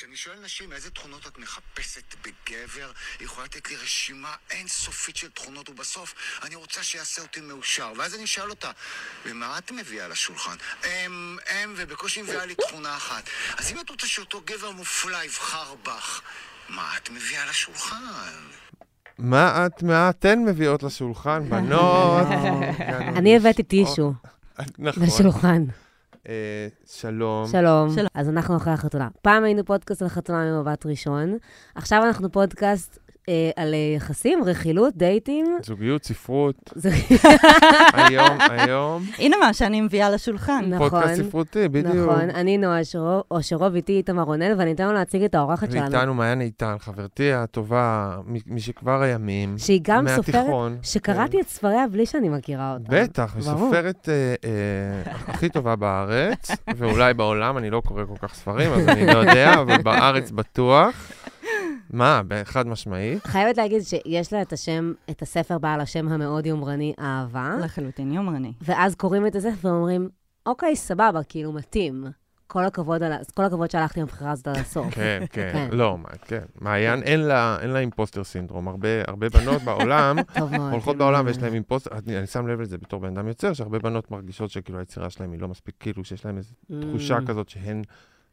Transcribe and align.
כשאני 0.00 0.16
שואל 0.16 0.38
נשים 0.44 0.72
איזה 0.72 0.90
תכונות 0.90 1.26
את 1.26 1.38
מחפשת 1.38 2.14
בגבר, 2.22 2.92
היא 3.18 3.24
יכולה 3.26 3.44
לתת 3.44 3.70
לי 3.70 3.76
רשימה 3.76 4.34
אינסופית 4.50 5.16
של 5.16 5.30
תכונות, 5.30 5.68
ובסוף 5.68 6.14
אני 6.42 6.54
רוצה 6.54 6.82
שיעשה 6.82 7.22
אותי 7.22 7.40
מאושר. 7.40 7.92
ואז 7.96 8.14
אני 8.14 8.24
אשאל 8.24 8.50
אותה, 8.50 8.70
ומה 9.26 9.58
את 9.58 9.70
מביאה 9.70 10.08
לשולחן? 10.08 10.56
הם, 10.84 11.36
הם, 11.48 11.74
ובקושי 11.76 12.22
מביאה 12.22 12.46
לי 12.46 12.54
תכונה 12.54 12.96
אחת. 12.96 13.28
אז 13.58 13.72
אם 13.72 13.80
את 13.80 13.90
רוצה 13.90 14.06
שאותו 14.06 14.40
גבר 14.44 14.70
מופלא 14.70 15.24
יבחר 15.24 15.74
בך, 15.82 16.20
מה 16.68 16.96
את 16.96 17.10
מביאה 17.10 17.46
לשולחן? 17.46 18.34
מה 19.18 19.66
את, 19.66 19.82
מה 19.82 20.10
אתן 20.10 20.38
מביאות 20.38 20.82
לשולחן, 20.82 21.50
בנות? 21.50 22.26
אני 23.18 23.36
הבאתי 23.36 23.62
טישו 23.62 24.12
נכון. 24.78 25.02
לשולחן. 25.02 25.64
אה, 26.28 26.68
שלום. 26.86 27.46
שלום. 27.46 27.90
שלום. 27.90 28.06
אז 28.14 28.28
אנחנו 28.28 28.56
אחרי 28.56 28.72
החתונה. 28.72 29.08
פעם 29.22 29.44
היינו 29.44 29.64
פודקאסט 29.64 30.02
על 30.02 30.08
חתונה 30.08 30.44
ממבט 30.44 30.86
ראשון, 30.86 31.38
עכשיו 31.74 32.02
אנחנו 32.06 32.32
פודקאסט 32.32 32.98
אה, 33.28 33.50
על 33.56 33.74
אה, 33.74 33.94
יחסים, 33.96 34.44
רכילות, 34.44 34.96
דייטים. 34.96 35.46
זוגיות, 35.66 36.04
ספרות. 36.04 36.72
היום, 37.92 38.38
היום, 38.40 39.02
הנה 39.18 39.36
מה 39.40 39.52
שאני 39.52 39.80
מביאה 39.80 40.10
לשולחן. 40.10 40.64
נכון. 40.68 40.90
פודקאסט 40.90 41.22
ספרותי, 41.22 41.68
בדיוק. 41.68 41.94
נכון, 42.08 42.30
אני 42.30 42.58
נועה 42.58 42.80
אושרו- 42.80 43.24
אושרוב, 43.30 43.74
איתי 43.74 43.92
איתמר 43.92 44.22
רונן, 44.22 44.58
ואני 44.58 44.72
אתן 44.72 44.86
לו 44.86 44.92
להציג 44.92 45.22
את 45.22 45.34
האורחת 45.34 45.70
שלנו, 45.70 45.92
ואיתנו 45.92 46.14
מעיין 46.14 46.40
איתן, 46.40 46.76
חברתי 46.78 47.32
הטובה 47.32 48.16
מ- 48.26 48.54
משכבר 48.56 49.02
הימים. 49.02 49.58
שהיא 49.58 49.80
גם 49.82 50.06
סופרת, 50.16 50.34
מהתיכון. 50.34 50.76
שקראתי 50.82 51.40
את 51.40 51.48
ספריה 51.48 51.84
בלי 51.92 52.06
שאני 52.06 52.28
מכירה 52.28 52.72
אותה. 52.72 52.84
בטח, 53.02 53.34
היא 53.36 53.44
ברור. 53.44 53.66
סופרת 53.66 54.08
אה, 54.08 54.14
אה, 54.44 55.12
הכי 55.28 55.48
טובה 55.48 55.76
בארץ, 55.76 56.50
ואולי 56.76 57.14
בעולם, 57.14 57.58
אני 57.58 57.70
לא 57.70 57.82
קורא 57.86 58.02
כל 58.04 58.26
כך 58.28 58.34
ספרים, 58.34 58.72
אז 58.72 58.88
אני 58.88 59.06
לא 59.06 59.18
יודע, 59.18 59.54
אבל 59.60 59.82
בארץ 59.82 60.30
בטוח. 60.30 61.12
מה, 61.92 62.22
חד 62.44 62.66
משמעית? 62.66 63.26
חייבת 63.26 63.56
להגיד 63.56 63.82
שיש 63.82 64.32
לה 64.32 64.42
את 64.42 64.52
השם, 64.52 64.92
את 65.10 65.22
הספר 65.22 65.58
בעל 65.58 65.80
השם 65.80 66.08
המאוד 66.08 66.46
יומרני, 66.46 66.94
אהבה, 66.98 67.54
לחלוטין 67.60 68.12
יומרני. 68.12 68.52
ואז 68.62 68.94
קוראים 68.94 69.26
את 69.26 69.34
הספר 69.34 69.68
ואומרים, 69.68 70.08
אוקיי, 70.46 70.76
סבבה, 70.76 71.22
כאילו, 71.22 71.52
מתאים. 71.52 72.04
כל 72.46 72.64
הכבוד, 72.64 73.02
על, 73.02 73.12
כל 73.34 73.44
הכבוד 73.44 73.70
שהלכתי 73.70 74.00
עם 74.00 74.06
הבחירה 74.06 74.30
הזאת 74.30 74.48
עד 74.48 74.56
הסוף. 74.56 74.94
כן, 74.94 75.24
כן, 75.32 75.50
כן. 75.52 75.68
לא, 75.72 75.98
מה, 75.98 76.08
כן. 76.24 76.42
מעיין, 76.60 77.02
אין 77.02 77.20
לה 77.20 77.58
אין 77.60 77.70
לה 77.70 77.78
אימפוסטר 77.78 78.24
סינדרום. 78.24 78.68
הרבה 78.68 78.88
הרבה 79.06 79.28
בנות 79.28 79.62
בעולם. 79.62 80.16
הולכות 80.72 80.96
בעולם 80.96 81.26
ויש 81.26 81.38
להן 81.38 81.54
אימפוסטר, 81.54 81.90
אני 81.98 82.18
אני 82.18 82.26
שם 82.26 82.46
לב 82.46 82.60
לזה 82.60 82.78
בתור 82.78 83.00
בן 83.00 83.16
אדם 83.16 83.28
יוצר, 83.28 83.52
שהרבה 83.52 83.78
בנות 83.78 84.10
מרגישות 84.10 84.50
שכאילו 84.50 84.78
היצירה 84.78 85.10
שלהן 85.10 85.32
היא 85.32 85.40
לא 85.40 85.48
מספיק, 85.48 85.74
כאילו 85.80 86.04
שיש 86.04 86.24
להן 86.24 86.36
איזו 86.36 86.54
תחושה 86.80 87.18
Mm. 87.18 87.26
כזאת 87.26 87.48
שהן 87.48 87.82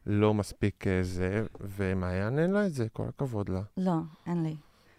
לא 0.08 0.34
מספיק 0.34 0.86
אה, 0.86 1.02
זה, 1.02 1.44
ומעיין 1.60 2.38
אין 2.38 2.50
לה 2.50 2.66
את 2.66 2.72
זה, 2.72 2.88
כל 2.92 3.04
הכבוד 3.08 3.48
לה. 3.48 3.62
לא, 3.76 3.96
אין 4.26 4.42
לי. 4.42 4.56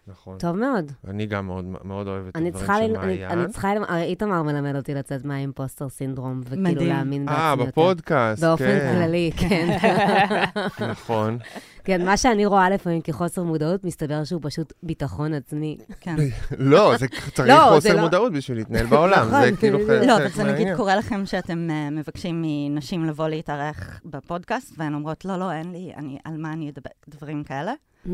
נכון. 0.10 0.38
טוב 0.38 0.56
מאוד. 0.56 0.92
אני 1.08 1.26
גם 1.26 1.46
מאוד 1.48 1.66
מאוד 1.84 2.08
אוהב 2.08 2.28
את 2.28 2.36
אני 2.36 2.48
הדברים 2.48 2.68
של 2.68 2.74
ל... 2.74 2.84
אני, 2.84 2.94
מעיין. 2.98 3.40
אני 3.40 3.48
צריכה, 3.52 3.76
ל- 3.76 3.84
הרי 3.88 4.04
איתמר 4.04 4.44
מלמד 4.44 4.76
אותי 4.76 4.94
לצאת 4.94 5.26
מהאימפוסטר 5.26 5.90
סינדרום, 5.90 6.42
וכאילו 6.46 6.62
מדהים. 6.64 6.90
להאמין 6.90 7.30
אה, 7.30 7.34
בעצמי 7.56 7.66
יותר. 7.66 7.82
בפודקאסט, 7.82 8.44
באופן 8.44 8.66
כן. 8.66 8.92
כללי, 8.96 9.32
כן. 9.38 9.78
נכון. 10.92 11.38
כן, 11.84 12.06
מה 12.06 12.18
שאני 12.18 12.46
רואה 12.46 12.70
לפעמים 12.70 13.02
כחוסר 13.02 13.44
מודעות, 13.44 13.84
מסתבר 13.84 14.24
שהוא 14.24 14.40
פשוט 14.44 14.74
ביטחון 14.84 15.34
עצמי. 15.34 15.78
כן. 16.00 16.16
לא, 16.58 16.98
זה 16.98 17.08
צריך 17.36 17.40
לא, 17.50 17.56
זה 17.70 17.76
חוסר 17.76 17.96
לא- 17.96 18.02
מודעות 18.02 18.34
בשביל 18.34 18.58
להתנהל 18.58 18.86
בעולם, 18.86 19.28
נכון, 19.28 19.42
זה 19.42 19.58
כאילו 19.58 19.78
בדיוק. 19.78 19.92
חלק 19.92 20.08
לא, 20.08 20.16
אבל 20.18 20.28
זה 20.30 20.44
מהעניין. 20.44 20.64
נגיד 20.66 20.78
קורה 20.78 20.96
לכם 20.96 21.26
שאתם 21.26 21.68
אה, 21.70 21.90
מבקשים 21.90 22.44
מנשים 22.46 23.06
לבוא 23.06 23.28
להתארח 23.28 24.00
בפודקאסט, 24.06 24.73
והן 24.78 24.94
אומרות, 24.94 25.26
לא, 25.26 25.38
לא, 25.40 25.52
אין 25.52 25.72
לי, 25.72 25.92
אני, 25.98 26.18
על 26.26 26.38
מה 26.38 26.54
אני 26.54 26.70
אדבר, 26.70 26.90
דברים 27.10 27.44
כאלה? 27.44 27.73
Hmm, 28.05 28.09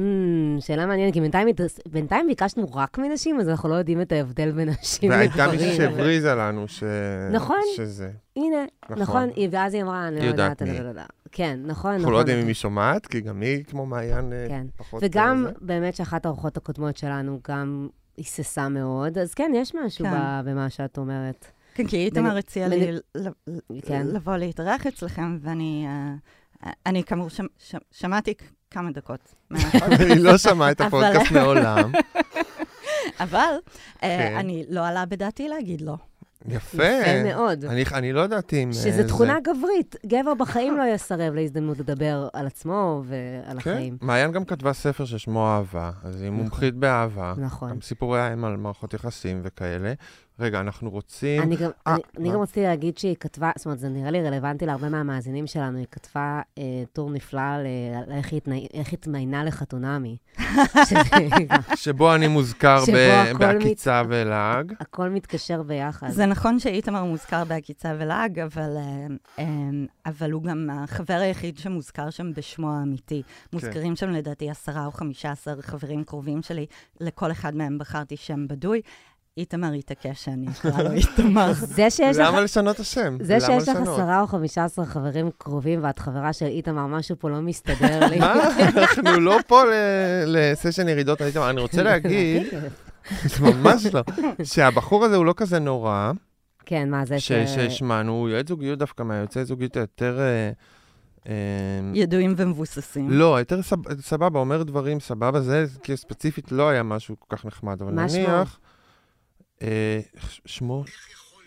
שאלה 0.60 0.86
מעניינת, 0.86 1.14
כי 1.14 1.22
בינתיים, 1.22 1.48
בינתיים 1.88 2.28
ביקשנו 2.28 2.68
רק 2.74 2.98
מנשים, 2.98 3.40
אז 3.40 3.50
אנחנו 3.50 3.70
לא 3.70 3.76
יודעים 3.76 4.02
את 4.02 4.12
ההבדל 4.12 4.52
בין 4.52 4.70
נשים 4.70 5.12
לגברים. 5.12 5.30
והייתה 5.38 5.52
מישהי 5.52 5.78
שהבריזה 5.78 6.36
לנו 6.36 6.68
ש... 6.68 6.84
נכון. 7.32 7.62
שזה. 7.76 8.12
הנה, 8.36 8.58
נכון. 8.90 9.02
נכון, 9.02 9.30
ואז 9.52 9.74
היא 9.74 9.84
אמרה, 9.84 10.08
אני 10.08 10.20
לא 10.20 10.24
יודעת 10.24 10.62
יודעת. 10.62 10.76
מי. 10.78 10.80
לא, 10.80 10.86
לא, 10.86 10.92
לא. 10.92 11.02
כן, 11.32 11.60
נכון, 11.66 11.92
אנחנו 11.92 12.12
לא 12.12 12.18
נכון. 12.18 12.20
יודעים 12.20 12.40
אם 12.40 12.48
היא 12.48 12.56
שומעת, 12.56 13.08
כי 13.08 13.22
גם 13.22 13.42
היא, 13.42 13.64
כמו 13.64 13.86
מעיין, 13.86 14.34
אה, 14.34 14.46
כן. 14.50 14.68
פחות... 14.78 15.04
וגם 15.06 15.46
אה, 15.46 15.52
זה. 15.52 15.58
באמת 15.62 15.96
שאחת 15.96 16.26
האורחות 16.26 16.58
הקודמות 16.58 16.98
שלנו 16.98 17.40
גם 17.48 17.88
היססה 18.18 18.70
מאוד, 18.70 19.18
אז 19.18 19.34
כן, 19.34 19.52
יש 19.56 19.76
משהו 19.76 20.06
כן. 20.06 20.12
במה 20.46 20.70
שאת 20.70 20.98
אומרת. 20.98 21.46
כן, 21.74 21.88
כי 21.88 21.98
איתמר 21.98 22.38
הציע 22.38 22.68
לי 22.68 23.00
כן. 23.82 24.08
לבוא 24.08 24.38
להתארח 24.38 24.88
אצלכם, 24.88 25.38
ואני 25.42 25.86
אה, 25.88 26.14
אני 26.86 27.04
כאמור 27.04 27.28
שמעתי 27.92 28.34
כמה 28.76 28.92
דקות 28.92 29.36
היא 30.00 30.20
לא 30.20 30.38
שמעה 30.38 30.72
את 30.72 30.82
הפודקאסט 30.82 31.32
מעולם. 31.32 31.92
אבל 33.20 33.54
אה, 34.04 34.18
כן. 34.30 34.36
אני 34.38 34.66
לא 34.70 34.88
עלה 34.88 35.06
בדעתי 35.06 35.48
להגיד 35.50 35.82
לא. 35.82 35.96
יפה. 36.50 36.84
יפה 36.84 37.24
מאוד. 37.34 37.66
אני- 37.66 37.84
אני 37.94 38.14
לא 38.14 38.22
ידעתי 38.22 38.64
אם... 38.64 38.68
אה, 38.68 38.74
שזו 38.74 38.92
זה- 38.92 39.08
תכונה 39.08 39.38
גברית. 39.44 39.96
גבר 40.06 40.34
בחיים 40.34 40.78
לא 40.78 40.84
יסרב 40.96 41.34
להזדמנות 41.34 41.80
לדבר 41.80 42.28
על 42.34 42.48
עצמו 42.48 43.04
ועל 43.06 43.60
כן. 43.62 43.72
החיים. 43.72 43.98
מעיין 44.02 44.32
גם 44.32 44.46
כתבה 44.46 44.74
ספר 44.74 45.06
ששמו 45.06 45.48
אהבה, 45.48 45.92
אז 46.04 46.22
היא 46.22 46.30
מומחית 46.30 46.76
באהבה. 46.76 47.34
נכון. 47.38 47.70
גם 47.70 47.82
סיפורי 47.82 48.22
האם 48.22 48.46
על 48.46 48.58
מערכות 48.58 48.94
יחסים 48.94 49.42
וכאלה. 49.44 49.94
רגע, 50.40 50.60
אנחנו 50.60 50.90
רוצים... 50.90 51.42
אני 51.42 51.56
גם, 51.56 51.72
אה, 51.88 51.94
אני, 51.94 52.02
אני? 52.18 52.32
גם 52.32 52.42
רציתי 52.42 52.64
להגיד 52.64 52.98
שהיא 52.98 53.16
כתבה, 53.20 53.52
זאת 53.56 53.66
אומרת, 53.66 53.80
זה 53.80 53.90
נראה 53.90 54.12
לי 54.12 54.24
רלוונטי 54.24 54.66
להרבה 54.66 54.90
מהמאזינים 54.90 55.48
שלנו, 55.48 55.78
היא 55.78 55.86
כתבה 55.92 56.42
אה, 56.58 56.64
טור 56.94 57.12
נפלא 57.12 57.42
על 57.42 58.12
איך 58.12 58.32
היא 58.32 58.42
התמיינה 58.94 59.44
לחתונמי. 59.44 60.18
שבו 61.76 62.16
אני 62.16 62.28
מוזכר 62.28 62.86
שבו 62.86 62.96
ב- 62.96 63.38
בעקיצה 63.38 64.02
ולעג. 64.10 64.74
הכל 64.80 65.10
מתקשר 65.10 65.64
ביחד. 65.64 66.10
זה 66.10 66.26
נכון 66.26 66.60
שאיתמר 66.60 67.04
מוזכר 67.04 67.44
בעקיצה 67.44 67.94
ולעג, 68.00 68.40
אבל, 68.40 68.78
אה, 68.78 69.08
אה, 69.40 69.46
אבל 70.06 70.32
הוא 70.32 70.44
גם 70.44 70.70
החבר 70.72 71.14
היחיד 71.14 71.58
שמוזכר 71.58 72.10
שם 72.10 72.34
בשמו 72.34 72.72
האמיתי. 72.72 73.22
מוזכרים 73.54 73.96
שם 73.96 74.10
לדעתי 74.10 74.50
עשרה 74.50 74.86
או 74.86 74.92
חמישה 74.92 75.32
עשר 75.32 75.62
חברים 75.62 76.04
קרובים 76.04 76.42
שלי, 76.42 76.66
לכל 77.00 77.32
אחד 77.32 77.56
מהם 77.56 77.78
בחרתי 77.78 78.18
שם 78.18 78.48
בדוי. 78.48 78.82
איתמר 79.38 79.72
התעקש 79.74 80.26
שאני 80.26 80.48
אקרא 80.48 80.82
לו 80.84 80.92
איתמר. 80.92 81.54
זה 81.78 81.90
שיש 81.90 82.18
לך... 82.18 82.28
למה 82.28 82.42
לשנות 82.42 82.80
השם? 82.80 83.18
זה 83.22 83.40
שיש 83.40 83.70
לך? 83.70 83.78
עשרה 83.82 84.22
או 84.22 84.28
חמישה 84.28 84.64
עשרה 84.64 84.86
חברים 84.86 85.30
קרובים 85.38 85.84
ואת 85.84 86.00
חברה 86.00 86.34
של 86.34 86.46
איתמר, 86.46 86.88
משהו 86.88 87.16
פה 87.20 87.30
לא 87.30 87.42
מסתדר 87.42 88.08
לי. 88.08 88.20
מה? 88.20 88.34
אנחנו 88.78 89.20
לא 89.20 89.38
פה 89.48 89.62
לסשן 90.26 90.90
ירידות 90.90 91.22
על 91.22 91.28
איתמר. 91.28 91.50
אני 91.50 91.62
רוצה 91.62 91.84
להגיד, 91.84 92.44
זה 93.24 93.44
ממש 93.44 93.86
לא, 93.86 94.02
שהבחור 94.44 95.06
הזה 95.06 95.16
הוא 95.16 95.26
לא 95.26 95.34
כזה 95.38 95.60
נורא, 95.60 96.12
כן, 96.66 96.90
מה 96.90 97.06
זה 97.06 97.20
ש... 97.20 97.32
ש- 97.32 97.56
שהשמענו, 97.56 98.12
הוא 98.12 98.30
יועץ 98.30 98.48
זוגיות 98.50 98.80
דווקא 98.80 99.04
מהיועצי 99.04 99.46
זוגיות 99.46 99.78
היותר... 99.78 100.20
אה, 100.20 100.52
אה, 101.30 101.34
ידועים 101.94 102.34
ומבוססים. 102.38 103.10
לא, 103.12 103.40
יותר 103.40 103.62
סב- 103.62 104.02
סבבה, 104.02 104.40
אומר 104.40 104.64
דברים 104.64 105.00
סבבה, 105.00 105.42
זה 105.42 105.66
כי 105.84 105.98
ספציפית 105.98 106.52
לא 106.52 106.70
היה 106.70 106.84
משהו 106.84 107.16
כל 107.20 107.36
כך 107.36 107.46
נחמד, 107.46 107.82
אבל? 107.82 107.92
נניח... 107.92 108.60
אה, 109.62 110.00
שמו? 110.46 110.86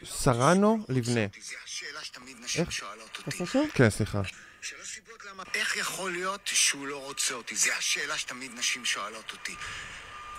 סרנו 0.04 0.84
לבנה. 0.88 1.26
זו 1.42 1.54
השאלה 1.64 2.04
שתמיד 2.04 2.36
נשים 2.40 2.62
איך? 2.62 2.72
שואלות 2.72 3.16
אותי. 3.16 3.30
תעשה 3.30 3.46
שוב? 3.46 3.70
כן, 3.74 3.90
סליחה. 3.90 4.22
שלוש 4.60 4.94
סיבות 4.94 5.24
למה... 5.24 5.42
איך 5.54 5.76
יכול 5.76 6.12
להיות 6.12 6.40
שהוא 6.44 6.86
לא 6.86 7.04
רוצה 7.04 7.34
אותי? 7.34 7.56
זו 7.56 7.70
השאלה 7.78 8.18
שתמיד 8.18 8.52
נשים 8.54 8.84
שואלות 8.84 9.32
אותי. 9.32 9.54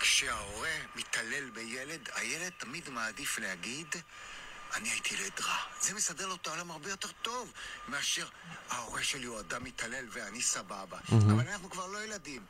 כשההורה 0.00 0.76
מתעלל 0.96 1.50
בילד, 1.50 2.08
הילד 2.14 2.52
תמיד 2.58 2.90
מעדיף 2.90 3.38
להגיד, 3.38 3.86
אני 4.74 4.88
הייתי 4.88 5.14
ילד 5.14 5.40
רע. 5.40 5.56
זה 5.80 5.94
מסדר 5.94 6.26
לו 6.26 6.34
את 6.34 6.46
העולם 6.46 6.70
הרבה 6.70 6.90
יותר 6.90 7.08
טוב 7.22 7.52
מאשר 7.88 8.28
ההורה 8.70 9.02
שלי 9.02 9.26
הוא 9.26 9.40
אדם 9.40 9.64
מתעלל 9.64 10.04
ואני 10.10 10.42
סבבה. 10.42 10.98
אבל 11.12 11.48
אנחנו 11.48 11.70
כבר 11.70 11.86
לא 11.86 12.04
ילדים. 12.04 12.44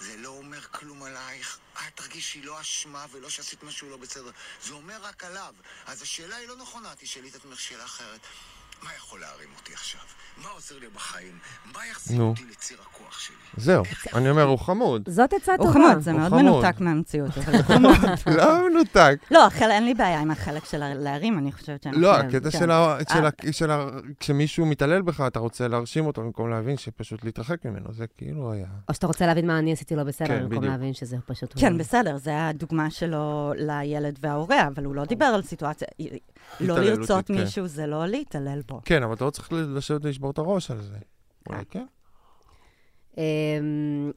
זה 0.00 0.16
לא 0.16 0.28
אומר 0.28 0.60
כלום 0.60 1.02
עלייך, 1.02 1.58
את 1.72 1.96
תרגישי 1.96 2.42
לא 2.42 2.60
אשמה 2.60 3.06
ולא 3.10 3.30
שעשית 3.30 3.62
משהו 3.62 3.90
לא 3.90 3.96
בסדר. 3.96 4.30
זה 4.62 4.72
אומר 4.72 5.02
רק 5.02 5.24
עליו. 5.24 5.54
אז 5.86 6.02
השאלה 6.02 6.36
היא 6.36 6.48
לא 6.48 6.56
נכונה, 6.56 6.94
תשאלי 6.98 7.28
את 7.28 7.34
עצמך 7.34 7.60
שאלה 7.60 7.84
אחרת. 7.84 8.20
מה 8.82 8.90
יכול 8.96 9.20
להרים 9.20 9.48
אותי 9.58 9.72
עכשיו? 9.72 10.00
מה 10.42 10.48
עוזר 10.54 10.74
לי 10.80 10.86
בחיים? 10.94 11.38
מה 11.74 11.80
יחזיר 11.90 12.18
נו. 12.18 12.28
אותי 12.28 12.42
לציר 12.50 12.76
הכוח 12.90 13.20
שלי? 13.20 13.36
זהו, 13.56 13.84
אני 14.14 14.30
אומר, 14.30 14.42
הוא 14.42 14.58
חמוד. 14.58 15.02
זאת 15.08 15.32
עצה 15.32 15.52
הוא 15.58 15.66
טובה. 15.66 15.72
חמוד, 15.72 15.98
זה 16.00 16.12
הוא 16.12 16.20
מאוד. 16.20 16.32
מנותק 16.32 16.80
מהמציאות, 16.80 17.38
אבל 17.38 17.54
הוא 17.56 17.62
חמוד. 17.62 17.96
לא 18.26 18.68
מנותק. 18.68 19.16
לא, 19.30 19.48
אין 19.60 19.84
לי 19.84 19.94
בעיה 19.94 20.20
עם 20.20 20.30
החלק 20.30 20.64
של 20.64 20.94
להרים, 20.94 21.38
אני 21.38 21.52
חושבת 21.52 21.82
שאנחנו... 21.82 22.00
לא, 22.00 22.16
הקטע. 22.16 22.50
של 22.50 22.70
ה... 22.70 22.96
של 23.12 23.24
אה. 23.24 23.52
של 23.52 23.70
ה... 23.70 23.86
כשמישהו 24.20 24.66
מתעלל 24.66 25.02
בך, 25.02 25.20
אתה 25.26 25.38
רוצה 25.38 25.68
להרשים 25.68 26.06
אותו 26.06 26.22
במקום 26.22 26.50
להבין 26.50 26.76
שפשוט 26.76 27.24
להתרחק 27.24 27.64
ממנו, 27.64 27.92
זה 27.92 28.06
כאילו 28.16 28.52
היה... 28.52 28.66
או 28.88 28.94
שאתה 28.94 29.06
רוצה 29.06 29.26
להבין 29.26 29.46
מה 29.46 29.58
אני 29.58 29.72
עשיתי 29.72 29.96
לא 29.96 30.04
בסדר, 30.04 30.28
כן, 30.28 30.48
במקום. 30.48 30.64
להבין 30.64 30.94
שזה 30.94 31.16
פשוט... 31.26 31.54
כן, 31.56 31.72
הוא. 31.72 31.78
בסדר, 31.78 32.16
זה 32.16 32.46
הדוגמה 32.46 32.90
שלו 32.90 33.52
לילד 33.56 34.18
וההורה, 34.22 34.66
אבל 34.66 34.84
הוא 34.84 34.94
לא 34.94 35.04
דיבר 35.04 35.24
על 35.24 35.42
סיטואציה... 35.42 35.88
לא 36.60 36.78
לרצות 36.78 37.26
כן. 37.26 37.34
מישהו 37.34 37.66
זה 37.66 37.86
לא 37.86 38.06
להתעלל 38.06 38.60
בו. 38.68 38.80
כן, 38.84 39.02
אבל 39.02 39.14
אתה 39.14 39.24
לא 39.24 39.30
צריך 39.30 39.48
לשבת 39.52 40.04
ולשבור 40.04 40.30
את 40.30 40.38
הראש 40.38 40.70
על 40.70 40.80
זה. 40.80 40.96
אולי 41.48 41.64
כן? 41.70 41.84
אמ, 43.18 43.22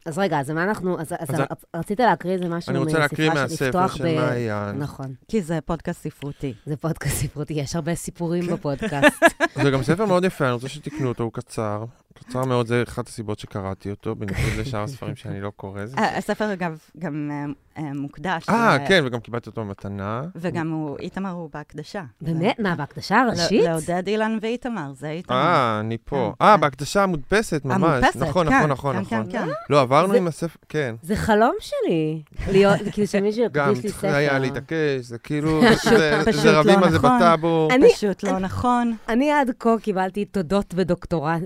אז 0.05 0.17
רגע, 0.17 0.39
אז 0.39 0.49
מה 0.49 0.63
אנחנו... 0.63 0.99
אז 1.01 1.13
אז 1.19 1.29
אז 1.29 1.39
רצ- 1.39 1.65
רצית 1.75 1.99
להקריא 1.99 2.33
איזה 2.33 2.49
משהו 2.49 2.69
אני 2.69 2.77
רוצה 2.79 2.99
להקריא 2.99 3.29
מספרה 3.29 3.43
מהספר 3.43 3.65
לפתוח 3.67 3.95
של 3.95 4.03
ב- 4.03 4.15
מעיין. 4.15 4.77
נכון, 4.77 5.13
כי 5.27 5.41
זה 5.41 5.59
פודקאסט 5.65 6.03
ספרותי. 6.03 6.53
זה 6.65 6.77
פודקאסט 6.77 7.15
ספרותי, 7.15 7.53
יש 7.53 7.75
הרבה 7.75 7.95
סיפורים 7.95 8.43
כן. 8.45 8.53
בפודקאסט. 8.53 9.23
זה 9.63 9.71
גם 9.71 9.83
ספר 9.83 10.05
מאוד 10.05 10.23
יפה, 10.25 10.45
אני 10.45 10.53
רוצה 10.53 10.69
שתקנו 10.69 11.07
אותו, 11.09 11.23
הוא 11.23 11.31
קצר. 11.33 11.83
קצר 12.13 12.45
מאוד, 12.45 12.67
זה 12.67 12.83
אחת 12.87 13.07
הסיבות 13.07 13.39
שקראתי 13.39 13.89
אותו, 13.89 14.15
בניגוד 14.15 14.37
לשאר 14.59 14.83
הספרים 14.87 15.15
שאני 15.15 15.41
לא 15.41 15.51
קורא. 15.55 15.85
זה- 15.85 15.97
אה, 15.97 16.17
הספר, 16.17 16.53
אגב, 16.53 16.77
גם 16.99 17.31
אה, 17.31 17.45
אה, 17.83 17.93
מוקדש. 17.93 18.49
אה, 18.49 18.77
כן, 18.87 19.03
וגם 19.05 19.19
קיבלתי 19.19 19.49
אותו 19.49 19.61
במתנה. 19.61 20.21
וגם 20.35 20.71
הוא, 20.71 20.97
איתמר 20.99 21.29
הוא 21.29 21.49
בהקדשה. 21.53 22.03
באמת? 22.21 22.59
מה, 22.59 22.75
בהקדשה 22.75 23.15
ל- 23.15 23.27
הראשית? 23.27 23.63
לעודד 23.63 24.07
אילן 24.07 24.37
ואיתמר, 24.41 24.91
זה 24.93 25.09
איתמר. 25.09 25.35
אה, 25.35 25.79
אני 25.79 25.97
פה. 26.05 26.33
כן, 26.39 26.45
אה, 26.45 26.55
כן. 26.55 26.61
בהקדשה 26.61 27.03
המודפסת, 27.03 27.61
ממש. 27.65 27.75
המודפסת, 27.75 28.15
נכון, 28.21 28.49
כן, 28.49 28.65
נכון, 28.67 28.69
נכון, 28.95 28.95
כן, 29.05 29.19
נכון. 29.19 29.31
כן, 29.31 29.45
כן. 29.45 29.51
לא, 29.69 29.81
עברנו 29.81 30.13
עם 30.13 30.27
הספר, 30.27 30.59
כן. 30.69 30.95
זה 31.01 31.15
חלום 31.15 31.55
שלי, 31.59 32.21
להיות, 32.51 32.79
כאילו 32.91 33.07
שמישהו 33.07 33.45
גם 33.51 33.69
יקדיש 33.69 33.83
לי 33.85 33.89
ספר. 33.91 34.07
היה 34.15 34.39
להתעקש, 34.39 34.75
זה 35.01 35.17
כאילו, 35.17 35.61
זה- 36.31 36.51
רבים 36.59 36.79
לא 36.79 36.85
על 36.85 36.91
זה 36.91 36.97
נכון. 36.97 37.11
בטאבו. 37.17 37.67
אני- 37.71 37.93
פשוט 37.93 38.23
לא 38.23 38.39
נכון. 38.39 38.95
אני 39.09 39.31
עד 39.31 39.51
כה 39.59 39.69
קיבלתי 39.81 40.25
תודות 40.25 40.73
בדוקטורט, 40.73 41.41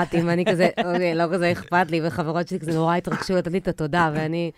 בדוקטורטים, 0.00 0.30
אני 0.30 0.44
כזה, 0.44 0.68
אוקיי, 0.84 1.14
לא 1.14 1.24
כזה 1.32 1.52
אכפת 1.52 1.90
לי, 1.90 2.00
וחברות 2.06 2.48
שלי 2.48 2.60
כזה 2.60 2.72
נורא 2.72 2.96
התרגשו 2.96 3.36
לתת 3.36 3.52
לי 3.52 3.58
את 3.58 3.68
התודה, 3.68 4.10
ואני 4.14 4.50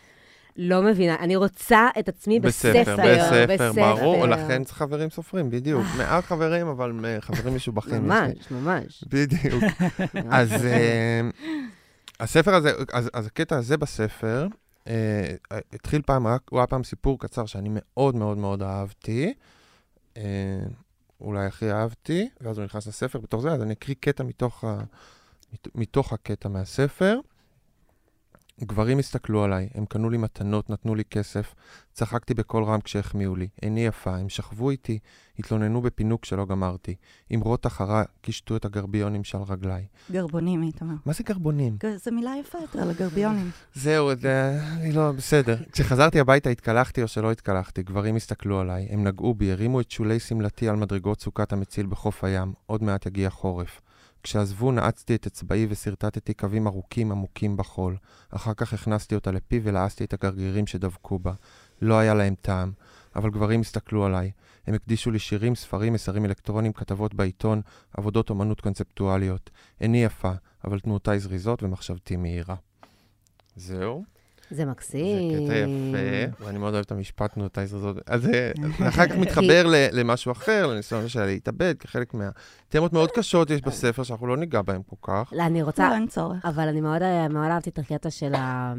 לא 0.57 0.83
מבינה, 0.83 1.17
אני 1.21 1.37
רוצה 1.37 1.89
את 1.99 2.09
עצמי 2.09 2.41
בספר. 2.41 2.97
בספר, 2.97 3.47
בספר, 3.49 3.73
ברור, 3.73 4.27
לכן 4.27 4.65
צריך 4.65 4.77
חברים 4.79 5.11
סופרים, 5.11 5.51
בדיוק. 5.51 5.87
מעט 5.99 6.25
חברים, 6.25 6.67
אבל 6.67 6.93
מ- 6.93 7.21
חברים 7.21 7.57
משובחים. 7.57 8.09
ממש, 8.09 8.51
ממש. 8.51 9.05
בדיוק. 9.09 9.65
אז 10.31 10.53
אה, 10.67 11.21
הספר 12.21 12.55
הזה, 12.55 12.73
אז, 12.93 13.27
הקטע 13.27 13.57
הזה 13.57 13.77
בספר, 13.77 14.47
אה, 14.89 15.35
התחיל 15.73 16.03
פעם, 16.07 16.27
הוא 16.27 16.59
היה 16.59 16.67
פעם 16.67 16.85
סיפור 16.85 17.19
קצר 17.19 17.47
שאני 17.47 17.69
מאוד 17.73 18.17
מאוד 18.17 18.39
מאוד 18.39 18.63
אהבתי. 18.63 19.35
אה, 20.17 20.23
אולי 21.21 21.47
הכי 21.47 21.71
אהבתי, 21.73 22.29
ואז 22.41 22.59
הוא 22.59 22.65
נכנס 22.65 22.87
לספר 22.87 23.19
בתוך 23.19 23.43
זה, 23.43 23.53
אז 23.53 23.63
אני 23.63 23.73
אקריא 23.73 23.97
קטע 24.01 24.25
מתוך, 24.25 24.65
מת, 25.53 25.69
מתוך 25.75 26.13
הקטע 26.13 26.49
מהספר. 26.49 27.19
גברים 28.61 28.99
הסתכלו 28.99 29.45
עליי, 29.45 29.69
הם 29.75 29.87
קנו 29.87 30.11
לי 30.11 30.17
מתנות, 30.17 30.71
נתנו 30.71 30.95
לי 30.95 31.05
כסף, 31.05 31.55
צחקתי 31.93 32.35
בקול 32.35 32.65
רם 32.65 32.81
כשהחמיאו 32.81 33.37
לי. 33.37 33.49
איני 33.63 33.87
יפה, 33.87 34.17
הם 34.17 34.29
שכבו 34.29 34.71
איתי, 34.71 34.99
התלוננו 35.39 35.83
בפינוק 35.83 36.25
שלא 36.25 36.45
גמרתי. 36.45 36.95
אמרות 37.35 37.67
אחרה 37.67 38.05
קישטו 38.21 38.57
את 38.57 38.65
הגרביונים 38.65 39.25
שעל 39.25 39.43
רגליי. 39.43 39.87
גרבונים, 40.11 40.63
איתמר. 40.63 40.95
מה 41.07 41.13
זה 41.13 41.23
גרבונים? 41.23 41.77
זו 41.97 42.13
מילה 42.13 42.33
יפה 42.41 42.59
יותר 42.59 42.85
לגרביונים. 42.85 43.51
זהו, 43.75 44.15
זה... 44.17 44.61
אני 44.73 44.93
לא... 44.93 45.13
בסדר. 45.13 45.57
כשחזרתי 45.73 46.21
הביתה 46.21 46.51
התקלחתי 46.51 47.03
או 47.03 47.09
שלא 47.09 47.33
התקלחתי, 47.33 47.83
גברים 47.83 48.17
הסתכלו 48.17 48.61
עליי, 48.61 48.89
הם 48.91 49.05
נגעו 49.07 49.35
בי, 49.35 49.53
הרימו 49.53 49.81
את 49.81 49.91
שולי 49.91 50.21
שמלתי 50.21 50.69
על 50.69 50.77
מדרגות 50.77 51.21
סוכת 51.21 51.53
המציל 51.53 51.87
בחוף 51.87 52.25
הים, 52.25 52.53
עוד 52.67 52.83
מעט 52.83 53.07
יגיע 53.07 53.31
חורף. 53.31 53.81
כשעזבו 54.23 54.73
נעצתי 54.73 55.15
את 55.15 55.27
אצבעי 55.27 55.67
ושרטטתי 55.69 56.35
קווים 56.35 56.67
ארוכים 56.67 57.13
עמוקים 57.13 57.57
בחול. 57.57 57.97
אחר 58.31 58.55
כך 58.55 58.73
הכנסתי 58.73 59.15
אותה 59.15 59.31
לפי 59.31 59.61
ולעסתי 59.63 60.05
את 60.05 60.13
הגרגירים 60.13 60.67
שדבקו 60.67 61.19
בה. 61.19 61.33
לא 61.83 61.99
היה 61.99 62.15
להם 62.15 62.35
טעם, 62.35 62.73
אבל 63.17 63.31
גברים 63.31 63.61
הסתכלו 63.61 64.05
עליי. 64.05 64.31
הם 64.67 64.75
הקדישו 64.75 65.11
לי 65.11 65.19
שירים, 65.19 65.55
ספרים, 65.55 65.93
מסרים 65.93 66.25
אלקטרונים, 66.25 66.73
כתבות 66.73 67.15
בעיתון, 67.15 67.61
עבודות 67.97 68.31
אומנות 68.31 68.61
קונספטואליות. 68.61 69.51
איני 69.81 70.05
יפה, 70.05 70.33
אבל 70.65 70.81
תנועותיי 70.81 71.21
זריזות 71.21 71.63
ומחשבתי 71.63 72.17
מהירה. 72.17 72.57
זהו. 73.57 74.05
זה 74.53 74.57
זה 74.57 74.71
מקסים. 74.71 75.47
קטע 75.47 75.55
יפה, 75.57 76.45
ואני 76.45 76.59
מאוד 76.59 76.75
אוהב 76.75 76.85
את 76.85 76.93
המשפט 76.93 77.35
תנועותיי 77.35 77.67
זריזות. 77.67 77.97
אז 78.07 78.23
זה 78.27 78.53
אחר 78.89 79.07
כך 79.07 79.17
מתחבר 79.17 79.67
ל- 79.67 79.89
למשהו 79.93 80.33
אחר, 80.33 80.67
לניסיון 80.67 81.09
שלה 81.09 81.27
להתאבד, 81.27 81.75
כחלק 81.79 82.15
מה... 82.15 82.29
תמות 82.69 82.93
מאוד 82.93 83.11
קשות 83.11 83.51
יש 83.51 83.61
בספר 83.61 84.03
שאנחנו 84.03 84.27
לא 84.27 84.37
ניגע 84.37 84.63
בהן 84.63 84.81
כל 84.87 84.97
כך. 85.03 85.33
לא, 85.33 85.43
אני 85.43 85.63
רוצה, 85.63 85.89
לא, 85.89 85.95
אין 85.95 86.07
צורך. 86.07 86.45
אבל 86.45 86.69
אני 86.69 86.81
מאוד, 86.81 87.03
מאוד 87.31 87.47
אהבתי 87.51 87.71
את 87.71 87.79
הקטע 87.79 88.11
של, 88.11 88.35
ה... 88.35 88.75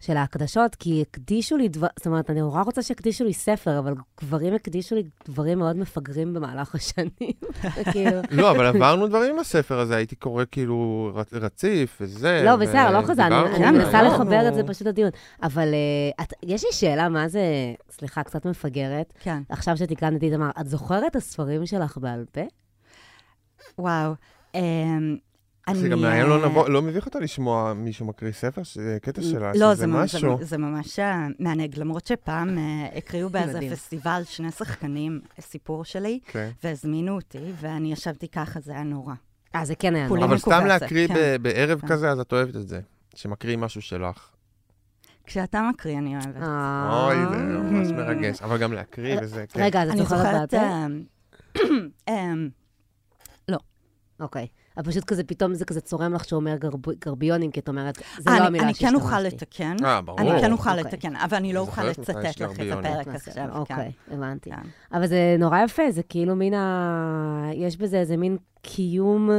של 0.00 0.16
ההקדשות, 0.16 0.74
כי 0.74 1.04
הקדישו 1.08 1.56
לי 1.56 1.68
דבר, 1.68 1.86
זאת 1.98 2.06
אומרת, 2.06 2.30
אני 2.30 2.40
נורא 2.40 2.62
רוצה 2.62 2.82
שיקדישו 2.82 3.24
לי 3.24 3.32
ספר, 3.32 3.78
אבל 3.78 3.94
גברים 4.20 4.54
הקדישו 4.54 4.94
לי 4.94 5.02
דברים 5.28 5.58
מאוד 5.58 5.76
מפגרים 5.76 6.34
במהלך 6.34 6.74
השנים. 6.74 7.32
כאילו... 7.92 8.20
לא, 8.30 8.50
אבל 8.50 8.66
עברנו 8.66 9.08
דברים 9.08 9.34
עם 9.34 9.38
הספר 9.38 9.78
הזה, 9.78 9.96
הייתי 9.96 10.16
קורא 10.16 10.44
כאילו 10.50 11.10
רצ- 11.14 11.32
רציף 11.34 11.98
וזה. 12.00 12.42
לא, 12.44 12.56
בסדר, 12.56 12.90
לא 13.00 13.02
חזר, 13.06 13.22
ודיברנו, 13.22 13.56
אני, 13.56 13.70
מנסה 13.70 13.84
דיברנו. 13.90 14.08
לחבר 14.14 14.48
את 14.48 14.54
זה 14.54 14.62
פשוט 14.64 14.86
לדיון. 14.86 15.10
אבל 15.42 15.74
את, 16.22 16.32
יש 16.42 16.64
לי 16.64 16.72
שאלה, 16.72 17.08
מה 17.08 17.28
זה, 17.28 17.42
סליחה, 17.90 18.22
קצת 18.22 18.46
מפגרת. 18.46 19.12
כן. 19.20 19.42
עכשיו 19.48 19.76
שתיקנתי 19.76 20.16
את 20.16 20.32
איתמר, 20.32 20.50
את 20.60 20.66
זוכרת 20.68 21.02
את 21.10 21.16
הספרים 21.16 21.66
שלך 21.66 21.98
בעל 21.98 22.24
פה? 22.32 22.40
וואו. 23.78 24.12
אני... 25.68 25.78
זה 25.78 25.88
גם 25.88 26.00
מעניין, 26.00 26.26
לא 26.26 26.42
אה, 26.42 26.48
נבוא- 26.48 26.68
לא 26.68 26.82
מביך 26.82 27.06
אותה 27.06 27.20
לשמוע 27.20 27.72
מישהו 27.74 28.06
מקריא 28.06 28.32
ספר, 28.32 28.62
שזה 28.62 28.98
קטע 29.02 29.22
שלה, 29.22 29.52
לא, 29.54 29.54
שזה 29.54 29.74
זה, 29.74 29.86
משהו. 29.86 30.38
זה, 30.38 30.44
זה 30.44 30.58
ממש 30.58 30.98
אה, 30.98 31.26
מענג, 31.38 31.78
למרות 31.78 32.06
שפעם 32.06 32.58
אה, 32.58 32.88
הקריאו 32.98 33.30
באיזה 33.30 33.54
מדהים. 33.54 33.72
פסטיבל 33.72 34.22
שני 34.24 34.50
שחקנים 34.50 35.20
סיפור 35.40 35.84
שלי, 35.84 36.18
כן. 36.26 36.50
והזמינו 36.64 37.14
אותי, 37.14 37.52
ואני 37.60 37.92
ישבתי 37.92 38.28
ככה, 38.28 38.60
זה 38.60 38.72
היה 38.72 38.82
נורא. 38.82 39.14
אה, 39.54 39.64
זה 39.64 39.74
כן 39.74 39.94
היה 39.94 40.08
נורא. 40.08 40.24
אבל 40.24 40.38
סתם 40.38 40.66
להקריא 40.66 41.08
כן. 41.08 41.14
ב- 41.14 41.42
בערב 41.42 41.80
כן. 41.80 41.86
כזה, 41.88 42.10
אז 42.10 42.20
את 42.20 42.32
אוהבת 42.32 42.56
את 42.56 42.68
זה. 42.68 42.80
שמקריאים 43.14 43.60
משהו 43.60 43.82
שלך. 43.82 44.28
כשאתה 45.26 45.62
מקריא, 45.70 45.98
אני 45.98 46.14
אוהבת. 46.14 46.36
אוי, 46.90 47.16
זה 47.30 47.44
ממש 47.46 47.88
מרגש. 47.90 48.42
אבל 48.42 48.58
גם 48.58 48.72
להקריא 48.72 49.18
וזה, 49.22 49.44
כן. 49.48 49.60
רגע, 49.62 49.82
אז 49.82 49.88
את 49.88 49.94
אני 49.94 50.02
זוכרת 50.02 50.20
בעל 50.22 50.46
זוכרת... 50.46 50.54
פה? 51.54 51.62
אמ, 52.12 52.48
אוקיי. 54.20 54.46
את 54.80 54.86
פשוט 54.86 55.04
כזה, 55.04 55.24
פתאום 55.24 55.54
זה 55.54 55.64
כזה 55.64 55.80
צורם 55.80 56.12
לך 56.14 56.24
שאומר 56.24 56.56
גרב- 56.56 56.94
גרביונים, 57.04 57.50
כי 57.50 57.60
את 57.60 57.68
אומרת, 57.68 57.98
זה 58.18 58.30
אני- 58.30 58.38
לא 58.38 58.44
המילה 58.44 58.64
אני 58.64 58.74
כן 58.74 58.94
אוכל 58.94 59.08
שהשתמשתי. 59.08 59.36
לתקן. 59.36 59.76
אה, 59.84 60.00
ברור. 60.00 60.20
אני 60.20 60.40
כן 60.40 60.52
אוכל 60.52 60.70
אוקיי. 60.70 60.84
לתקן, 60.84 61.16
אבל 61.16 61.36
אני 61.36 61.52
לא 61.52 61.60
אוכל 61.60 61.84
לצטט 61.84 62.08
לך 62.16 62.60
את. 62.60 62.72
הפרק 62.78 63.06
בסדר, 63.06 63.42
עכשיו. 63.42 63.48
כן. 63.66 63.74
אוקיי, 63.74 63.92
הבנתי. 64.10 64.50
כן. 64.50 64.56
אבל 64.92 65.06
זה 65.06 65.36
נורא 65.38 65.58
יפה, 65.64 65.82
זה 65.90 66.02
כאילו 66.02 66.36
מין 66.36 66.54
ה... 66.54 67.50
יש 67.54 67.76
בזה 67.76 67.96
איזה 68.00 68.16
מין 68.16 68.36
קיום 68.62 69.30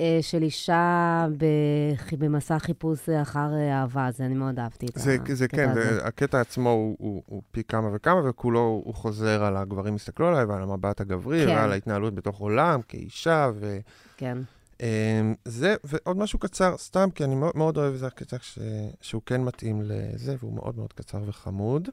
אה, 0.00 0.18
של 0.20 0.42
אישה 0.42 1.26
בח... 1.36 2.12
במסע 2.18 2.58
חיפוש 2.58 3.08
אחר 3.08 3.48
אה, 3.54 3.80
אהבה, 3.80 4.08
זה 4.10 4.24
אני 4.26 4.34
מאוד 4.34 4.58
אהבתי 4.58 4.86
את 4.86 4.94
זה, 4.98 5.16
זה 5.32 5.48
כן, 5.48 5.68
הזה. 5.70 5.94
זה, 5.94 6.04
הקטע 6.06 6.40
עצמו 6.40 6.70
הוא, 6.70 6.96
הוא, 6.98 7.22
הוא 7.26 7.42
פי 7.50 7.62
כמה 7.68 7.88
וכמה, 7.94 8.28
וכולו 8.28 8.82
הוא 8.84 8.94
חוזר 8.94 9.44
על 9.44 9.56
הגברים 9.56 9.94
הסתכלו 9.94 10.28
עליי 10.28 10.44
ועל 10.44 10.62
המבט 10.62 11.00
הגברי, 11.00 11.46
כן. 11.46 11.52
ועל 11.56 11.72
ההתנהלות 11.72 12.14
בתוך 12.14 12.38
עולם 12.38 12.80
כאישה, 12.88 13.50
ו... 13.54 13.78
כן. 14.16 14.38
אמ, 14.80 15.34
זה, 15.44 15.74
ועוד 15.84 16.16
משהו 16.16 16.38
קצר, 16.38 16.76
סתם, 16.78 17.08
כי 17.14 17.24
אני 17.24 17.34
מאוד, 17.34 17.52
מאוד 17.56 17.76
אוהב, 17.76 17.94
זה 17.94 18.06
הקטע 18.06 18.36
ש, 18.40 18.58
שהוא 19.00 19.22
כן 19.26 19.40
מתאים 19.44 19.82
לזה, 19.84 20.36
והוא 20.38 20.52
מאוד 20.54 20.76
מאוד 20.76 20.92
קצר 20.92 21.22
וחמוד. 21.26 21.88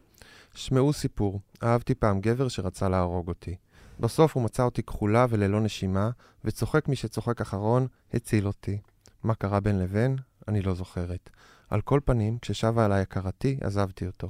שמעו 0.53 0.93
סיפור, 0.93 1.39
אהבתי 1.63 1.95
פעם 1.95 2.21
גבר 2.21 2.47
שרצה 2.47 2.89
להרוג 2.89 3.27
אותי. 3.27 3.55
בסוף 3.99 4.35
הוא 4.35 4.43
מצא 4.43 4.63
אותי 4.63 4.83
כחולה 4.83 5.25
וללא 5.29 5.61
נשימה, 5.61 6.09
וצוחק 6.45 6.87
מי 6.87 6.95
שצוחק 6.95 7.41
אחרון, 7.41 7.87
הציל 8.13 8.47
אותי. 8.47 8.77
מה 9.23 9.35
קרה 9.35 9.59
בין 9.59 9.79
לבין? 9.79 10.15
אני 10.47 10.61
לא 10.61 10.73
זוכרת. 10.73 11.29
על 11.69 11.81
כל 11.81 11.99
פנים, 12.05 12.37
כששבה 12.41 12.85
אליי 12.85 13.01
הכרתי, 13.01 13.57
עזבתי 13.61 14.07
אותו. 14.07 14.29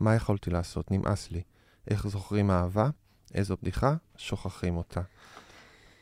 מה 0.00 0.14
יכולתי 0.14 0.50
לעשות? 0.50 0.90
נמאס 0.90 1.30
לי. 1.30 1.42
איך 1.90 2.08
זוכרים 2.08 2.50
אהבה? 2.50 2.90
איזו 3.34 3.56
בדיחה? 3.62 3.94
שוכחים 4.16 4.76
אותה. 4.76 5.00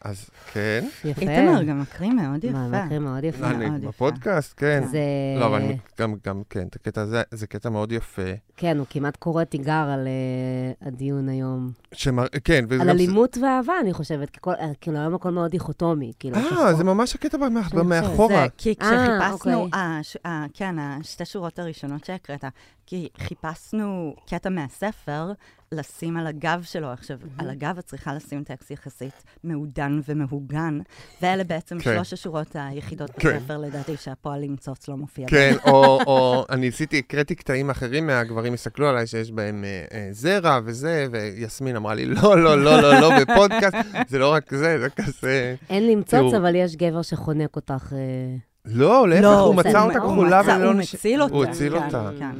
אז 0.06 0.30
כן, 0.52 0.84
יפה. 1.04 1.20
איתמר 1.20 1.62
גם 1.62 1.80
מקריא 1.80 2.10
מאוד 2.10 2.46
מה, 2.52 2.66
יפה. 2.68 2.84
מקריא 2.84 2.98
מאוד 2.98 3.24
יפה. 3.24 3.40
מאוד 3.40 3.62
אני 3.62 3.76
יפה. 3.78 3.88
בפודקאסט, 3.88 4.54
כן. 4.56 4.84
זה... 4.90 4.98
לא, 5.40 5.46
אבל 5.46 5.62
גם, 6.00 6.14
גם, 6.26 6.42
כן, 6.50 6.66
את 6.66 6.76
הקטע 6.76 7.00
הזה, 7.00 7.22
זה 7.30 7.46
קטע 7.46 7.68
מאוד 7.68 7.92
יפה. 7.92 8.22
כן, 8.56 8.78
הוא 8.78 8.86
כמעט 8.90 9.16
קורא 9.16 9.44
תיגר 9.44 9.72
על 9.94 10.06
אה, 10.06 10.88
הדיון 10.88 11.28
היום. 11.28 11.70
שמר... 11.92 12.26
כן, 12.44 12.64
וזה 12.68 12.82
על 12.82 12.88
גם... 12.88 12.94
אלימות 12.94 13.38
ואהבה, 13.42 13.72
אני 13.80 13.92
חושבת. 13.92 14.30
כי 14.30 14.38
כל- 14.40 14.52
אה, 14.60 14.70
כאילו, 14.80 14.98
היום 14.98 15.14
הכל 15.14 15.30
מאוד 15.30 15.50
דיכוטומי. 15.50 16.12
כאילו, 16.18 16.36
אה, 16.36 16.74
זה 16.74 16.84
ממש 16.84 17.14
הקטע. 17.14 17.38
זה 17.38 18.46
כי 18.58 18.74
אה, 18.82 19.28
כשחיפשנו, 19.28 19.62
אוקיי. 19.62 19.80
ש- 20.02 20.16
כן, 20.54 20.76
השתי 20.78 21.24
שורות 21.24 21.58
הראשונות 21.58 22.04
שהקראת, 22.04 22.44
כי 22.86 23.08
חיפשנו 23.18 24.14
קטע 24.28 24.48
מהספר 24.50 25.32
לשים 25.72 26.16
על 26.16 26.26
הגב 26.26 26.62
שלו. 26.62 26.92
עכשיו, 26.92 27.18
על 27.38 27.50
הגב 27.50 27.78
את 27.78 27.84
צריכה 27.84 28.14
לשים 28.14 28.44
טקסט 28.44 28.70
יחסית 28.70 29.24
מעודן 29.44 30.00
ומהוגן, 30.08 30.78
ואלה 31.22 31.44
בעצם 31.44 31.78
כן. 31.78 31.94
שלוש 31.94 32.12
השורות 32.12 32.46
היחידות 32.54 33.10
כן. 33.10 33.36
בספר, 33.36 33.58
לדעתי, 33.58 33.96
שהפועל 33.96 34.40
למצוץ 34.40 34.88
לא 34.88 34.96
מופיע. 34.96 35.28
כן, 35.28 35.54
או, 35.64 35.98
או 36.06 36.44
אני 36.50 36.68
עשיתי, 36.68 36.98
הקראתי 36.98 37.34
קטעים 37.34 37.70
אחרים 37.70 38.06
מהגברים 38.06 38.54
הסתכלו 38.54 38.88
עליי, 38.88 39.06
שיש 39.06 39.32
בהם 39.32 39.64
אה, 39.64 39.84
אה, 39.92 40.08
זרע 40.10 40.60
וזה, 40.64 41.06
ויסמין 41.10 41.76
אמרה 41.76 41.94
לי, 41.94 42.06
לא, 42.06 42.42
לא, 42.42 42.62
לא, 42.62 42.82
לא, 42.82 43.00
לא, 43.00 43.10
בפודקאסט, 43.20 43.76
זה 44.10 44.18
לא 44.18 44.32
רק 44.32 44.54
זה, 44.54 44.78
זה 44.80 44.88
כזה... 44.90 45.54
אין 45.70 45.88
למצוץ, 45.88 46.10
תראו. 46.12 46.36
אבל 46.36 46.54
יש 46.54 46.76
גבר 46.76 47.02
שחונק 47.02 47.56
אותך. 47.56 47.92
אה, 47.92 48.36
לא, 48.64 49.08
להפך, 49.08 49.22
לא, 49.22 49.40
הוא 49.40 49.54
מצא 49.54 49.82
אותה 49.82 50.00
כחולה 50.00 50.42
ולא... 50.44 50.64
הוא 50.64 50.74
מציל 50.74 51.22
אותה. 51.22 51.34
הוא 51.34 51.44
הציל 51.44 51.78
כן, 51.78 51.84
אותה. 51.84 52.10
כן. 52.18 52.36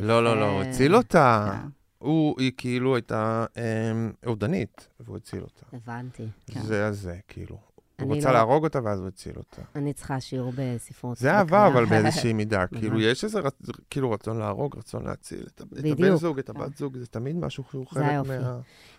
לא, 0.00 0.24
לא, 0.24 0.40
לא, 0.40 0.44
הוא. 0.44 0.62
הציל 0.62 0.96
אותה. 0.96 1.52
הוא, 1.98 2.34
היא 2.38 2.52
כאילו 2.56 2.94
הייתה 2.94 3.46
אמ, 3.56 4.12
עודנית, 4.24 4.88
והוא 5.00 5.16
הציל 5.16 5.40
אותה. 5.40 5.76
הבנתי. 5.76 6.26
כן. 6.50 6.60
זה 6.62 6.86
הזה, 6.86 7.16
כאילו. 7.28 7.56
הוא 8.02 8.16
רצה 8.16 8.28
לא- 8.28 8.34
להרוג 8.34 8.64
אותה 8.64 8.78
ואז 8.84 9.00
הוא 9.00 9.08
הציל 9.08 9.32
אותה. 9.36 9.62
אני 9.76 9.92
צריכה 9.92 10.20
שיעור 10.20 10.52
בספרות. 10.56 11.16
זה 11.18 11.32
אהבה. 11.32 11.66
אבל 11.66 11.84
באיזושהי 11.84 12.32
מידה. 12.42 12.66
כאילו. 12.66 13.00
יש 13.00 13.24
איזה 13.24 13.40
רצ- 13.40 13.72
כאילו 13.90 14.10
רצון 14.10 14.38
להרוג, 14.38 14.78
רצון 14.78 15.04
להציל 15.06 15.46
את 15.46 15.62
את 15.78 15.90
הבן. 15.92 16.16
זוג, 16.16 16.38
את 16.38 16.48
הבת 16.50 16.76
זוג, 16.76 16.96
זה 16.98 17.06
תמיד 17.06 17.36
משהו 17.36 17.64
שהוא 17.70 17.86
זה 17.92 18.00
חלק 18.00 18.10
היופי. 18.10 18.28
מה... 18.38 18.58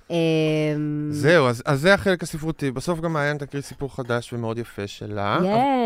אמ, 0.10 1.10
זהו, 1.12 1.48
אז, 1.48 1.64
אז 1.66 1.82
זה 1.82 1.94
החלק 1.94 2.24
הספרותי. 2.24 2.72
בסוף 2.72 3.00
גם 3.00 3.14
מעיין 3.14 3.38
תקריא 3.38 3.62
סיפור 3.64 3.96
חדש 3.96 4.34
ומאוד 4.34 4.58
יפה 4.58 4.88
שלה. 4.88 5.38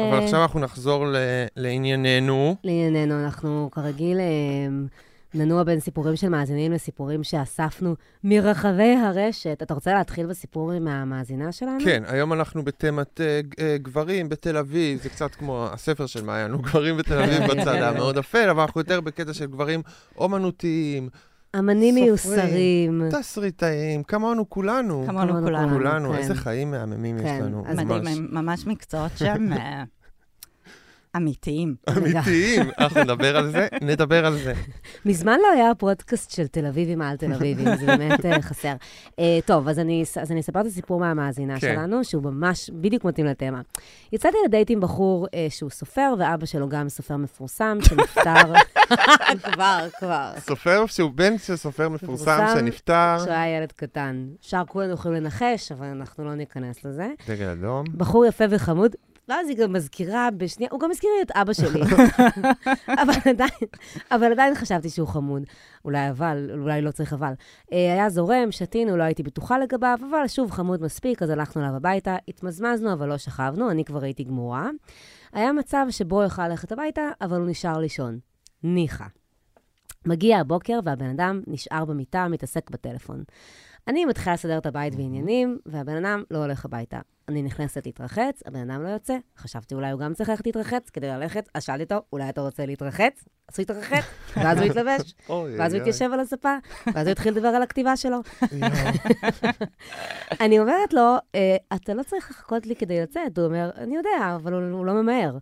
אבל 0.09 0.23
עכשיו 0.23 0.41
אנחנו 0.41 0.59
נחזור 0.59 1.05
ל, 1.07 1.15
לענייננו. 1.55 2.55
לענייננו, 2.63 3.25
אנחנו 3.25 3.69
כרגיל 3.71 4.17
אמ, 4.19 4.87
ננוע 5.33 5.63
בין 5.63 5.79
סיפורים 5.79 6.15
של 6.15 6.29
מאזינים 6.29 6.71
לסיפורים 6.71 7.23
שאספנו 7.23 7.95
מרחבי 8.23 8.95
הרשת. 8.95 9.57
אתה 9.61 9.73
רוצה 9.73 9.93
להתחיל 9.93 10.25
בסיפור 10.25 10.71
עם 10.71 10.87
המאזינה 10.87 11.51
שלנו? 11.51 11.79
כן, 11.83 12.03
היום 12.07 12.33
אנחנו 12.33 12.63
בתמת 12.63 13.21
אה, 13.21 13.41
אה, 13.59 13.77
גברים 13.77 14.29
בתל 14.29 14.57
אביב, 14.57 15.01
זה 15.03 15.09
קצת 15.09 15.35
כמו 15.35 15.67
הספר 15.71 16.05
של 16.05 16.23
מעיין, 16.23 16.51
הוא 16.51 16.63
גברים 16.63 16.97
בתל 16.97 17.23
אביב 17.23 17.41
בצד 17.51 17.75
המאוד 17.75 18.17
אפל, 18.17 18.49
אבל 18.49 18.61
אנחנו 18.61 18.81
יותר 18.81 19.01
בקטע 19.01 19.33
של 19.33 19.45
גברים 19.45 19.81
אומנותיים, 20.17 21.09
אמנים. 21.59 21.95
מיוסרים. 21.95 23.09
תסריטאים, 23.11 24.03
כמונו 24.03 24.49
כולנו. 24.49 25.03
כמונו 25.07 25.33
כולנו. 25.33 25.77
כולנו, 25.77 26.09
כן. 26.09 26.15
איזה 26.15 26.35
חיים 26.35 26.71
מהממים 26.71 27.17
יש 27.17 27.23
כן, 27.23 27.43
לנו. 27.43 27.63
אז 27.67 27.79
מדהים, 27.79 28.27
ממש. 28.31 28.67
מקצועות 28.67 29.11
שהם 29.15 29.53
אה, 29.53 29.83
אמיתיים. 31.15 31.75
אמיתיים, 31.97 32.69
אנחנו 32.79 33.03
נדבר 33.03 33.37
על 33.37 33.51
זה, 33.51 33.67
נדבר 33.81 34.25
על 34.25 34.37
זה. 34.37 34.53
מזמן 35.05 35.37
לא 35.41 35.47
היה 35.53 35.75
פודקאסט 35.75 36.31
של 36.31 36.47
תל 36.47 36.65
אביבים 36.65 37.01
על 37.01 37.17
תל 37.17 37.33
אביבים, 37.33 37.75
זה 37.75 37.85
באמת 37.85 38.25
אה, 38.25 38.41
חסר. 38.41 38.73
אה, 39.19 39.39
טוב, 39.45 39.67
אז 39.67 39.79
אני, 39.79 40.03
אז 40.21 40.31
אני 40.31 40.39
אספר 40.39 40.61
את 40.61 40.65
הסיפור 40.65 40.99
מהמאזינה 40.99 41.59
כן. 41.59 41.59
שלנו, 41.59 42.03
שהוא 42.03 42.23
ממש 42.23 42.69
בדיוק 42.69 43.03
מתאים 43.03 43.25
לתמה. 43.25 43.61
יצאתי 44.11 44.37
לדייט 44.45 44.69
עם 44.71 44.79
בחור 44.79 45.27
אה, 45.33 45.47
שהוא 45.49 45.69
סופר, 45.69 46.13
ואבא 46.19 46.45
שלו 46.45 46.69
גם 46.69 46.89
סופר 46.89 47.17
מפורסם, 47.17 47.77
שנפטר... 47.81 48.53
כבר, 49.53 49.87
כבר. 49.99 50.31
סופר 50.39 50.85
שהוא 50.85 51.11
בן 51.11 51.37
של 51.37 51.55
סופר 51.55 51.89
מפורסם 51.89 52.45
שנפטר, 52.53 53.15
כשהוא 53.19 53.33
היה 53.33 53.57
ילד 53.57 53.71
קטן. 53.71 54.27
שאר 54.41 54.63
כולנו 54.67 54.93
יכולים 54.93 55.23
לנחש, 55.23 55.71
אבל 55.71 55.85
אנחנו 55.85 56.25
לא 56.25 56.35
ניכנס 56.35 56.85
לזה. 56.85 57.07
דגל 57.27 57.49
אדום. 57.49 57.83
בחור 57.97 58.25
יפה 58.25 58.43
וחמוד, 58.49 58.95
ואז 59.29 59.49
היא 59.49 59.57
גם 59.57 59.73
מזכירה 59.73 60.29
בשנייה, 60.37 60.69
הוא 60.71 60.79
גם 60.79 60.89
מזכיר 60.89 61.09
לי 61.17 61.21
את 61.21 61.31
אבא 61.31 61.53
שלי. 61.53 61.81
אבל 63.03 63.13
עדיין, 63.29 63.69
אבל 64.11 64.31
עדיין 64.31 64.55
חשבתי 64.55 64.89
שהוא 64.89 65.07
חמוד. 65.07 65.43
אולי 65.85 66.09
אבל, 66.09 66.49
אולי 66.53 66.81
לא 66.81 66.91
צריך 66.91 67.13
אבל. 67.13 67.33
אה, 67.73 67.93
היה 67.93 68.09
זורם, 68.09 68.51
שתינו, 68.51 68.97
לא 68.97 69.03
הייתי 69.03 69.23
בטוחה 69.23 69.57
לגביו, 69.57 69.97
אבל 70.09 70.27
שוב 70.27 70.51
חמוד 70.51 70.81
מספיק, 70.81 71.23
אז 71.23 71.29
הלכנו 71.29 71.61
אליו 71.61 71.75
הביתה, 71.75 72.15
התמזמזנו, 72.27 72.93
אבל 72.93 73.09
לא 73.09 73.17
שכבנו, 73.17 73.71
אני 73.71 73.85
כבר 73.85 74.03
הייתי 74.03 74.23
גמורה. 74.23 74.69
היה 75.33 75.53
מצב 75.53 75.85
שבו 75.89 76.15
הוא 76.15 76.23
יכל 76.23 76.47
ללכת 76.47 76.71
הביתה, 76.71 77.01
אבל 77.21 77.39
הוא 77.39 77.49
נשאר 77.49 77.77
לישון. 77.77 78.19
ניחא. 78.63 79.05
מגיע 80.05 80.39
הבוקר 80.39 80.79
והבן 80.83 81.09
אדם 81.09 81.41
נשאר 81.47 81.85
במיטה, 81.85 82.27
מתעסק 82.27 82.69
בטלפון. 82.69 83.23
אני 83.87 84.05
מתחילה 84.05 84.33
לסדר 84.33 84.57
את 84.57 84.65
הבית 84.65 84.93
ועניינים, 84.97 85.57
והבן 85.65 86.05
אדם 86.05 86.23
לא 86.31 86.37
הולך 86.37 86.65
הביתה. 86.65 86.99
אני 87.29 87.41
נכנסת 87.41 87.85
להתרחץ, 87.85 88.41
הבן 88.45 88.69
אדם 88.69 88.83
לא 88.83 88.89
יוצא. 88.89 89.17
חשבתי 89.37 89.75
אולי 89.75 89.91
הוא 89.91 89.99
גם 89.99 90.13
צריך 90.13 90.29
ללכת 90.29 90.45
להתרחץ 90.45 90.89
כדי 90.89 91.07
ללכת, 91.07 91.49
אז 91.53 91.63
שאלתי 91.63 91.83
אותו, 91.83 92.01
אולי 92.13 92.29
אתה 92.29 92.41
רוצה 92.41 92.65
להתרחץ? 92.65 93.23
אז 93.49 93.59
הוא 93.59 93.63
התרחץ, 93.63 94.03
ואז 94.37 94.57
הוא 94.57 94.65
התלבש, 94.65 95.13
ואז 95.57 95.73
הוא 95.73 95.81
התיישב 95.81 96.09
על 96.13 96.19
הספה, 96.19 96.55
ואז 96.93 97.07
הוא 97.07 97.11
התחיל 97.11 97.33
לדבר 97.33 97.47
על 97.47 97.61
הכתיבה 97.61 97.97
שלו. 97.97 98.17
אני 100.41 100.59
אומרת 100.59 100.93
לו, 100.93 101.15
"אה, 101.35 101.55
אתה 101.75 101.93
לא 101.93 102.03
צריך 102.03 102.31
לחכות 102.31 102.65
לי 102.65 102.75
כדי 102.75 103.01
לצאת. 103.01 103.37
הוא 103.37 103.45
אומר, 103.45 103.69
אני 103.77 103.95
יודע, 103.95 104.35
אבל 104.35 104.53
הוא 104.53 104.85
לא 104.85 104.93
ממהר. 104.93 105.37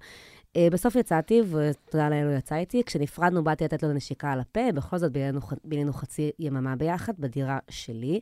אה, 0.58 0.68
בסוף 0.72 0.96
יצאתי, 0.96 1.42
ותודה 1.42 2.10
לאל 2.10 2.26
הוא 2.26 2.38
יצא 2.38 2.56
איתי. 2.56 2.84
כשנפרדנו, 2.84 3.44
באתי 3.44 3.64
לתת 3.64 3.84
לו 3.84 3.94
נשיקה 3.94 4.32
על 4.32 4.40
הפה, 4.40 4.72
בכל 4.76 4.98
זאת 4.98 5.12
בילינו, 5.12 5.40
בילינו 5.64 5.94
חצי 5.94 6.32
יממה 6.40 6.76
ביחד 6.76 7.14
בדירה 7.20 7.60
שלי. 7.70 8.20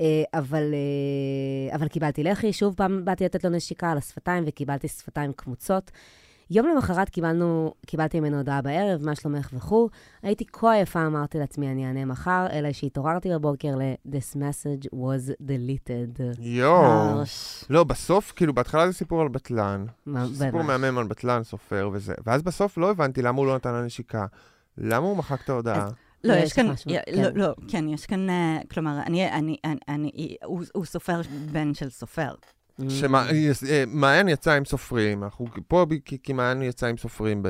אה, 0.00 0.22
אבל, 0.34 0.74
אה, 0.74 1.76
אבל 1.76 1.88
קיבלתי 1.88 2.22
לחי, 2.22 2.52
שוב 2.52 2.74
פעם 2.74 3.04
באתי 3.04 3.24
לתת 3.24 3.44
לו 3.44 3.50
נשיקה 3.50 3.90
על 3.90 3.98
השפתיים, 3.98 4.44
וקיבלתי 4.46 4.88
שפתיים 4.88 5.32
קמוצות. 5.32 5.90
יום 6.54 6.66
למחרת 6.68 7.08
קיבלנו, 7.08 7.74
קיבלתי 7.86 8.20
ממנו 8.20 8.36
הודעה 8.36 8.62
בערב, 8.62 9.04
מה 9.04 9.14
שלומך 9.14 9.50
וכו'. 9.52 9.88
הייתי 10.22 10.44
כה 10.52 10.72
עייפה, 10.72 11.06
אמרתי 11.06 11.38
לעצמי, 11.38 11.70
אני 11.72 11.86
אענה 11.86 12.04
מחר, 12.04 12.46
אלא 12.52 12.72
שהתעוררתי 12.72 13.30
בבוקר 13.30 13.76
ל-This 13.76 14.36
message 14.36 14.86
was 14.94 15.32
deleted. 15.42 16.20
יואו. 16.38 17.22
לא, 17.70 17.84
בסוף, 17.84 18.32
כאילו, 18.36 18.54
בהתחלה 18.54 18.86
זה 18.86 18.92
סיפור 18.92 19.20
על 19.22 19.28
בטלן. 19.28 19.86
מה- 20.06 20.26
סיפור. 20.34 20.62
מהמם 20.62 20.98
על 20.98 21.06
בטלן, 21.06 21.42
סופר 21.44 21.90
וזה. 21.92 22.14
ואז 22.26 22.42
בסוף 22.42 22.78
לא 22.78 22.90
הבנתי 22.90 23.22
למה 23.22 23.38
הוא 23.38 23.46
לא 23.46 23.54
נתן 23.54 23.72
לה 23.72 23.82
נשיקה. 23.82 24.26
למה 24.78 25.06
הוא 25.06 25.16
מחק 25.16 25.40
את 25.44 25.48
ההודעה? 25.48 25.88
לא, 26.24 26.32
יש 26.34 26.42
יש 26.44 26.52
כאן, 26.52 26.70
משהו, 26.70 26.90
כן. 26.90 27.22
לא, 27.22 27.28
לא, 27.34 27.54
כן, 27.68 27.88
יש 27.88 28.06
כאן, 28.06 28.30
אה, 28.30 28.58
כלומר, 28.70 28.98
אני, 29.06 29.30
אני, 29.32 29.56
אני, 29.64 29.76
אני- 29.88 30.36
הוא 30.44 30.62
הוא 30.74 30.84
סופר 30.84 31.20
בן 31.52 31.74
של 31.74 31.90
סופר. 31.90 32.34
שמעיין 32.88 34.28
יצא 34.28 34.52
עם 34.52 34.64
סופרים, 34.64 35.24
אנחנו 35.24 35.46
פה 35.68 35.86
כי 36.22 36.32
מעיין 36.32 36.62
יצא 36.62 36.86
עם 36.86 36.96
סופרים, 36.96 37.42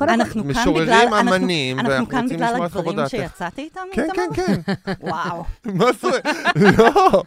אנחנו 0.00 0.42
כאן 0.42 0.50
משוררים, 0.50 0.86
בגלל- 0.86 1.06
אנחנו- 1.12 1.34
אמנים, 1.36 1.78
אנחנו 1.78 1.90
ואנחנו 1.92 2.08
כאן 2.08 2.22
רוצים 2.22 2.36
בגלל 2.36 2.50
לשמוע 2.52 2.66
את 2.66 2.72
חוות 2.72 2.86
הדברים 2.86 2.96
דעתך. 2.96 3.10
שיצאתי 3.10 3.62
איתם, 3.62 3.80
כן, 3.92 4.06
כן? 4.14 4.28
כן. 4.34 4.72
וואו. 5.00 5.44
מה 5.74 5.84
זה? 6.02 6.08
לא, 6.78 7.22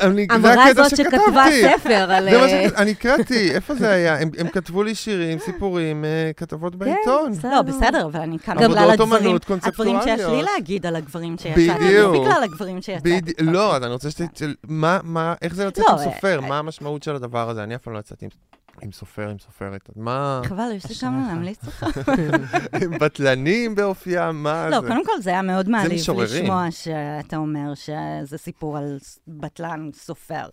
אני, 0.00 0.26
זה 0.42 0.52
הקטע 0.52 0.88
שכתבתי. 0.88 1.62
ספר 1.78 1.94
על... 2.12 2.28
אה. 2.28 2.66
אני 2.76 2.90
הקראתי, 2.90 3.50
איפה 3.50 3.74
זה 3.74 3.90
היה? 3.90 4.18
הם, 4.20 4.48
כתבו 4.52 4.82
לי 4.82 4.94
שירים, 4.94 5.38
סיפורים, 5.38 6.04
אה, 6.04 6.30
כתבות 6.36 6.76
בעיתון. 6.76 7.32
בסדר. 7.32 7.50
לא, 7.50 7.62
בסדר, 7.62 8.06
אבל 8.06 8.20
אני 8.20 8.38
כאן 8.38 8.54
בגלל 8.56 8.64
עבודות 8.66 8.90
הדברים, 9.00 9.36
הדברים 9.62 9.98
שיש 10.04 10.20
לי. 10.20 10.42
להגיד 10.42 10.86
על 10.86 10.96
הגברים 10.96 11.36
שיצאתי, 11.38 11.70
בדיוק. 11.74 12.14
לא 12.14 12.20
בגלל 12.24 12.42
הגברים 12.42 12.82
שיצאתי. 12.82 13.20
לא, 13.38 13.76
אז 13.76 13.82
אני 13.82 13.92
רוצה 13.92 14.10
שת... 14.10 14.22
מה, 14.68 14.98
מה, 15.02 15.34
איך 15.42 15.54
זה 15.54 15.66
לצאת 15.66 15.84
לא, 15.88 15.92
עם 15.92 15.98
סופר? 15.98 16.40
מה 16.52 16.58
המשמעות 16.58 17.02
של 17.02 17.16
הדבר 17.16 17.50
הזה? 17.50 17.64
אני 17.64 17.74
אף 17.74 17.82
פעם 17.82 17.94
לא 17.94 17.98
יצאתי 17.98 18.26
עם, 18.82 18.92
סופר, 18.92 19.28
עם 19.28 19.38
סופרת. 19.38 19.90
אז 19.90 19.96
מה, 19.96 20.40
חבל, 20.44 20.70
יש 20.74 20.86
לי 20.88 20.94
כמה 20.94 21.26
להמליץ 21.28 21.64
לך. 21.64 21.86
הם 22.72 22.98
בטלנים 23.00 23.74
באופיים? 23.74 24.42
מה 24.42 24.68
לא, 24.70 24.80
זה? 24.80 24.88
קודם 24.88 25.04
כל 25.04 25.20
זה 25.20 25.30
היה 25.30 25.42
מאוד 25.42 25.68
מעליב. 25.68 26.10
לשמוע 26.18 26.70
שאתה 26.70 27.36
אומר 27.36 27.74
שזה 27.74 28.38
סיפור 28.38 28.78
על 28.78 28.98
בטלן 29.28 29.90
סופר. 29.94 30.46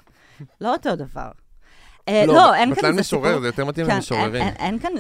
לא 0.62 0.74
אותו 0.74 0.96
דבר. 0.96 1.30
אה, 2.08 2.26
לא, 2.28 2.56
אין 2.56 2.70
כאן 2.70 2.78
בטלן 2.78 2.94
זה 2.94 3.00
משורר, 3.00 3.28
סיפור... 3.28 3.42
זה 3.42 3.48
יותר 3.48 3.66
מתאים 3.66 3.86
כן, 3.86 3.96
למשוררים. 3.96 4.44
אין, 4.44 4.80
כאן, 4.80 4.92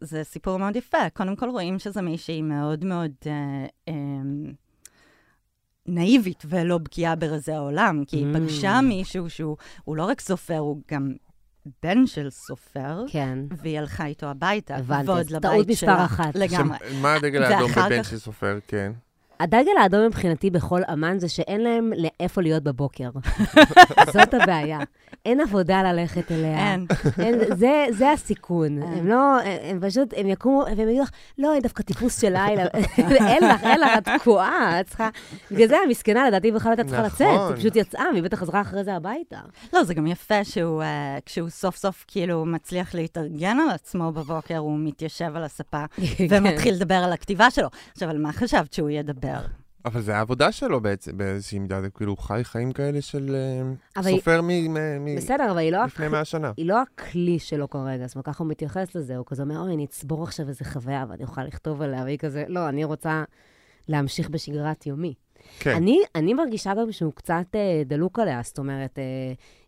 זה, 0.00 0.24
סיפור 0.24 0.56
מאוד 0.56 0.76
יפה. 0.76 1.10
קודם 1.14 1.36
כל 1.36 1.48
רואים 1.48 1.78
שזו 1.78 2.02
מישהי 2.02 2.42
מאוד 2.42 2.84
מאוד 2.84 3.12
אה, 3.26 3.66
אה, 3.88 3.94
נאיבית 5.88 6.42
ולא 6.48 6.78
בקיאה 6.78 7.14
ברזי 7.16 7.52
העולם, 7.52 8.02
כי 8.06 8.16
היא 8.16 8.26
Mm. 8.34 8.36
פגשה 8.38 8.80
מישהו 8.80 9.30
שהוא 9.30 9.56
הוא 9.84 9.96
לא 9.96 10.04
רק 10.04 10.20
סופר, 10.20 10.56
הוא 10.58 10.80
גם 10.90 11.12
בן 11.82 12.06
של 12.06 12.30
סופר, 12.30 13.04
כן, 13.08 13.38
והיא 13.56 13.78
הלכה 13.78 14.06
איתו 14.06 14.26
הביתה, 14.26 14.76
הבנתי, 14.76 15.10
ועוד 15.10 15.30
לבית 15.30 15.42
טעות 15.42 15.68
מספר 15.68 15.86
שלה. 15.86 16.04
אחת. 16.04 16.34
לגמרי. 16.34 16.78
ש- 16.78 16.94
מה 17.02 17.14
הדגל 17.14 17.42
האדום 17.42 17.70
בבן 17.72 18.02
כך- 18.02 18.10
של 18.10 18.18
סופר, 18.18 18.58
כן. 18.68 18.92
הדגל 19.40 19.76
האדום 19.82 20.06
מבחינתי 20.06 20.50
בכל 20.50 20.80
אמן 20.92 21.18
זה 21.18 21.28
שאין 21.28 21.60
להם 21.60 21.90
לאיפה 21.96 22.40
להיות 22.42 22.62
בבוקר. 22.62 23.10
זאת 24.14 24.34
הבעיה. 24.34 24.78
אין 25.24 25.40
עבודה 25.40 25.82
ללכת 25.82 26.32
אליה. 26.32 26.72
אין. 26.72 26.86
אין, 27.18 27.56
זה, 27.56 27.86
זה 27.90 28.12
הסיכון. 28.12 28.82
אין. 28.82 28.98
הם 28.98 29.08
לא, 29.08 29.40
הם, 29.40 29.58
הם 29.62 29.80
פשוט, 29.80 30.14
הם 30.16 30.26
יקומו, 30.26 30.64
והם 30.76 30.88
יגידו 30.88 31.02
לך, 31.02 31.10
לא, 31.38 31.52
אני 31.52 31.60
דווקא 31.60 31.82
טיפוס 31.82 32.20
של 32.20 32.32
לילה. 32.32 32.64
אין 33.28 33.44
לך, 33.44 33.62
אין 33.62 33.80
לך, 33.80 33.90
את 33.98 34.08
תקועה, 34.20 34.80
את 34.80 34.86
צריכה... 34.86 35.08
בגלל 35.50 35.68
זה 35.68 35.76
המסכנה, 35.86 36.28
לדעתי, 36.28 36.52
בכלל 36.52 36.72
הייתה 36.72 36.84
צריכה 36.84 37.02
לצאת. 37.02 37.34
נכון. 37.34 37.52
היא 37.52 37.56
פשוט 37.56 37.76
יצאה, 37.76 38.04
והיא 38.12 38.22
בטח 38.22 38.38
חזרה 38.38 38.60
אחרי 38.60 38.84
זה 38.84 38.94
הביתה. 38.94 39.38
לא, 39.72 39.84
זה 39.84 39.94
גם 39.94 40.06
יפה 40.06 40.44
שהוא, 40.44 40.82
uh, 40.82 40.86
כשהוא 41.26 41.48
סוף 41.48 41.76
סוף 41.76 42.04
כאילו 42.08 42.44
מצליח 42.44 42.94
להתארגן 42.94 43.56
על 43.60 43.70
עצמו 43.70 44.12
בבוקר, 44.12 44.56
הוא 44.56 44.78
מתיישב 44.78 45.32
על 45.34 45.44
הספה 45.44 45.84
ומתחיל 46.30 46.74
לדבר 46.74 46.94
על 46.94 47.12
הכתיבה 47.12 47.50
שלו. 47.50 47.68
עכשיו, 47.92 48.10
על 48.10 48.18
מה 48.18 48.32
חשבת 48.32 48.72
שהוא 48.72 48.90
ידבר? 48.90 49.38
אבל 49.84 50.00
זה 50.00 50.16
העבודה 50.16 50.52
שלו 50.52 50.80
בעצם, 50.80 51.18
באיזושהי 51.18 51.58
מידה, 51.58 51.80
זה 51.80 51.90
כאילו 51.90 52.12
הוא 52.12 52.18
חי 52.18 52.40
חיים 52.44 52.72
כאלה 52.72 53.00
של 53.02 53.36
אה, 53.96 54.02
היא- 54.04 54.16
סופר 54.16 54.40
מ- 54.42 54.74
מ- 55.04 55.16
בסדר, 55.16 55.50
אבל 55.50 55.58
היא 55.58 55.72
לא... 55.72 55.84
לפני 55.84 56.08
100 56.08 56.24
שנה. 56.24 56.52
היא 56.56 56.66
לא 56.66 56.82
הכלי 56.82 57.38
שלו 57.38 57.70
כרגע, 57.70 58.06
זאת 58.06 58.14
אומרת, 58.16 58.26
ככה 58.26 58.44
הוא 58.44 58.50
מתייחס 58.50 58.94
לזה, 58.94 59.16
הוא 59.16 59.26
כזה 59.28 59.42
אומר, 59.42 59.60
אוי, 59.60 59.74
אני 59.74 59.84
אצבור 59.84 60.22
עכשיו 60.22 60.48
איזה 60.48 60.64
חוויה 60.64 61.04
ואני 61.08 61.22
אוכל 61.22 61.44
לכתוב 61.44 61.82
עליה, 61.82 62.02
והיא 62.02 62.18
כזה, 62.18 62.44
לא, 62.48 62.68
אני 62.68 62.84
רוצה 62.84 63.24
להמשיך 63.88 64.30
בשגרת 64.30 64.86
יומי. 64.86 65.14
כן. 65.60 65.74
אני, 65.76 65.98
אני 66.14 66.34
מרגישה 66.34 66.74
גם 66.74 66.92
שהוא 66.92 67.12
קצת 67.12 67.46
אה, 67.54 67.82
דלוק 67.86 68.18
עליה, 68.18 68.40
זאת 68.44 68.58
אומרת, 68.58 68.98
אה, 68.98 69.04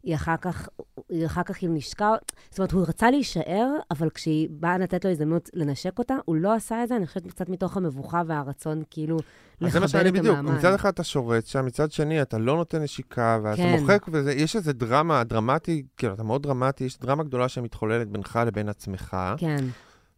היא 0.03 0.15
אחר 0.15 0.37
כך, 0.41 0.69
היא 1.09 1.27
אחר 1.27 1.43
כך 1.43 1.59
כאילו 1.59 1.75
נשקע, 1.75 2.15
זאת 2.51 2.59
אומרת, 2.59 2.73
הוא 2.73 2.85
רצה 2.89 3.11
להישאר, 3.11 3.67
אבל 3.91 4.11
כשהיא 4.11 4.49
באה 4.51 4.79
לתת 4.79 5.05
לו 5.05 5.11
הזדמנות 5.11 5.51
לנשק 5.55 5.99
אותה, 5.99 6.15
הוא 6.25 6.37
לא 6.37 6.55
עשה 6.55 6.83
את 6.83 6.89
זה, 6.89 6.97
אני 6.97 7.07
חושבת 7.07 7.27
קצת 7.27 7.49
מתוך 7.49 7.77
המבוכה 7.77 8.23
והרצון 8.27 8.83
כאילו 8.91 9.17
אז 9.61 9.73
זה 9.73 9.81
מה 9.81 9.87
לכבד 9.87 9.99
שאני 9.99 10.09
את 10.09 10.15
בדיוק, 10.15 10.37
המעמד. 10.37 10.59
מצד 10.59 10.75
אחד 10.75 10.89
אתה 10.89 11.05
שורט 11.05 11.47
שם, 11.47 11.67
מצד 11.67 11.93
שני 11.93 12.23
אתה 12.23 12.39
לא 12.39 12.57
נותן 12.57 12.83
נשיקה, 12.83 13.39
ואתה 13.43 13.57
כן. 13.57 13.79
מוחק, 13.81 14.07
ויש 14.13 14.57
איזה 14.57 14.73
דרמה 14.73 15.25
דרמטי, 15.25 15.83
כאילו, 15.97 16.15
אתה 16.15 16.23
מאוד 16.23 16.43
דרמטי, 16.43 16.85
יש 16.85 16.99
דרמה 16.99 17.23
גדולה 17.23 17.49
שמתחוללת 17.49 18.09
בינך 18.09 18.39
לבין 18.47 18.69
עצמך, 18.69 19.17
כן. 19.37 19.65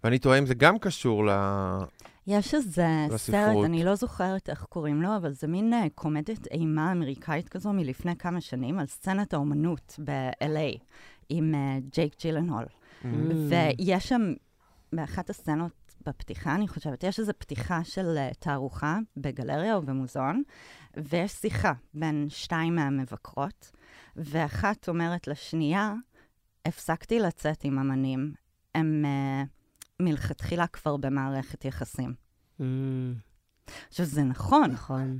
ואני 0.05 0.19
תוהה 0.19 0.39
אם 0.39 0.47
זה 0.47 0.55
גם 0.55 0.79
קשור 0.79 1.27
ל... 1.27 1.31
יש 2.27 2.55
איזה. 2.55 2.87
סרט, 3.17 3.65
אני 3.65 3.85
לא 3.85 3.95
זוכרת 3.95 4.51
איך 4.51 4.65
קוראים 4.65 5.03
לו, 5.03 5.17
אבל 5.17 5.33
זה 5.33 5.47
מין 5.47 5.73
אה, 5.73 5.87
קומדית 5.95 6.47
אימה 6.47 6.93
אמריקאית 6.93 7.49
כזו 7.49 7.73
מלפני 7.73 8.17
כמה 8.17 8.41
שנים, 8.41 8.79
על 8.79 8.87
סצנת 8.87 9.35
האומנות 9.35 10.01
ב-LA, 10.05 10.79
עם 11.29 11.55
אה, 11.55 11.79
ג'ייק 11.93 12.15
ג'ילנהול. 12.21 12.65
Mm. 13.03 13.07
ויש 13.49 14.09
שם, 14.09 14.33
באחת 14.93 15.31
הסצנות 15.31 15.83
בפתיחה, 16.07 16.55
אני 16.55 16.69
חושבת, 16.69 17.05
יש 17.05 17.21
איזו 17.21 17.33
פתיחה 17.39 17.85
של 17.85 18.19
uh, 18.19 18.35
תערוכה 18.39 18.99
בגלריה 19.17 19.75
או 19.75 19.83
במוזיאון, 19.83 20.43
ויש 20.97 21.33
שיחה 21.33 21.73
בין 21.95 22.27
שתיים 22.29 22.75
מהמבקרות, 22.77 23.71
ואחת 24.17 24.89
אומרת 24.89 25.29
לשנייה, 25.29 25.95
הפסקתי 26.67 27.19
לצאת 27.19 27.65
עם 27.65 27.79
אמנים, 27.79 28.33
הם 28.75 29.05
uh, 29.05 29.62
מלכתחילה 30.05 30.67
כבר 30.67 30.97
במערכת 30.97 31.65
יחסים. 31.65 32.15
Mm, 32.61 32.65
עכשיו, 33.89 34.07
זה 34.07 34.23
נכון. 34.23 34.71
נכון. 34.71 35.19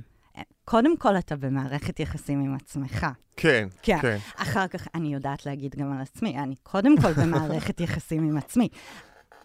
קודם 0.65 0.97
כל, 0.97 1.17
אתה 1.17 1.35
במערכת 1.35 1.99
יחסים 1.99 2.41
עם 2.41 2.55
עצמך. 2.55 3.07
כן, 3.35 3.67
כן. 3.81 3.97
כן. 4.01 4.17
אחר 4.35 4.67
כך, 4.67 4.87
אני 4.95 5.13
יודעת 5.13 5.45
להגיד 5.45 5.75
גם 5.75 5.93
על 5.93 6.01
עצמי, 6.01 6.39
אני 6.39 6.55
קודם 6.63 6.95
כל 7.01 7.13
במערכת 7.13 7.81
יחסים 7.85 8.23
עם 8.23 8.37
עצמי. 8.37 8.69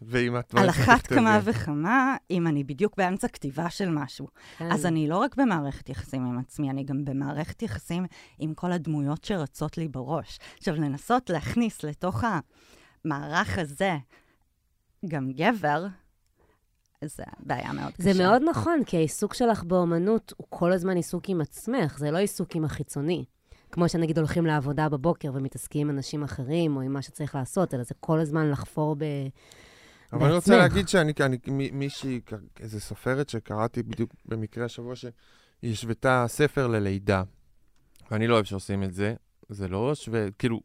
ואם 0.03 0.39
את... 0.39 0.55
על 0.55 0.71
אחת. 0.71 1.07
כמה 1.07 1.41
וכמה, 1.45 2.17
אם 2.31 2.47
אני 2.47 2.65
בדיוק 2.65 2.97
באמצע 2.97 3.29
כתיבה 3.29 3.71
של 3.71 3.89
משהו. 3.89 4.29
כן. 4.59 4.73
אז 4.73 4.87
אני 4.87 5.09
לא 5.09 5.17
רק 5.17 5.37
במערכת 5.37 5.89
יחסים 5.89 6.27
עם 6.27 6.39
עצמי, 6.39 6.71
אני 6.71 6.85
גם 6.85 7.05
במערכת 7.05 7.63
יחסים 7.63 8.07
עם 8.39 8.55
כל 8.55 8.73
הדמויות 8.73 9.25
שרצות 9.25 9.79
לי 9.79 9.89
בראש. 9.89 10.39
עכשיו, 10.59 10.75
לנסות 10.75 11.31
להכניס 11.31 11.85
לתוך 11.85 12.25
המערך 13.05 13.59
הזה 13.59 13.97
גם 15.07 15.33
גבר, 15.33 15.87
זה 17.05 17.23
בעיה 17.39 17.73
מאוד 17.73 17.93
קשה. 17.93 18.13
זה 18.13 18.23
מאוד 18.23 18.43
נכון, 18.51 18.85
כי 18.87 18.97
העיסוק 18.97 19.35
שלך 19.35 19.65
באומנות 19.65 20.33
הוא 20.37 20.47
כל 20.51 20.73
הזמן 20.73 20.97
עיסוק 20.97 21.29
עם 21.29 21.41
עצמך, 21.41 21.99
זה 21.99 22.11
לא 22.11 22.19
עיסוק 22.19 22.57
עם 22.57 22.65
החיצוני. 22.65 23.25
כמו 23.73 23.89
שנגיד 23.89 24.19
הולכים 24.19 24.47
לעבודה 24.47 24.89
בבוקר 24.89 25.31
ומתעסקים 25.35 25.89
עם 25.91 25.97
אנשים 25.97 26.23
אחרים, 26.23 26.77
או 26.77 26.81
עם 26.81 26.93
מה 26.93 27.03
שצריך 27.03 27.35
לעשות, 27.35 27.75
אלא 27.75 27.83
זה 27.83 27.95
כל 28.01 28.21
הזמן 28.21 28.51
לחפור 28.51 28.97
ב... 28.99 29.05
אבל 30.13 30.27
אני 30.27 30.35
רוצה 30.35 30.51
בעצמך. 30.51 30.69
להגיד 30.69 30.89
שאני, 30.89 31.13
אני, 31.21 31.39
מ- 31.49 31.79
מישהי, 31.79 32.21
איזה 32.61 32.81
סופרת 32.81 33.29
שקראתי 33.29 33.83
בדיוק 33.83 34.15
במקרה 34.27 34.65
השבוע, 34.65 34.97
שהיא 34.97 35.13
השוותה 35.73 36.25
ספר 36.29 36.67
ללידה. 36.67 37.23
ואני 38.11 38.27
לא 38.27 38.35
אוהב 38.35 38.45
שעושים 38.45 38.83
את 38.83 38.95
זה. 38.95 39.15
זה 39.49 39.69
לא 39.69 39.95
שווה, 39.95 40.31
כאילו, 40.39 40.61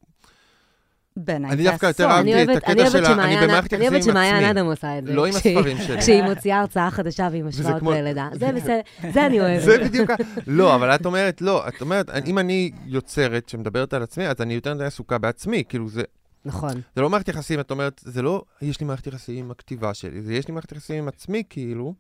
בעיניי 1.18 1.52
אני 1.52 1.64
זה 1.64 1.70
דווקא 1.72 1.86
יותר 1.86 2.04
אסון. 2.06 2.12
אהבתי 2.16 2.34
אני 2.34 2.44
את 2.44 2.48
אוהבת- 2.48 2.58
הקטע 2.64 2.72
אני 2.72 2.82
אוהבת 2.82 2.92
שלה, 2.92 3.08
אני 3.08 3.16
שמעיין- 3.16 3.44
במערכת 3.50 3.74
אני 3.74 3.84
יחסים 3.86 3.94
אוהבת 3.94 4.08
עם 4.08 4.12
שמעיין 4.14 4.36
עצמי. 4.36 4.52
אדם 4.52 4.66
עושה 4.66 4.98
את 4.98 5.06
זה. 5.06 5.14
לא 5.14 5.26
עם 5.26 5.34
הספרים 5.36 5.78
שלי. 5.78 6.00
כשהיא 6.02 6.24
מוציאה 6.24 6.60
הרצאה 6.60 6.92
חדשה 6.92 7.28
והיא 7.32 7.44
משווה 7.44 7.74
אותה 7.74 7.90
ללידה. 7.90 8.30
זה 8.34 8.52
בסדר, 8.56 8.80
זה 9.14 9.26
אני 9.26 9.40
אוהבת. 9.40 9.64
זה 9.64 9.78
בדיוק 9.84 10.10
ה... 10.10 10.14
לא, 10.48 10.76
אבל 10.76 10.96
את 10.96 11.06
אומרת, 11.06 11.42
לא, 11.42 11.68
את 11.68 11.82
אומרת, 11.82 12.10
אם 12.26 12.40
אני 12.40 12.72
יוצרת 12.86 13.50
שמדברת 13.50 13.94
על 13.94 14.04
עצמי, 14.04 14.28
אז 14.28 14.36
אני 14.42 14.54
יותר 14.54 14.74
מדי 14.74 14.86
עסוקה 14.86 15.18
בעצמי, 15.18 15.64
כאילו 15.70 15.90
זה, 15.90 16.04
נכון. 16.46 16.82
זה 16.96 17.02
לא 17.02 17.10
מערכת 17.10 17.28
יחסים, 17.28 17.60
את 17.60 17.72
אומרת, 17.72 18.02
זה 18.06 18.22
לא, 18.22 18.42
יש 18.62 18.80
לי 18.80 18.86
מערכת 18.86 19.08
יחסים 19.08 19.46
עם 19.46 19.52
הכתיבה 19.52 19.94
שלי, 19.94 20.22
זה 20.22 20.34
יש 20.34 20.48
לי 20.48 20.54
מערכת 20.54 20.72
יחסים 20.72 20.96
עם 21.04 21.08
עצמי, 21.08 21.44
כאילו, 21.50 21.94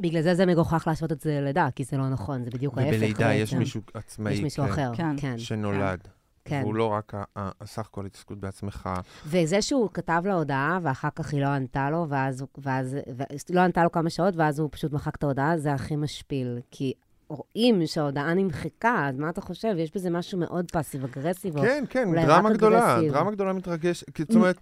בגלל 0.00 0.22
זה 0.22 0.34
זה 0.34 0.46
מגוחך 0.46 0.84
להשוות 0.86 1.12
את 1.12 1.20
זה 1.20 1.38
ללידה, 1.40 1.68
כי 1.76 1.84
זה 1.84 1.96
לא 1.96 2.08
נכון, 2.08 2.44
זה 2.44 2.50
בדיוק 2.50 2.78
ההפך. 2.78 2.90
ובלידה 2.96 3.34
יש. 3.34 3.52
מישהו 3.54 3.80
עצמאי, 3.94 4.32
יש 4.32 4.40
מישהו 4.40 4.64
כן, 4.64 4.70
אחר. 4.70 4.90
כן. 4.96 5.16
כן. 5.16 5.38
שנולד. 5.38 5.98
כן. 6.48 6.60
והוא 6.62 6.74
לא 6.74 6.86
רק 6.86 7.12
הסך 7.36 7.86
הכל 7.86 8.06
התעסקות 8.06 8.38
בעצמך. 8.40 8.88
וזה 9.26 9.62
שהוא 9.62 9.88
כתב 9.94 10.22
לה 10.24 10.34
הודעה, 10.34 10.78
ואחר 10.82 11.08
כך 11.14 11.32
היא 11.32 11.40
לא 11.42 11.46
ענתה 11.46 11.90
לו, 11.90 12.06
ואז, 12.08 12.44
ואז 12.58 12.96
ו- 13.16 13.54
לא 13.54 13.60
ענתה 13.60 13.84
לו 13.84 13.92
כמה 13.92 14.10
שעות, 14.10 14.36
ואז 14.36 14.58
הוא 14.58 14.68
פשוט 14.72 14.92
מחק 14.92 15.16
את 15.16 15.22
ההודעה, 15.22 15.58
זה 15.58 15.72
הכי 15.72 15.96
משפיל. 15.96 16.58
כי 16.70 16.92
רואים 17.28 17.86
שההודעה 17.86 18.34
נמחקה, 18.34 19.06
אז 19.08 19.18
מה 19.18 19.30
אתה 19.30 19.40
חושב? 19.40 19.74
יש 19.78 19.94
בזה 19.94 20.10
משהו 20.10 20.38
מאוד 20.38 20.70
passive-aggressive. 20.72 21.56
או- 21.56 21.62
כן, 21.62 21.84
כן, 21.90 22.08
דרמה 22.26 22.50
גדולה, 22.52 22.92
aggressive. 22.94 23.12
דרמה 23.12 23.30
גדולה 23.30 23.52
מתרגש. 23.52 24.04
כי 24.14 24.22
זאת 24.22 24.34
אומרת, 24.34 24.56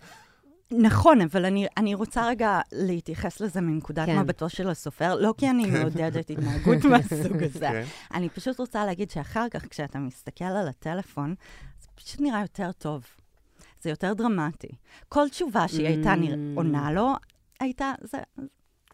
נכון, 0.71 1.21
אבל 1.21 1.45
אני, 1.45 1.67
אני 1.77 1.95
רוצה 1.95 2.27
רגע 2.29 2.61
להתייחס 2.73 3.41
לזה 3.41 3.61
מנקודת 3.61 4.07
כן. 4.07 4.19
מבטו 4.19 4.49
של 4.49 4.69
הסופר, 4.71 5.15
לא 5.15 5.35
כי 5.39 5.51
אני 5.51 5.67
מעודדת 5.81 6.31
התנהגות 6.31 6.85
מהסוג 6.85 7.43
הזה. 7.43 7.69
כן. 7.73 7.83
אני 8.15 8.29
פשוט 8.29 8.59
רוצה 8.61 8.85
להגיד 8.87 9.11
שאחר 9.11 9.47
כך, 9.51 9.67
כשאתה 9.71 9.99
מסתכל 9.99 10.45
על 10.45 10.69
הטלפון, 10.69 11.35
פשוט 11.97 12.21
נראה 12.21 12.41
יותר 12.41 12.73
טוב. 12.73 13.05
זה 13.83 13.91
יותר 13.91 14.13
דרמטי. 14.15 14.69
כל 15.09 15.29
תשובה 15.29 15.69
שהיא 15.69 15.87
הייתה 15.87 16.15
נרא... 16.15 16.35
Mm. 16.35 16.39
עונה 16.57 16.93
לו, 16.93 17.13
הייתה... 17.61 17.93
זה... 18.03 18.19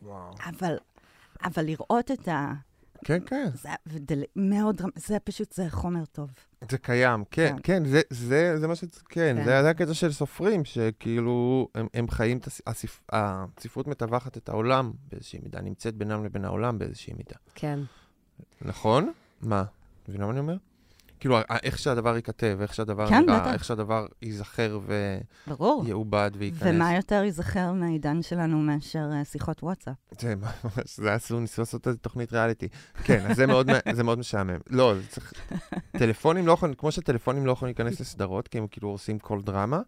וואו. 0.03 0.35
אבל, 0.49 0.77
אבל 1.45 1.65
לראות 1.65 2.11
את 2.11 2.29
ה... 2.29 2.53
כן, 3.05 3.19
כן, 3.27 3.47
זה 3.55 3.69
הבדל- 3.87 4.25
מאוד 4.37 4.77
דרמטי, 4.77 5.01
זה 5.01 5.19
פשוט, 5.19 5.53
זה 5.53 5.67
חומר 5.71 6.05
טוב. 6.05 6.31
זה 6.71 6.79
קיים, 6.79 7.25
כן, 7.31 7.57
כן. 7.57 7.83
כן, 7.83 7.85
זה- 7.91 8.01
זה 8.11 8.59
זה 8.61 8.69
מה 8.69 8.75
ש... 8.77 8.85
כן, 8.85 8.91
כן. 9.09 9.45
זה 9.45 9.63
זה 9.63 9.71
הקטע 9.71 9.95
של 9.95 10.13
סופרים, 10.13 10.65
שכאילו, 10.65 11.69
הם- 11.75 11.87
הם 11.95 12.09
חיים, 12.11 12.39
את 12.39 12.47
הס- 12.47 12.61
הספ- 12.67 13.01
הספרות 13.13 13.87
מטווחת 13.87 14.37
את 14.37 14.49
העולם 14.49 14.93
באיזושהי 15.11 15.39
מידה, 15.43 15.61
נמצאת 15.61 15.95
בינם 15.95 16.25
לבין 16.25 16.45
העולם 16.45 16.79
באיזושהי 16.79 17.13
מידה. 17.15 17.37
כן. 17.55 17.79
נכון? 18.63 19.13
מה? 19.43 19.65
מבינה 20.09 20.25
מה 20.27 20.31
אני 20.33 20.41
אומר? 20.41 20.57
כאילו, 21.23 21.39
איך 21.63 21.79
שהדבר 21.79 22.17
ייכתב, 22.17 22.59
איך 22.61 22.75
שהדבר 22.75 23.09
כן, 23.09 23.25
נראה, 23.27 23.41
בטח. 23.41 23.53
איך 23.53 23.65
שהדבר 23.65 24.07
ייזכר. 24.23 24.81
ויעובד 25.85 26.31
וייכנס. 26.39 26.63
ומה 26.63 26.97
יותר 26.97 27.23
ייזכר 27.25 27.73
מהעידן 27.73 28.23
שלנו 28.23 28.59
מאשר 28.59 29.11
אה, 29.13 29.25
שיחות 29.25 29.63
וואטסאפ? 29.63 29.95
זה 30.19 30.35
ממש, 30.37 30.97
זה 30.97 31.09
היה 31.09 31.17
אסור, 31.17 31.41
ניסו 31.41 31.63
לעשות 31.63 31.87
איזה 31.87 31.99
תוכנית 31.99 32.33
ריאליטי. 32.33 32.69
כן, 33.05 33.27
אז 33.27 33.37
זה 33.37 33.47
מאוד, 33.47 33.71
זה 33.93 34.05
מאוד 34.05 34.19
משעמם. 34.19 34.59
לא, 34.71 34.95
זה 34.95 35.07
צריך... 35.09 35.33
טלפונים 35.99 36.47
לא 36.47 36.53
יכולים, 36.53 36.75
כמו 36.75 36.93
שטלפונים 36.93 37.47
לא 37.47 37.53
יכולים 37.53 37.75
להיכנס 37.79 38.01
לסדרות, 38.01 38.49
כי 38.49 38.59
הם 38.59 38.67
כאילו 38.71 38.89
הורסים 38.89 39.19
כל 39.19 39.41
דרמה. 39.43 39.81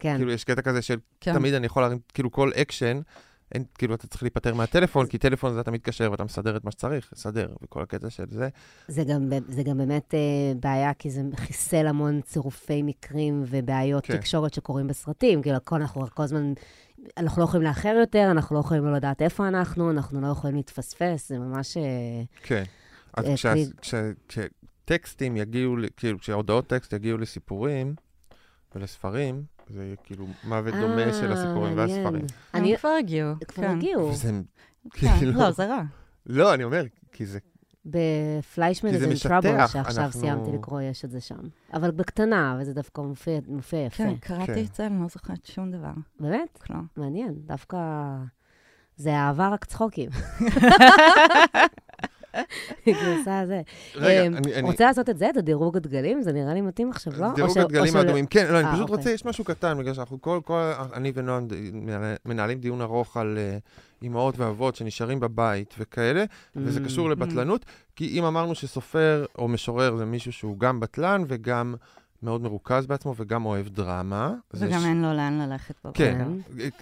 כן. 0.00 0.16
כאילו, 0.16 0.32
יש 0.32 0.44
קטע 0.44 0.62
כזה 0.62 0.82
של 0.82 0.98
כן. 1.20 1.34
תמיד 1.34 1.54
אני 1.54 1.66
יכול 1.66 1.82
להרים, 1.82 1.98
כאילו, 2.14 2.30
כל 2.30 2.50
אקשן, 2.56 3.00
אין, 3.54 3.64
כאילו, 3.78 3.94
אתה 3.94 4.06
צריך 4.06 4.22
להיפטר 4.22 4.54
מהטלפון, 4.54 5.06
כי 5.06 5.18
טלפון 5.18 5.54
זה 5.54 5.60
אתה 5.60 5.70
מתקשר 5.70 6.10
ואתה 6.10 6.24
מסדר 6.24 6.56
את 6.56 6.64
מה 6.64 6.70
שצריך, 6.70 7.08
לסדר, 7.12 7.54
וכל 7.62 7.82
הקטע 7.82 8.10
של 8.10 8.24
זה. 8.30 8.48
זה 8.88 9.04
גם, 9.04 9.28
זה 9.48 9.62
גם 9.62 9.78
באמת 9.78 10.14
אה, 10.14 10.20
בעיה, 10.60 10.94
כי 10.94 11.10
זה 11.10 11.22
חיסל 11.36 11.86
המון 11.86 12.20
צירופי 12.20 12.82
מקרים 12.82 13.44
ובעיות 13.46 14.06
כן. 14.06 14.16
תקשורת 14.16 14.54
שקורים 14.54 14.86
בסרטים. 14.86 15.42
כאילו, 15.42 15.58
כל, 15.64 15.76
אנחנו 15.76 16.06
כל 16.14 16.22
הזמן, 16.22 16.52
אנחנו 17.16 17.40
לא 17.42 17.44
יכולים 17.44 17.66
לאחר 17.66 17.96
יותר, 18.00 18.28
אנחנו 18.30 18.56
לא 18.56 18.60
יכולים 18.60 18.84
לא 18.84 18.92
לדעת 18.92 19.22
איפה 19.22 19.48
אנחנו, 19.48 19.90
אנחנו 19.90 20.20
לא 20.20 20.26
יכולים 20.26 20.56
להתפספס, 20.56 21.28
זה 21.28 21.38
ממש... 21.38 21.76
אה, 21.76 21.82
כן. 22.42 22.62
אז 23.16 23.24
אה, 23.26 23.34
כשה- 23.34 23.52
כלי- 23.54 23.66
כש- 23.80 23.94
כשטקסטים 24.28 25.36
יגיעו, 25.36 25.76
כאילו, 25.96 26.18
כשהודעות 26.18 26.66
טקסט 26.66 26.92
יגיעו 26.92 27.18
לסיפורים 27.18 27.94
ולספרים, 28.74 29.42
זה 29.72 29.84
יהיה 29.84 29.96
כאילו 29.96 30.26
מוות 30.44 30.74
דומה 30.74 31.12
של 31.12 31.32
אה, 31.32 31.32
הסיפורים. 31.32 31.78
והספרים. 31.78 32.26
אני... 32.54 32.72
הם 32.72 32.78
כבר 32.78 32.88
הגיעו. 32.88 33.34
כבר 33.48 33.62
כן. 33.62 33.76
הגיעו. 33.76 34.08
וזה 34.08 34.30
כן. 34.90 35.08
כאילו... 35.18 35.32
לא, 35.32 35.50
זה 35.50 35.66
רע. 35.66 35.82
לא, 36.26 36.54
אני 36.54 36.64
אומר, 36.64 36.84
כי 37.12 37.26
זה... 37.26 37.38
בפליישמן 37.86 38.98
זה 38.98 39.06
משטח, 39.06 39.66
שעכשיו 39.72 40.12
סיימתי 40.12 40.50
לקרוא, 40.52 40.80
יש 40.80 41.04
את 41.04 41.10
זה 41.10 41.20
שם. 41.20 41.40
אבל 41.72 41.90
בקטנה, 41.90 42.58
וזה 42.60 42.74
דווקא 42.74 43.00
מופיע, 43.00 43.40
מופיע 43.46 43.78
יפה. 43.78 44.04
כן, 44.04 44.16
קראתי 44.16 44.54
כן. 44.54 44.64
את 44.64 44.74
זה, 44.74 44.86
אני 44.86 45.02
לא 45.02 45.08
זוכרת 45.08 45.46
שום 45.46 45.70
דבר. 45.70 45.92
באמת? 46.20 46.58
כלום. 46.66 46.86
מעניין, 46.96 47.34
דווקא... 47.46 47.78
זה 48.96 49.14
אהבה 49.14 49.48
רק 49.48 49.64
צחוקים. 49.64 50.10
גרסה 52.86 53.40
הזה. 53.40 53.62
רגע, 53.94 54.26
אמ, 54.26 54.36
אני... 54.36 54.60
רוצה 54.62 54.84
לעשות 54.84 55.08
את 55.08 55.18
זה, 55.18 55.30
את 55.30 55.36
הדירוג 55.36 55.76
הדגלים? 55.76 56.22
זה 56.22 56.32
נראה 56.32 56.54
לי 56.54 56.60
מתאים 56.60 56.90
עכשיו, 56.90 57.12
לא? 57.18 57.26
דירוג 57.34 57.58
הדגלים 57.58 57.96
האדומים, 57.96 58.26
כן, 58.26 58.52
לא, 58.52 58.60
אני 58.60 58.66
אה, 58.66 58.72
פשוט 58.72 58.82
אוקיי. 58.82 58.96
רוצה, 58.96 59.10
יש 59.10 59.24
משהו 59.24 59.44
קטן, 59.44 59.78
בגלל 59.78 59.94
שאנחנו 59.94 60.22
כל, 60.22 60.40
כל, 60.44 60.72
אני 60.94 61.12
ונועם 61.14 61.46
מנהלים 62.24 62.58
דיון 62.58 62.80
ארוך 62.80 63.16
על 63.16 63.38
אה, 63.38 63.58
אימהות 64.02 64.38
ואבות 64.38 64.76
שנשארים 64.76 65.20
בבית 65.20 65.74
וכאלה, 65.78 66.24
וזה 66.56 66.80
Mm. 66.80 66.84
קשור 66.84 67.10
לבטלנות, 67.10 67.64
כי 67.96 68.18
אם 68.18 68.24
אמרנו 68.24 68.54
שסופר 68.54 69.24
או 69.38 69.48
משורר 69.48 69.96
זה 69.96 70.04
מישהו 70.04 70.32
שהוא 70.32 70.58
גם 70.58 70.80
בטלן 70.80 71.24
וגם 71.28 71.74
מאוד 72.22 72.40
מרוכז 72.42 72.86
בעצמו 72.86 73.14
וגם 73.16 73.44
אוהב 73.44 73.68
דרמה. 73.68 74.34
וגם 74.54 74.80
ש- 74.80 74.84
אין 74.84 75.02
לו 75.02 75.12
לאן 75.12 75.38
ללכת 75.38 75.74
בבוקר. 75.84 76.04
כן, 76.04 76.28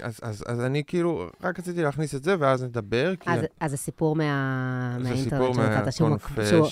אז, 0.03 0.19
אז, 0.23 0.45
אז 0.47 0.61
אני 0.61 0.85
כאילו, 0.87 1.29
רק 1.43 1.59
רציתי 1.59 1.83
להכניס 1.83 2.15
את 2.15 2.25
זה, 2.25 2.35
ואז 2.39 2.63
נדבר, 2.65 3.17
כי 3.17 3.31
אז- 3.31 3.41
אז 3.61 3.71
זה 3.71 3.77
סיפור 3.77 4.17
מה- 4.17 4.99
מהאינטרנט 4.99 5.55
שמצאת 5.55 5.93
שהוא 5.93 6.09
מק- 6.09 6.45
שהוא 6.49 6.67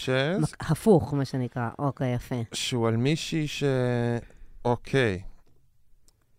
הפוך, 0.61 1.14
מה 1.14 1.24
שנקרא. 1.24 1.68
אוקיי, 1.78 2.14
יפה. 2.14 2.35
שהוא 2.52 2.88
על 2.88 2.96
מישהי 2.96 3.48
ש... 3.48 3.64
אוקיי, 4.64 5.22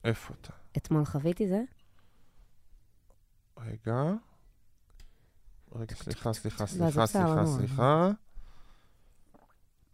איפה 0.03 0.33
אתה? 0.41 0.53
אתמול 0.77 1.05
חוויתי 1.05 1.47
זה? 1.47 1.61
רגע. 3.59 4.03
רגע, 5.75 5.95
סליחה, 5.95 6.33
סליחה, 6.33 6.65
סליחה, 6.65 7.05
סליחה. 7.07 7.45
סליחה. 7.45 8.09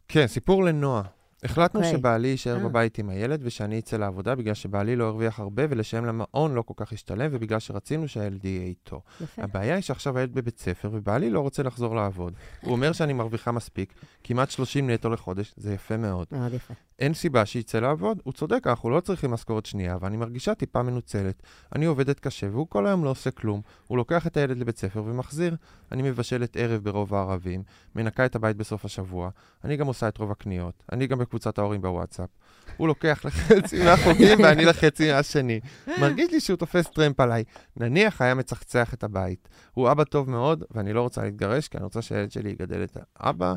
כן, 0.07 0.27
סיפור 0.27 0.63
לנועה. 0.63 1.01
החלטנו 1.45 1.79
אוקיי. 1.79 1.93
שבעלי 1.93 2.27
יישאר 2.27 2.57
אה. 2.57 2.59
בבית 2.59 2.97
עם 2.97 3.09
הילד 3.09 3.41
ושאני 3.43 3.79
אצא 3.79 3.97
לעבודה 3.97 4.35
בגלל 4.35 4.53
שבעלי 4.53 4.95
לא 4.95 5.03
הרוויח 5.03 5.39
הרבה 5.39 5.63
ולשלם 5.69 6.05
למעון 6.05 6.53
לא 6.53 6.61
כל 6.61 6.73
כך 6.77 6.93
השתלם 6.93 7.29
ובגלל 7.31 7.59
שרצינו 7.59 8.07
שהילד 8.07 8.45
יהיה 8.45 8.65
איתו. 8.65 9.01
יפה. 9.21 9.43
הבעיה 9.43 9.75
היא 9.75 9.83
שעכשיו 9.83 10.17
הילד 10.17 10.33
בבית 10.33 10.59
ספר 10.59 10.89
ובעלי 10.93 11.29
לא 11.29 11.39
רוצה 11.39 11.63
לחזור 11.63 11.95
לעבוד. 11.95 12.33
הוא 12.61 12.71
אומר 12.71 12.91
שאני 12.91 13.13
מרוויחה 13.13 13.51
מספיק, 13.51 13.93
כמעט 14.23 14.51
30 14.51 14.89
נטו 14.89 15.09
לחודש, 15.09 15.53
זה 15.57 15.73
יפה 15.73 15.97
מאוד. 15.97 16.27
מאוד 16.31 16.53
יפה. 16.53 16.73
אין 16.99 17.13
סיבה 17.13 17.45
שיצא 17.45 17.79
לעבוד, 17.79 18.19
הוא 18.23 18.33
צודק, 18.33 18.67
אנחנו 18.67 18.89
לא 18.89 18.99
צריכים 18.99 19.31
משכורת 19.31 19.65
שנייה, 19.65 19.97
ואני 20.01 20.17
מרגישה 20.17 20.55
טיפה 20.55 20.83
מנוצלת. 20.83 21.43
אני 21.75 21.85
עובדת 21.85 22.19
קשה, 22.19 22.47
והוא 22.51 22.67
כל 22.69 22.87
היום 22.87 23.03
לא 23.03 23.09
עושה 23.09 23.31
כלום. 23.31 23.61
הוא 23.87 23.97
לוקח 23.97 24.27
את 24.27 24.37
הילד 24.37 24.57
לבית 24.57 24.77
ספר 24.77 25.03
ומחזיר. 25.05 25.55
אני 25.91 26.01
מבשלת 26.01 26.57
ערב 26.57 26.83
ברוב 26.83 27.15
הערבים, 27.15 27.63
מנקה 27.95 28.25
את 28.25 28.35
הבית 28.35 28.57
בסוף 28.57 28.85
השבוע, 28.85 29.29
אני 29.63 29.77
גם 29.77 29.87
עושה 29.87 30.07
את 30.07 30.17
רוב 30.17 30.31
הקניות, 30.31 30.83
אני 30.91 31.07
גם 31.07 31.19
בקבוצת 31.19 31.57
ההורים 31.57 31.81
בוואטסאפ. 31.81 32.29
הוא 32.77 32.87
לוקח 32.87 33.25
לחצי 33.25 33.83
מהחוגים 33.83 34.39
ואני 34.43 34.65
לחצי 34.65 35.11
מהשני. 35.11 35.59
מרגיש 35.87 36.31
לי 36.31 36.39
שהוא 36.39 36.57
תופס 36.57 36.87
טרמפ 36.87 37.19
עליי. 37.19 37.43
נניח 37.77 38.21
היה 38.21 38.35
מצחצח 38.35 38.93
את 38.93 39.03
הבית. 39.03 39.49
הוא 39.73 39.91
אבא 39.91 40.03
טוב 40.03 40.29
מאוד, 40.29 40.63
ואני 40.71 40.93
לא 40.93 41.01
רוצה 41.01 41.23
להתגרש, 41.23 41.67
כי 41.67 41.77
אני 41.77 41.83
רוצה 41.83 42.01
שהילד 42.01 42.31
שלי 42.31 42.49
יגדל 42.49 42.83
את 42.83 42.97
האבא. 43.15 43.55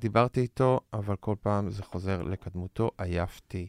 דיברתי 0.00 0.40
איתו, 0.40 0.80
אבל 0.92 1.14
כל 1.20 1.34
פעם 1.42 1.70
זה 1.70 1.82
חוזר 1.82 2.22
לקדמותו, 2.22 2.90
עייפתי. 2.98 3.66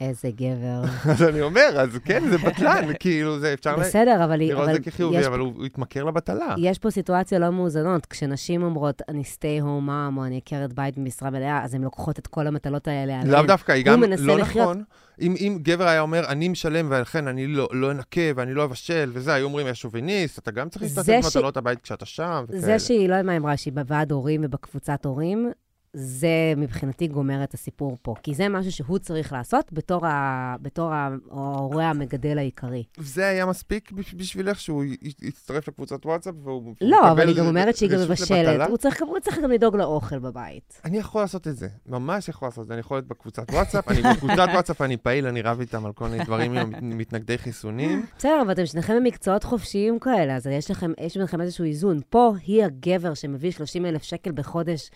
איזה 0.00 0.30
גבר. 0.30 0.82
אז 1.12 1.22
אני 1.22 1.40
אומר, 1.40 1.68
אז 1.78 1.98
כן, 2.04 2.28
זה 2.30 2.38
בטלן, 2.38 2.84
כאילו, 3.00 3.38
זה 3.38 3.52
אפשר 3.52 3.76
בסדר, 3.76 4.24
אבל 4.24 4.36
לראות 4.38 4.68
את 4.68 4.74
זה 4.74 4.90
כחיובי, 4.90 5.16
יש 5.16 5.26
אבל 5.26 5.38
הוא 5.38 5.64
התמכר 5.64 6.04
לבטלה. 6.04 6.54
יש 6.58 6.78
פה 6.78 6.90
סיטואציה 6.90 7.38
לא 7.38 7.50
מאוזנות. 7.50 8.06
כשנשים 8.06 8.62
אומרות, 8.62 9.02
אני 9.08 9.22
stay 9.22 9.62
home 9.62 9.88
mom, 9.88 10.16
או 10.18 10.24
אני 10.24 10.36
עקרת 10.36 10.72
בית 10.72 10.98
במשרה 10.98 11.30
מלאה, 11.30 11.64
אז 11.64 11.74
הן 11.74 11.82
לוקחות 11.82 12.18
את 12.18 12.26
כל 12.26 12.46
המטלות 12.46 12.88
האלה 12.88 13.02
עליהן. 13.20 13.26
לאו 13.30 13.42
דווקא, 13.46 13.72
היא 13.72 13.84
גם 13.84 14.02
לא 14.18 14.38
נכון. 14.38 14.82
אם, 15.20 15.34
אם 15.38 15.58
גבר 15.62 15.88
היה 15.88 16.00
אומר, 16.00 16.26
אני 16.28 16.48
משלם 16.48 16.86
ולכן 16.90 17.28
אני 17.28 17.46
לא, 17.46 17.68
לא 17.72 17.90
אנקה 17.90 18.20
ואני 18.36 18.54
לא 18.54 18.64
אבשל, 18.64 19.10
וזה, 19.14 19.34
היו 19.34 19.44
אומרים, 19.44 19.66
יא 19.66 19.72
שוביניסט, 19.72 20.38
אתה 20.38 20.50
גם 20.50 20.68
צריך 20.68 20.84
ש- 20.84 21.08
במטלות 21.08 21.56
הבית 21.56 21.80
כשאתה 21.80 22.06
שם, 22.06 22.44
וכאלה. 22.48 22.60
זה 22.60 22.78
שהיא, 22.78 23.08
לא 23.08 23.14
יודעת 23.14 23.26
מה 23.26 23.36
אמרה, 23.36 23.56
שהיא 23.56 23.72
בוועד 23.72 24.12
הורים 24.12 24.40
ובקבוצת 24.44 25.04
הורים, 25.04 25.50
זה 25.94 26.28
מבחינתי 26.56 27.06
גומר 27.08 27.44
את 27.44 27.54
הסיפור 27.54 27.96
פה. 28.02 28.14
כי 28.22 28.34
זה 28.34 28.48
משהו 28.48 28.72
שהוא 28.72 28.98
צריך 28.98 29.32
לעשות 29.32 29.72
בתור, 29.72 30.06
ה... 30.06 30.56
בתור 30.62 30.92
ההורה 31.30 31.90
המגדל 31.90 32.38
העיקרי. 32.38 32.84
זה 32.98 33.26
היה 33.28 33.46
מספיק 33.46 33.92
בש- 33.92 34.14
בשבילך 34.14 34.60
שהוא 34.60 34.84
יצטרף 35.22 35.68
לקבוצת 35.68 36.06
וואטסאפ 36.06 36.34
והוא... 36.44 36.74
לא, 36.80 37.10
אבל 37.10 37.28
היא 37.28 37.36
גם 37.36 37.46
אומרת 37.46 37.76
שהיא 37.76 37.90
גם 37.90 37.98
מבשלת. 38.00 38.68
הוא 38.68 38.76
צריך, 38.76 39.02
הוא 39.02 39.18
צריך 39.20 39.38
גם 39.38 39.50
לדאוג 39.50 39.76
לאוכל 39.76 40.18
בבית. 40.18 40.80
אני 40.84 40.98
יכול 40.98 41.20
לעשות 41.20 41.48
את 41.48 41.56
זה, 41.56 41.68
ממש 41.86 42.28
יכול 42.28 42.48
לעשות 42.48 42.62
את 42.62 42.68
זה. 42.68 42.74
אני 42.74 42.80
יכול 42.80 42.96
להיות 42.96 43.06
בקבוצת 43.08 43.50
וואטסאפ, 43.50 43.88
אני 43.88 44.02
בקבוצת 44.02 44.48
וואטסאפ, 44.54 44.80
אני 44.82 44.96
פעיל, 44.96 45.26
אני 45.26 45.42
רב 45.42 45.60
איתם 45.60 45.86
על 45.86 45.92
כל 45.92 46.08
מיני 46.08 46.24
דברים 46.24 46.54
מתנגדי 46.82 47.38
חיסונים. 47.38 48.06
בסדר, 48.18 48.42
אבל 48.42 48.52
אתם 48.52 48.66
שניכם 48.66 48.96
במקצועות 48.96 49.44
חופשיים 49.44 49.98
כאלה, 49.98 50.36
אז 50.36 50.46
יש 50.46 50.70
לכם, 50.70 50.92
יש 51.00 51.16
לכם 51.16 51.40
איזשהו 51.40 51.64
איזון. 51.64 52.00
פה 52.10 52.32
היא 52.46 52.64
הגבר 52.64 53.14
שמביא 53.14 53.50
30 53.50 53.86
אלף 53.86 54.02
שקל 54.02 54.32
בחודש, 54.32 54.90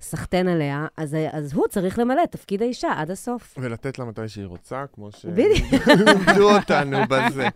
סחטיין 0.00 0.48
עליה, 0.48 0.86
אז, 0.96 1.16
אז 1.32 1.52
הוא 1.52 1.68
צריך 1.68 1.98
למלא 1.98 2.24
את 2.24 2.32
תפקיד 2.32 2.62
האישה 2.62 2.88
עד 2.96 3.10
הסוף. 3.10 3.54
ולתת 3.58 3.98
לה 3.98 4.04
מתי 4.04 4.28
שהיא 4.28 4.46
רוצה, 4.46 4.84
כמו 4.94 5.12
ש... 5.12 5.26
בדיוק. 5.26 5.88
לימדו 6.06 6.56
אותנו 6.56 6.98
בזה. 7.08 7.48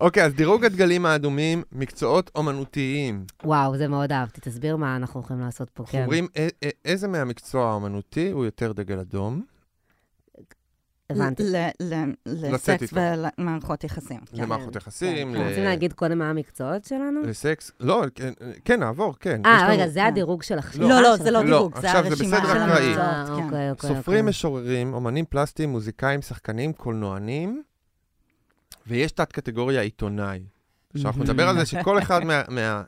אוקיי, 0.00 0.24
אז 0.24 0.34
דירוג 0.34 0.64
הדגלים 0.64 1.06
האדומים, 1.06 1.62
מקצועות 1.72 2.30
אומנותיים. 2.34 3.24
וואו, 3.44 3.76
זה 3.76 3.88
מאוד 3.88 4.12
אהבתי. 4.12 4.40
תסביר 4.40 4.76
מה 4.76 4.96
אנחנו 4.96 5.20
יכולים 5.20 5.42
לעשות 5.42 5.70
פה, 5.70 5.84
כן. 5.86 6.02
אומרים 6.02 6.26
א- 6.38 6.66
א- 6.66 6.70
איזה 6.84 7.08
מהמקצוע 7.08 7.70
האומנותי 7.70 8.30
הוא 8.30 8.44
יותר 8.44 8.72
דגל 8.72 8.98
אדום, 8.98 9.42
הבנתי. 11.10 11.42
לסקס. 12.26 12.92
ולמערכות 12.92 13.84
יחסים. 13.84 14.20
כן. 14.20 14.42
למערכות 14.42 14.76
יחסים, 14.76 15.34
אתם 15.34 15.42
רוצים 15.48 15.64
להגיד 15.64 15.92
קודם 15.92 16.18
מה 16.18 16.30
המקצועות 16.30 16.84
שלנו? 16.84 17.22
לסקס. 17.22 17.72
לא, 17.80 18.04
כן, 18.14 18.32
כן, 18.64 18.80
נעבור, 18.80 19.14
כן. 19.20 19.40
אה, 19.44 19.66
רגע, 19.68 19.88
זה 19.88 20.00
כן. 20.00 20.06
הדירוג 20.06 20.42
שלך. 20.42 20.78
לא, 20.78 20.88
לא, 20.88 21.02
לא, 21.02 21.16
זה 21.16 21.30
לא 21.30 21.40
לא, 21.40 21.46
דירוג, 21.46 21.80
זה 21.80 21.86
עכשיו 21.88 22.02
זה 22.02 22.08
הרשימה 22.08 22.40
בסדר 22.40 22.52
של 22.52 22.58
אקראי. 22.58 22.86
המקצועות. 22.86 22.98
אה, 22.98 23.24
כן. 23.26 23.44
אוקיי, 23.44 23.70
אוקיי. 23.70 23.88
סופרים, 23.88 24.18
אוקיי. 24.18 24.22
משוררים, 24.22 24.94
אומנים 24.94 25.24
פלסטיים, 25.24 25.70
מוזיקאים, 25.70 26.22
שחקנים, 26.22 26.72
קולנוענים, 26.72 27.62
ויש 28.86 29.12
תת-קטגוריה 29.12 29.80
עיתונאי. 29.80 30.40
שאנחנו 30.96 31.24
נדבר 31.24 31.48
על 31.48 31.58
זה 31.58 31.66
שכל 31.66 31.98
אחד 31.98 32.20
מאלה 32.24 32.82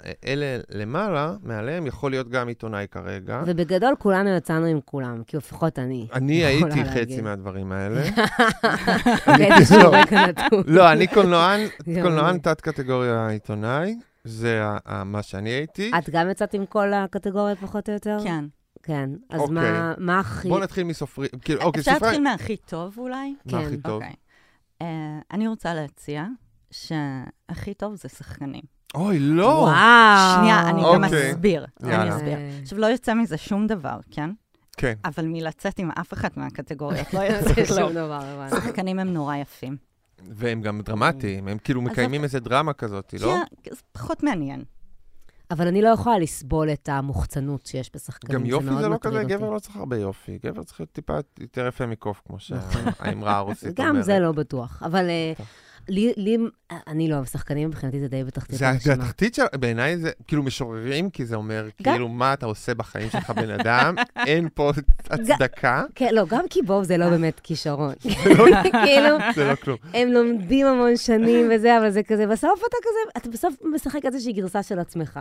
למעלה, 0.71 1.35
מעליהם, 1.43 1.87
יכול 1.87 2.11
להיות 2.11 2.29
גם 2.29 2.49
עיתונאי 2.49 2.87
כרגע. 2.91 3.43
ובגדול 3.47 3.95
כולנו 3.99 4.31
יצאנו 4.37 4.67
עם 4.67 4.81
כולם, 4.85 5.23
כי 5.27 5.37
לפחות 5.37 5.79
אני. 5.79 6.07
אני 6.13 6.45
הייתי 6.45 6.65
להגיד. 6.69 6.87
חצי 6.87 7.21
מהדברים 7.21 7.73
האלה. 7.73 8.03
באיזשהו 9.39 9.79
לא. 9.79 9.93
לא, 10.67 10.93
אני 10.93 11.07
קולנוען. 11.07 11.69
תת-קטגוריה 12.43 13.29
עיתונאי, 13.29 13.97
זה 14.25 14.63
מה 15.05 15.23
שאני 15.23 15.51
הייתי. 15.51 15.91
את 15.99 16.11
גם 16.11 16.31
יצאת 16.31 16.55
עם 16.55 16.67
כל 16.67 16.93
הקטגוריות 16.93 17.59
פחות 17.59 17.89
או 17.89 17.95
יותר? 17.95 18.19
כן. 18.25 18.45
כן. 18.83 19.11
אז 19.31 19.41
אוקיי. 19.41 19.55
מה- 19.55 19.95
מה 19.99 20.21
הכי... 20.21 20.49
בואו 20.49 20.61
נתחיל 20.61 20.85
מסופרים, 20.85 21.31
כאילו, 21.43 21.63
אוקיי, 21.63 21.81
אפשר. 21.81 21.93
להתחיל 21.93 22.23
מהכי 22.23 22.57
טוב 22.57 22.95
אולי? 22.99 23.35
מה 23.47 23.53
כן. 23.53 23.67
הכי 23.67 23.77
טוב? 23.77 23.93
אוקיי. 23.93 24.13
אה, 24.83 24.87
אני 25.33 25.49
רוצה 25.49 25.75
להציע 25.75 26.25
שהכי 26.73 27.75
טוב 27.75 27.95
זה 27.95 28.09
שחקנים. 28.09 28.63
אוי, 28.95 29.19
לא! 29.19 29.43
וואו. 29.45 30.39
שנייה, 30.39 30.71
אני 30.71 30.83
גם 30.83 31.05
אוקיי. 31.05 31.31
אסביר. 31.31 31.67
יאללה. 31.83 32.03
אני 32.03 32.17
אסביר. 32.17 32.39
אה, 32.39 32.59
עכשיו, 32.63 32.79
לא 32.79 32.87
יוצא 32.87 33.15
מזה 33.15 33.37
שום 33.37 33.67
דבר, 33.67 33.99
כן? 34.11 34.31
כן. 34.77 34.95
אבל 35.05 35.27
מלצאת 35.27 35.79
עם 35.79 35.91
אף 35.91 36.13
אחת 36.13 36.37
מהקטגוריות 36.37 37.15
לא 37.15 37.21
זה 37.55 37.61
יוצא 37.61 37.81
שום. 37.81 37.93
דבר, 37.93 38.21
הבנתי. 38.23 38.57
שחקנים 38.57 38.99
הם 38.99 39.13
נורא 39.13 39.37
יפים. 39.37 39.77
והם 40.35 40.63
גם 40.63 40.81
דרמטיים, 40.81 41.49
הם 41.49 41.59
כאילו 41.59 41.83
מקיימים 41.83 42.25
איזה 42.25 42.41
דרמה 42.41 42.73
כזאת, 42.73 43.15
לא? 43.21 43.37
כן, 43.63 43.71
זה 43.75 43.81
פחות 43.93 44.23
מעניין. 44.23 44.65
אבל 45.51 45.67
אני 45.67 45.83
לא 45.83 45.89
יכולה 45.89 46.19
לסבול 46.19 46.73
את 46.73 46.89
המוחצנות 46.89 47.67
שיש 47.67 47.91
בשחקנים. 47.95 48.39
גם 48.41 48.47
יופי 48.47 48.67
מאוד 48.67 48.81
זה 48.83 48.89
לא 48.89 48.99
כזה. 49.01 49.25
גבר 49.25 49.51
לא 49.51 49.59
צריך 49.59 49.77
הרבה 49.77 49.97
יופי. 49.97 50.39
גבר 50.45 50.63
צריך 50.63 50.81
להיות 50.81 50.93
טיפה 50.93 51.17
יותר 51.41 51.67
יפה 51.67 51.87
מקוף, 51.87 52.23
כמו 52.27 52.39
שהאמרה 52.39 53.37
הרוסית 53.37 53.81
אומרת. 53.81 53.95
גם 53.97 54.03
זה 54.03 54.19
לא 54.19 54.33
בטוח. 54.33 54.83
אבל 54.87 55.09
אה. 55.11 55.33
לי, 55.89 56.13
לי- 56.17 56.39
אני 56.87 57.09
לא 57.09 57.15
אוהב 57.15 57.25
שחקנים, 57.27 57.69
מבחינתי 57.69 58.01
זה 58.01 58.09
די 58.09 58.25
בתחתית 58.25 58.51
זה 58.53 58.59
זה 58.59 58.69
הרשימה. 58.69 58.95
התחתית 58.95 59.35
של, 59.35 59.43
בעיניי 59.61 59.97
זה 59.99 60.11
כאילו 60.29 60.43
משוררים, 60.43 61.11
כי 61.11 61.27
זה 61.27 61.37
אומר, 61.37 61.69
גם- 61.83 61.93
כאילו, 61.93 62.09
מה 62.09 62.33
אתה 62.33 62.47
עושה 62.47 62.75
בחיים 62.75 63.11
שלך, 63.11 63.31
בן 63.31 63.51
אדם, 63.51 63.95
אין 64.27 64.49
פה 64.55 64.71
הצדקה, 65.11 65.83
כן, 65.95 66.09
לא, 66.15 66.27
גם 66.29 66.45
כי 66.51 66.63
בוב 66.63 66.85
זה 66.85 66.97
לא 66.97 67.09
באמת 67.11 67.41
כישרון. 67.43 67.95
לא- 68.39 68.47
כאילו, 68.85 69.17
זה 69.35 69.45
לא 69.51 69.55
כלום. 69.55 69.77
הם 69.95 70.09
לומדים 70.09 70.67
המון 70.67 70.97
שנים 70.97 71.49
וזה, 71.55 71.79
אבל 71.79 71.91
זה 71.91 72.03
כזה, 72.03 72.27
בסוף 72.27 72.61
אתה 72.69 72.77
כזה, 72.83 73.21
אתה 73.21 73.29
בסוף 73.31 73.55
משחק 73.75 74.01
איזושהי 74.05 74.33
גרסה 74.33 74.63
של 74.63 74.79
עצמך. 74.79 75.21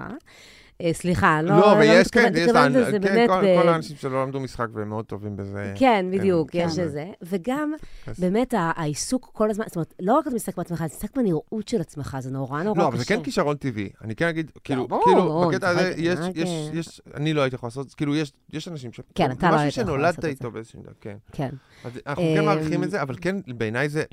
אה, 0.83 0.93
סליחה, 0.93 1.41
לא 1.41 1.57
לא, 1.57 1.65
ויש, 1.79 2.07
כן, 2.07 2.33
מתכוונת- 2.33 2.71
יש, 2.71 2.87
לזה 2.87 2.91
כן, 2.91 3.01
באמת 3.01 3.29
כל 3.29 3.41
ב- 3.41 3.61
כל 3.61 3.69
האנשים 3.69 3.95
שלא 3.97 4.23
למדו 4.23 4.39
משחק 4.39 4.67
והם 4.73 4.89
מאוד 4.89 5.05
טובים 5.05 5.35
בזה. 5.37 5.73
כן, 5.75 6.05
בדיוק, 6.11 6.51
כן, 6.51 6.65
יש 6.69 6.75
כן. 6.75 6.83
את 6.83 6.91
זה. 6.91 7.05
וגם, 7.21 7.73
אז- 8.07 8.19
באמת, 8.19 8.53
העיסוק 8.57 9.29
כל 9.33 9.49
הזמן, 9.49 9.65
זאת 9.67 9.75
אומרת, 9.75 9.93
לא 10.01 10.13
רק 10.17 10.27
אתה 10.27 10.35
משחק 10.35 10.57
בעצמך, 10.57 10.77
אתה 10.85 10.95
משחק 10.95 11.15
בנראות 11.17 11.67
של 11.67 11.81
עצמך, 11.81 12.17
זה 12.19 12.31
נורא 12.31 12.63
נורא 12.63 12.75
קשה. 12.75 12.83
לא, 12.83 12.87
אבל 12.87 12.97
זה 12.97 13.05
כן 13.05 13.23
כישרון 13.23 13.55
טבעי. 13.55 13.89
אני 14.03 14.15
כן 14.15 14.27
אגיד, 14.27 14.51
כאילו, 14.63 14.87
כאילו, 15.03 15.21
ברור, 15.21 15.51
בקטע 15.51 15.73
זה 15.73 15.79
הזה, 15.79 15.93
יש, 15.97 16.19
יש, 16.35 16.49
אה, 16.49 16.69
יש, 16.79 17.01
אני 17.15 17.33
לא 17.33 17.41
הייתי 17.41 17.55
יכול 17.55 17.67
לעשות, 17.67 17.93
כאילו, 17.93 18.15
יש, 18.15 18.31
יש 18.53 18.67
אנשים 18.67 18.93
ש... 18.93 18.99
כן, 19.15 19.31
אתה 19.31 19.49
לא 19.51 19.55
היית 19.55 19.67
משהו 19.67 19.81
יכול 19.81 19.93
שנולדת 19.93 20.05
לעשות 20.05 20.19
את 20.19 20.25
איתו 20.25 20.51
באיזשהו 20.51 20.79
דבר, 20.81 20.91
כן. 21.01 21.15
כן. 21.31 21.49
אז 21.85 21.91
אנחנו 22.07 22.23
כן 22.35 22.45
מעריכים 22.45 22.73
אמ, 22.73 22.83
את 22.83 22.91
זה, 22.91 23.01
אבל 23.01 23.15
כן, 23.21 23.35
בעיניי 23.47 23.89
זה... 23.89 24.03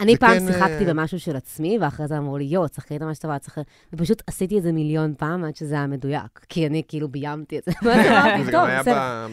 אני 0.00 0.12
זה 0.12 0.18
פעם 0.18 0.38
כן, 0.38 0.46
שיחקתי 0.52 0.84
אה, 0.84 0.90
במשהו 0.94 1.20
של 1.20 1.36
עצמי, 1.36 1.78
ואחרי 1.80 2.06
זה 2.08 2.18
אמרו 2.18 2.38
לי, 2.38 2.44
יואו, 2.44 2.66
את 2.66 2.74
שחקנית 2.74 3.02
ממש 3.02 3.18
טובה, 3.18 3.36
את 3.36 3.42
שחקנית... 3.44 3.66
ופשוט 3.92 4.22
עשיתי 4.26 4.58
את 4.58 4.62
זה 4.62 4.72
מיליון 4.72 5.14
פעם 5.18 5.44
עד 5.44 5.56
שזה 5.56 5.74
היה 5.74 5.86
מדויק. 5.86 6.15
כי 6.48 6.66
אני 6.66 6.82
כאילו 6.88 7.08
ביימתי 7.08 7.58
את 7.58 7.64
זה. 7.64 7.72
זה 8.46 8.52
גם 8.52 8.64
היה 8.70 8.82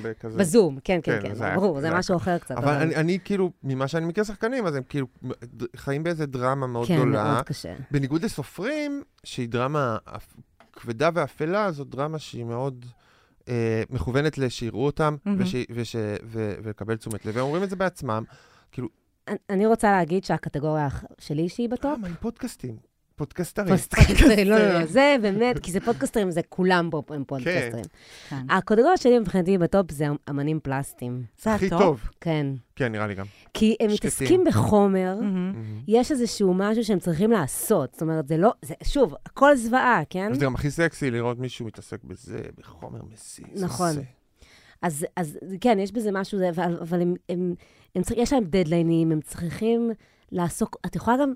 בכזה... 0.04 0.38
בזום, 0.38 0.78
כן, 0.84 1.00
כן, 1.04 1.20
כן, 1.22 1.36
כן, 1.36 1.56
ברור, 1.56 1.82
זה 1.82 1.92
משהו 1.92 2.18
אחר 2.18 2.38
קצת. 2.38 2.56
אבל 2.58 2.74
אני, 2.96 3.20
כאילו, 3.24 3.52
ממה 3.64 3.88
שאני 3.88 4.06
מכיר 4.06 4.24
שחקנים, 4.24 4.66
אז 4.66 4.76
הם 4.76 4.84
כאילו 4.90 5.08
חיים 5.76 6.04
באיזה 6.04 6.26
דרמה 6.26 6.68
מאוד 6.68 6.88
כן, 6.88 6.96
גדולה. 6.96 7.34
מאוד 7.34 7.44
קשה. 7.46 7.74
בניגוד 7.92 8.24
לסופרים, 8.26 9.04
שהיא 9.24 9.50
דרמה 9.50 9.98
כבדה 10.74 11.10
ואפלה, 11.14 11.72
זו 11.72 11.84
דרמה 11.84 12.20
שהיא 12.20 12.44
מאוד 12.46 12.86
אה, 13.50 13.84
מכוונת 13.90 14.38
לשיראו 14.38 14.86
אותם 14.86 15.16
מהמם. 15.26 15.42
וש, 15.42 15.56
וש, 15.72 15.96
ו, 16.26 16.54
ולקבל 16.64 16.96
תשומת 16.96 17.26
לב. 17.26 17.38
הם 17.38 17.44
אומרים 17.44 17.64
את 17.64 17.70
זה 17.70 17.76
בעצמם. 17.76 18.24
כאילו, 18.72 18.88
אני- 19.50 19.66
רוצה 19.66 19.92
להגיד 19.92 20.24
שהקטגוריה 20.24 20.88
שלי 21.20 21.50
שהיא 21.50 21.70
בטופ, 21.70 21.86
אה, 21.92 21.98
מה 21.98 22.08
עם 22.08 22.14
פודקאסטים? 22.20 22.93
פודקאסטרים. 23.16 23.78
פודקאסטרים, 23.78 24.48
לא, 24.48 24.58
לא, 24.58 24.80
לא, 24.80 24.86
זה 24.86 25.16
באמת, 25.22 25.60
כי 25.60 25.72
זה 25.72 25.80
פודקאסטרים, 25.80 26.32
זה 26.32 26.42
כולם 26.50 26.90
פה 26.92 27.02
הם 27.10 27.24
פודקאסטרים. 27.24 27.84
כן. 28.30 28.46
הקטגוריה 28.50 28.98
שלי 28.98 29.20
מבחינתי 29.20 29.58
בטופ 29.58 29.92
זה 29.92 30.06
אמנים 30.30 30.60
פלסטיים, 30.64 31.24
זה 31.42 31.54
הכי. 31.54 31.70
טוב. 31.70 32.02
כן. 32.22 32.48
כן, 32.76 32.92
נראה 32.92 33.08
לי 33.08 33.16
גם. 33.16 33.26
כי 33.54 33.76
הם. 33.80 33.92
מתעסקים 33.92 34.44
בחומר. 34.44 35.20
יש 35.88 36.12
איזשהו 36.12 36.54
משהו 36.54 36.84
שהם 36.84 37.00
צריכים 37.00 37.32
לעשות. 37.32 37.94
זאת 37.94 38.02
אומרת, 38.02 38.28
זה 38.28 38.38
לא, 38.38 38.54
זה, 38.62 38.74
שוב, 38.84 39.16
הכל 39.26 39.56
זוועה, 39.56 40.02
כן? 40.10 40.34
זה 40.34 40.46
גם 40.46 40.56
הכי 40.56 40.72
סקסי 40.72 41.12
לראות 41.12 41.40
מישהו 41.40 41.66
מתעסק 41.66 42.04
בזה, 42.04 42.40
בחומר 42.58 43.00
מסיס. 43.14 43.62
נכון. 43.62 43.96
אז, 44.82 45.06
אז 45.16 45.38
כן, 45.62 45.80
יש 45.80 45.92
בזה 45.92 46.10
משהו, 46.12 46.40
זה, 46.40 46.50
אבל, 46.50 46.78
אבל 46.82 47.02
הם, 47.02 47.14
הם, 47.30 47.54
הם 47.96 48.04
צריך, 48.04 48.20
יש 48.20 48.34
להם 48.34 48.44
דדליינים, 48.44 49.12
הם 49.12 49.22
צריכים 49.22 49.92
לעסוק, 50.32 50.78
את 50.86 50.96
יכולה 50.96 51.18
גם, 51.18 51.34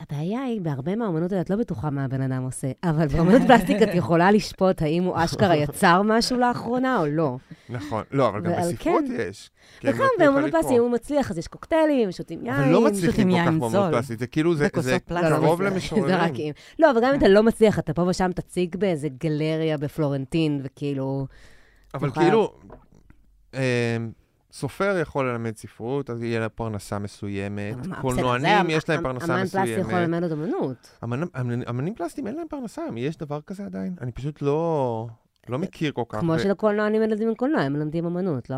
הבעיה 0.00 0.42
היא, 0.42 0.60
בהרבה 0.60 0.96
מהאומנות 0.96 1.32
האלה, 1.32 1.42
את 1.42 1.50
לא 1.50 1.56
בטוחה 1.56 1.90
מה 1.90 2.04
הבן 2.04 2.20
אדם 2.20 2.42
עושה, 2.42 2.66
אבל 2.84 3.06
באומנות 3.08 3.42
פלסטיק 3.46 3.82
את 3.82 3.88
יכולה 3.94 4.30
לשפוט 4.32 4.82
האם 4.82 5.04
הוא 5.04 5.14
אשכרה 5.16 5.56
יצר 5.62 6.02
משהו 6.04 6.36
לאחרונה 6.38 6.98
או 6.98 7.06
לא. 7.06 7.36
נכון. 7.68 8.02
לא, 8.12 8.28
אבל 8.28 8.40
גם 8.40 8.52
בספרות 8.52 9.04
כן. 9.08 9.16
יש. 9.28 9.50
הם 9.82 9.90
נכון, 9.94 10.06
באומנות. 10.18 10.50
פלסטיק, 10.50 10.72
אם 10.76 10.82
הוא 10.82 10.90
מצליח, 10.90 11.30
אז 11.30 11.38
יש 11.38 11.46
קוקטיילים, 11.48 12.12
שותים 12.12 12.46
יין. 12.46 12.54
אבל 12.54 12.68
לא 12.72 12.84
מצליחים 12.84 13.30
כל 13.30 13.36
כך 13.38 13.46
באומנות 13.46 13.70
זול. 13.70 13.90
פלסטית. 13.92 14.18
זה 14.18 14.26
כאילו, 14.26 14.54
זה- 14.54 14.68
פלסטיק. 14.68 15.02
קרוב 15.08 15.62
זה- 15.62 15.70
למשוררים. 15.70 16.54
לא, 16.78 16.90
אבל 16.90 17.00
גם 17.02 17.10
אם 17.12 17.18
אתה 17.18 17.28
לא 17.28 17.42
מצליח, 17.42 17.78
אתה 17.78 17.94
פה 17.94 18.02
ושם 18.02 18.30
תציג 18.34 18.76
באיזה 18.76 19.08
גלריה 19.20 19.78
בפלורנטין, 19.78 20.60
וכאילו... 20.64 21.26
אבל 21.94 22.10
כאילו, 22.10 22.52
אה, 23.54 23.96
סופר 24.52 24.98
יכול 25.02 25.30
ללמד 25.30 25.56
ספרות, 25.56 26.10
אז 26.10 26.22
יהיה 26.22 26.40
לה 26.40 26.48
פרנסה 26.48 26.98
מסוימת. 26.98 27.76
קולנוענים, 28.00 28.66
יש 28.70 28.88
להם 28.88 29.02
פרנסה 29.02 29.24
אמן 29.34 29.40
פלסטי 29.42 29.58
יכול 29.68 29.82
מסוימת. 29.84 30.00
ללמד 30.08 30.22
עוד 30.22 30.32
אמנות. 30.32 30.98
אמנ- 31.04 31.36
אמנ- 31.36 31.68
אמנים 31.70 31.94
פלסטיים 31.94 32.26
אין 32.26 32.36
להם 32.36 32.46
פרנסה, 32.50 32.82
יש 32.96 33.16
דבר 33.16 33.40
כזה 33.40 33.64
עדיין? 33.66 33.94
אני 34.00 34.12
פשוט 34.12 34.42
לא 34.42 35.08
לא 35.48 35.58
מכיר 35.58 35.92
כל 35.92 36.02
כך. 36.08 36.20
כמו 36.20 36.38
שלקולנוענים 36.38 37.02
מלמדים 37.02 37.34
קולנוע, 37.34 37.60
הם 37.60 37.72
מלמדים 37.72 38.06
אמנות, 38.06 38.50
לא? 38.50 38.56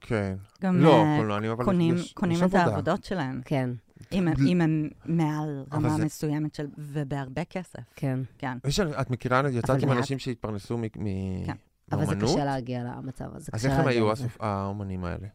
כן. 0.00 0.36
גם 0.62 0.80
לא, 0.80 1.02
אה, 1.02 1.14
קולנוענים, 1.18 1.50
אבל 1.50 1.64
קונים, 1.64 1.94
יש 1.94 2.12
קונים 2.12 2.36
יש 2.36 2.42
את. 2.42 2.54
העבודות 2.54 3.04
שלהם, 3.04 3.40
כן, 3.44 3.70
אם 4.12 4.28
הם- 4.28 4.34
בל- 4.34 4.46
אם 4.48 4.60
הם 4.60 4.88
מעל 5.04 5.64
רמה 5.72 5.90
זה- 5.90 6.04
מסוימת 6.04 6.54
של... 6.54 6.66
ובהרבה 6.78 7.44
כסף, 7.44 7.78
כן. 7.96 8.18
כן. 8.38 8.58
יש, 8.66 8.80
את 8.80 9.10
מכירה, 9.10 9.42
יצאת 9.50 9.82
עם. 9.82 9.92
אנשים 9.92 10.18
שהתפרנסו 10.18 10.78
מ- 10.78 10.82
מ- 10.82 11.46
כן. 11.46 11.54
אבל 11.92 12.06
זה? 12.06 12.16
קשה 12.22 12.44
להגיע 12.44 12.82
למצב 12.84 13.24
הזה. 13.36 13.50
אז 13.54 13.66
איך 13.66 13.74
הם 13.78 13.86
היו 13.86 14.10
האומנים 14.40 15.04
האלה? 15.04 15.26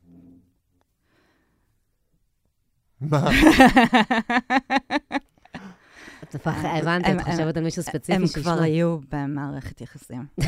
מה? 3.02 3.30
את 6.24 6.36
הם- 6.48 7.20
את 7.20 7.26
הם- 7.28 7.32
חושבת 7.32 7.58
על 7.58 7.64
מישהו 7.64 7.84
ספציפי 7.84 8.14
הם. 8.14 8.28
כבר 8.28 8.62
היו 8.62 8.98
במערכת 9.12 9.82
יחסים. 9.82 10.26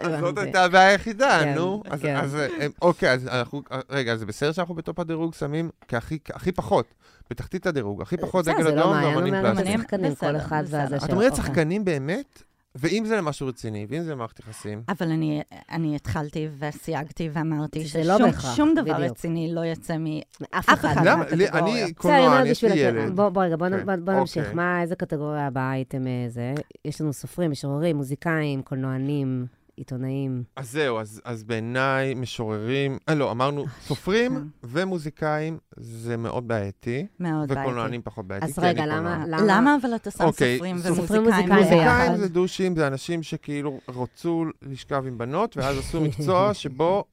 אז 0.00 0.20
זאת. 0.20 0.38
הייתה 0.38 0.64
הבעיה 0.64 0.88
היחידה, 0.88 1.38
כן, 1.42 1.54
נו. 1.54 1.82
אז- 1.90 2.00
כן. 2.02 2.16
אז 2.16 2.34
אה, 2.36 2.46
אוקיי, 2.82 3.12
אז 3.12 3.26
אנחנו, 3.26 3.62
רגע, 3.90 4.12
אז 4.12 4.18
זה 4.20 4.26
בסדר 4.26 4.52
שאנחנו 4.52 4.74
בטופ 4.74 4.98
הדירוג 4.98 5.34
שמים 5.34 5.70
כהכי 5.88 6.18
הכי 6.34 6.52
פחות, 6.52 6.94
בתחתית 7.30 7.66
הדירוג, 7.66 8.02
הכי 8.02 8.16
פחות 8.16 8.44
בסדר, 8.44 8.54
דגל 8.54 8.62
זה 8.64 8.74
לא 8.74 8.80
אדום 8.80 8.92
מעיין 8.92 9.14
ואמנים 9.16 9.34
אומר 9.34 9.48
פלסטיים. 9.48 9.66
אמנים- 9.68 9.80
שחקנים, 9.82 10.14
כל 10.14 10.26
בסדר, 10.32 10.36
אחד 10.36 10.62
בסדר. 10.64 10.78
והזה 10.78 10.96
את 10.96 11.02
את 11.02 11.06
שלו. 11.06 11.16
אומרת 11.16 11.32
אוקיי. 11.32 11.44
שחקנים 11.46 11.84
באמת, 11.84 12.42
ואם 12.74 13.04
זה 13.06 13.16
למשהו 13.16 13.46
רציני, 13.46 13.86
ואם 13.88 14.02
זה 14.02 14.12
למערכת 14.12 14.38
יחסים, 14.38 14.82
אבל 14.88 15.10
אני, 15.10 15.42
אני 15.70 15.96
התחלתי 15.96 16.48
וסייגתי 16.58 17.30
ואמרתי 17.32 17.84
זה 17.84 18.04
לא 18.04 18.14
ששום 18.14 18.26
בהכרח, 18.26 18.56
שום 18.56 18.74
דבר 18.74 18.94
בדיוק. 18.94 19.10
רציני 19.10 19.54
לא 19.54 19.60
יוצא 19.60 19.98
מ... 19.98 20.06
אף 20.06 20.68
אף 20.68 20.68
אחד. 20.68 20.88
אחד 20.88 21.06
למה? 21.06 21.24
אני 21.28 21.92
קולנוען, 21.94 22.46
יש 22.46 22.64
לי 22.64 22.78
ילד. 22.78 23.16
בוא, 23.16 23.28
בוא 23.28 23.44
רגע, 23.44 23.56
בוא, 23.56 23.68
כן, 23.68 23.86
בוא, 23.86 23.94
בוא 23.96 24.14
נמשיך. 24.14 24.42
אוקיי. 24.42 24.54
מה, 24.54 24.82
איזה 24.82 24.96
קטגוריה 24.96 25.46
הבאה 25.46 25.70
הייתם 25.70 26.06
אה, 26.06 26.24
זה? 26.28 26.54
יש 26.84 27.00
לנו 27.00 27.12
סופרים, 27.12 27.50
משוררים, 27.50 27.96
מוזיקאים, 27.96 28.62
קולנוענים, 28.62 29.46
עיתונאים. 29.76 30.42
אז 30.56 30.72
זהו, 30.72 31.00
אז, 31.00 31.20
אז 31.24 31.44
בעיניי 31.44 32.14
משוררים, 32.14 32.98
אה, 33.08 33.14
לא, 33.14 33.30
אמרנו 33.30 33.64
סופרים 33.80 34.50
ומוזיקאים 34.62 35.58
זה 35.76 36.16
מאוד 36.16 36.48
בעייתי, 36.48 37.06
מאוד 37.20 37.48
בעייתי. 37.48 37.62
וקולנוענים 37.68 38.02
פחות 38.02 38.26
בעייתי. 38.26 38.46
אז 38.46 38.58
רגע, 38.58 38.86
למה-. 38.86 39.24
למה- 39.28 39.42
למה 39.46 39.76
אבל 39.82 39.94
אתה 39.96 40.10
שם 40.10 40.24
אוקיי, 40.24 40.54
סופרים 40.56 40.76
ומוזיקאים 40.84 41.22
מוזיקאים 41.22 41.52
מוזיקאים 41.52 41.78
ביחד? 41.80 42.14
זה 42.16 42.28
דושים, 42.28 42.76
זה 42.76 42.86
אנשים 42.86 43.22
שכאילו 43.22 43.80
רצו 43.88 44.44
לשכב 44.62 45.04
עם 45.06 45.18
בנות, 45.18 45.56
ואז 45.56 45.78
עשו 45.78 46.00
מקצוע 46.00 46.50
שבו 46.54 47.04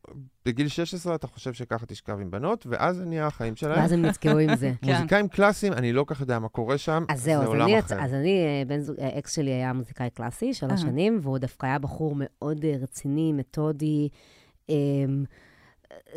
בגיל 0.45 0.67
16 0.67 1.15
אתה 1.15 1.27
חושב 1.27 1.53
שככה 1.53 1.85
תשכב 1.85 2.19
עם 2.21 2.31
בנות, 2.31 2.67
ואז 2.69 2.95
זה 2.97 3.05
נהיה 3.05 3.27
החיים 3.27 3.55
שלהם. 3.55 3.79
ואז 3.79 3.91
הם 3.91 4.01
נתקעו 4.05 4.37
עם 4.37 4.55
זה. 4.55 4.71
מוזיקאים 4.83 5.27
קלאסיים, 5.27 5.73
אני 5.73 5.93
לא 5.93 6.03
כל 6.03 6.13
כך 6.13 6.21
יודע 6.21 6.39
מה 6.39 6.49
קורה 6.49 6.77
שם, 6.77 7.03
אז 7.09 7.23
זה 7.23 7.37
אז 7.37 7.45
עולם 7.47 7.61
אני, 7.65 7.79
אחר. 7.79 8.01
אז 8.03 8.13
אני, 8.13 8.29
אה, 8.45 8.63
בן 8.67 8.79
זוג, 8.81 8.95
אה, 8.99 9.19
אקס 9.19 9.35
שלי 9.35 9.51
היה 9.51 9.73
מוזיקאי 9.73 10.09
קלאסי, 10.09 10.53
שלוש 10.53 10.71
אהה. 10.71 10.77
שנים, 10.81 11.19
והוא 11.21 11.37
דווקא 11.37 11.65
היה 11.65 11.79
בחור 11.79 12.13
מאוד 12.17 12.65
אה, 12.65 12.73
רציני, 12.81 13.33
מתודי, 13.33 14.09
אמ, 14.69 14.75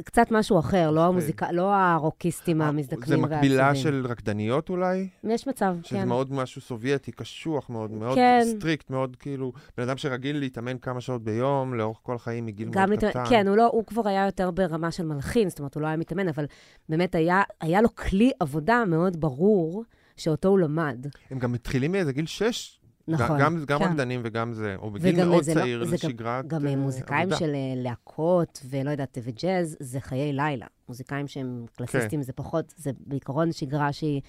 קצת 0.04 0.26
משהו 0.30 0.58
אחר, 0.58 0.90
לא, 0.90 1.06
המוזיקה, 1.06 1.52
לא 1.52 1.74
הרוקיסטים 1.74 2.62
המזדקנים 2.62 3.06
זה 3.06 3.16
מקבילה. 3.16 3.74
של 3.74 4.06
רקדניות 4.08 4.70
אולי? 4.70 5.08
יש 5.24 5.48
מצב, 5.48 5.76
שזה 5.82 5.98
כן. 5.98 6.08
מאוד 6.08 6.32
משהו 6.32 6.60
סובייטי, 6.60 7.12
קשוח 7.12 7.70
מאוד, 7.70 7.90
מאוד 7.90 8.14
כן. 8.14 8.42
strict, 8.44 8.90
מאוד 8.90 9.16
כאילו, 9.16 9.52
בן 9.76 9.82
אדם 9.82 9.96
שרגיל 9.96 10.38
להתאמן 10.38 10.78
כמה 10.78 11.00
שעות 11.00 11.24
ביום, 11.24 11.74
לאורך 11.74 11.98
כל 12.02 12.14
החיים 12.14 12.46
מגיל 12.46 12.68
מאוד 12.68 12.88
להתאמן, 12.90 13.10
קטן. 13.10 13.24
כן, 13.28 13.48
הוא, 13.48 13.56
לא, 13.56 13.66
הוא 13.72 13.84
כבר 13.86 14.08
היה 14.08 14.26
יותר 14.26 14.50
ברמה 14.50 14.90
של 14.90 15.06
מלחין, 15.06 15.48
זאת 15.48 15.58
אומרת, 15.58 15.74
הוא 15.74 15.82
לא 15.82 15.86
היה 15.86 15.96
מתאמן, 15.96 16.28
אבל 16.28 16.44
באמת 16.88 17.14
היה, 17.14 17.42
היה 17.60 17.80
לו 17.80 17.94
כלי 17.94 18.30
עבודה 18.40 18.84
מאוד 18.86 19.20
ברור, 19.20 19.84
שאותו 20.16 20.48
הוא 20.48 20.58
למד. 20.58 21.06
הם 21.30 21.38
גם 21.38 21.52
מתחילים 21.52 21.92
מאיזה 21.92 22.12
גיל 22.12 22.26
שש. 22.26 22.79
נכון. 23.08 23.38
גם, 23.40 23.64
גם 23.66 23.78
כן. 23.78 23.84
רקדנים 23.84 24.20
וגם 24.24 24.52
זה, 24.52 24.76
או 24.78 24.90
בגיל 24.90 25.24
מאוד 25.24 25.42
זה 25.44 25.54
לא- 25.54 25.60
צעיר 25.60 25.84
גם- 25.84 25.92
לשגרת 25.92 26.46
גם 26.46 26.66
אה, 26.66 26.70
אה, 26.70 26.76
מוזיקאים 26.76 27.20
עבודה. 27.20 27.36
של 27.36 27.54
אה, 27.54 27.82
להקות, 27.82 28.62
ולא 28.70 28.90
יודעת, 28.90 29.18
וג'אז, 29.22 29.76
זה 29.80 30.00
חיי 30.00 30.32
לילה. 30.32 30.66
מוזיקאים 30.88 31.28
שהם 31.28 31.64
קלאסיסטים, 31.76 32.22
זה 32.22 32.32
פחות, 32.32 32.74
זה 32.76 32.90
בעיקרון 33.06 33.52
שגרה 33.52 33.92
שהיא 33.92 34.20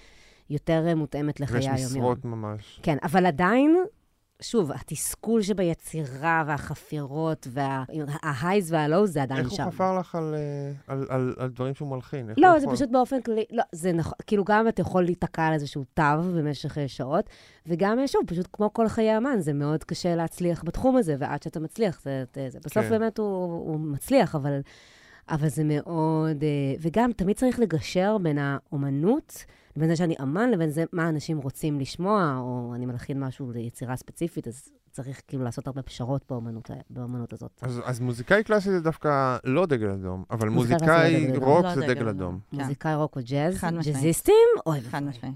יותר 0.50 0.84
אה, 0.86 0.94
מותאמת 0.94 1.40
לחיי 1.40 1.56
ויש 1.56 1.66
היומיום. 1.66 1.86
משרות 1.90 2.24
ממש. 2.24 2.80
כן, 2.82 2.96
אבל 3.02 3.26
עדיין, 3.26 3.76
שוב, 4.42 4.72
התסכול 4.72 5.42
שביצירה 5.42 6.44
והחפירות 6.46 7.48
וההייז 7.50 8.72
והלואו 8.72 9.06
זה 9.06 9.22
עדיין 9.22 9.40
איך 9.40 9.50
הוא 9.50 9.56
שם. 9.56 9.70
חפר 9.70 9.98
לך 9.98 10.14
על, 10.14 10.34
אה, 10.34 10.72
על, 10.86 11.06
על, 11.08 11.34
על 11.38 11.48
דברים 11.48 11.74
שהוא 11.74 11.88
מלחין? 11.88 12.30
לא, 12.36 12.58
זה 12.58 12.64
יכול? 12.64 12.76
פשוט 12.76 12.90
באופן 12.90 13.22
כללי, 13.22 13.44
לא, 13.50 13.62
זה 13.72 13.92
נכון, 13.92 14.12
כאילו 14.26 14.44
גם 14.44 14.68
אתה 14.68 14.80
יכול 14.80 15.04
להיתקע 15.04 15.46
על 15.46 15.52
איזשהו 15.52 15.84
תו 15.94 16.02
במשך 16.22 16.78
אה, 16.78 16.88
שעות, 16.88 17.24
וגם, 17.66 17.98
אה, 17.98 18.08
שוב, 18.08 18.22
פשוט 18.26 18.48
כמו 18.52 18.72
כל 18.72 18.88
חיי 18.88 19.16
אמן, 19.16 19.40
זה 19.40 19.52
מאוד 19.52 19.84
קשה 19.84 20.14
להצליח 20.14 20.64
בתחום 20.64 20.96
הזה, 20.96 21.16
ועד 21.18 21.42
שאתה 21.42 21.60
מצליח, 21.60 22.00
זה, 22.02 22.24
זה, 22.34 22.50
זה 22.50 22.58
בסוף 22.60 22.84
כן. 22.84 22.90
באמת 22.90 23.18
הוא, 23.18 23.44
הוא 23.44 23.80
מצליח, 23.80 24.34
אבל, 24.34 24.60
אבל 25.28 25.48
זה 25.48 25.62
מאוד, 25.64 26.44
וגם 26.80 27.12
תמיד 27.12 27.36
צריך 27.36 27.60
לגשר 27.60 28.18
בין 28.18 28.38
האומנות, 28.38 29.44
לבין 29.76 29.88
זה 29.88 29.96
שאני 29.96 30.14
אמן, 30.22 30.50
לבין 30.50 30.70
זה 30.70 30.84
מה 30.92 31.08
אנשים 31.08 31.38
רוצים 31.38 31.80
לשמוע, 31.80 32.36
או 32.38 32.72
אני 32.74 32.86
מלחין 32.86 33.20
משהו 33.20 33.52
ליצירה 33.52 33.96
ספציפית, 33.96 34.48
אז 34.48 34.68
צריך 34.90 35.22
כאילו 35.28 35.44
לעשות 35.44 35.66
הרבה 35.66 35.82
פשרות 35.82 36.24
באומנות, 36.28 36.70
ה- 36.70 36.74
באומנות 36.90 37.32
הזאת. 37.32 37.50
אז, 37.62 37.80
אז 37.84 38.00
מוזיקאי 38.00 38.44
קלאסי 38.44 38.70
זה 38.70 38.80
דווקא 38.80 39.36
לא 39.44 39.66
דגל 39.66 39.88
אדום, 39.90 40.24
אבל 40.30 40.48
מוזיקאי 40.48 40.86
לא 40.86 40.92
מוזיקאי 40.94 41.26
דגל 41.26 41.36
אדום. 41.36 41.44
רוק 41.48 41.64
לא 41.64 41.74
זה 41.74 41.80
דגל 41.80 41.94
דגל 41.94 42.08
אדום. 42.08 42.18
אדום. 42.28 42.38
כן. 42.50 42.56
מוזיקאי 42.56 42.94
רוק 42.94 43.16
או 43.16 43.20
ג'אז? 43.24 43.60
ג'אזיסטים? 43.84 44.34
אוי, 44.66 44.80
חד. 44.80 45.02
משמעית. 45.02 45.34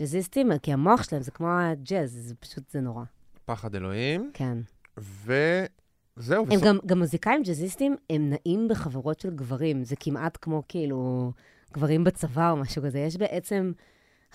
ג'אזיסטים, 0.00 0.58
כי 0.62 0.72
המוח 0.72 1.02
שלהם 1.02 1.22
זה 1.22 1.30
כמו 1.30 1.48
הג'אז, 1.50 2.10
זה 2.12 2.34
פשוט, 2.34 2.70
זה 2.70 2.80
נורא. 2.80 3.04
פחד 3.44 3.74
אלוהים, 3.74 4.30
כן. 4.34 4.58
וזהו. 4.96 6.44
הם 6.50 6.60
גם, 6.64 6.78
גם 6.86 6.98
מוזיקאים 6.98 7.42
ג'אזיסטים, 7.42 7.96
הם 8.10 8.30
נעים 8.30 8.68
בחברות 8.68 9.20
של 9.20 9.30
גברים. 9.30 9.84
זה 9.84 9.96
כמעט 10.00 10.38
כמו 10.40 10.62
כאילו 10.68 11.32
גברים 11.72 12.04
בצבא 12.04 12.50
או 12.50 12.56
משהו 12.56 12.82
כזה. 12.82 12.98
יש 12.98 13.16
בעצם 13.16 13.72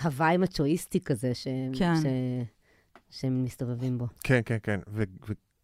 הוואי 0.04 0.38
מצ'ואיסטי 0.38 1.00
כזה 1.00 1.36
ש... 1.36 1.48
כן. 1.78 1.96
ש... 1.96 2.06
שהם 3.10 3.44
מסתובבים 3.44 3.98
בו. 3.98 4.08
כן, 4.24 4.42
כן, 4.46 4.58
כן. 4.64 4.80
ו- 4.88 5.04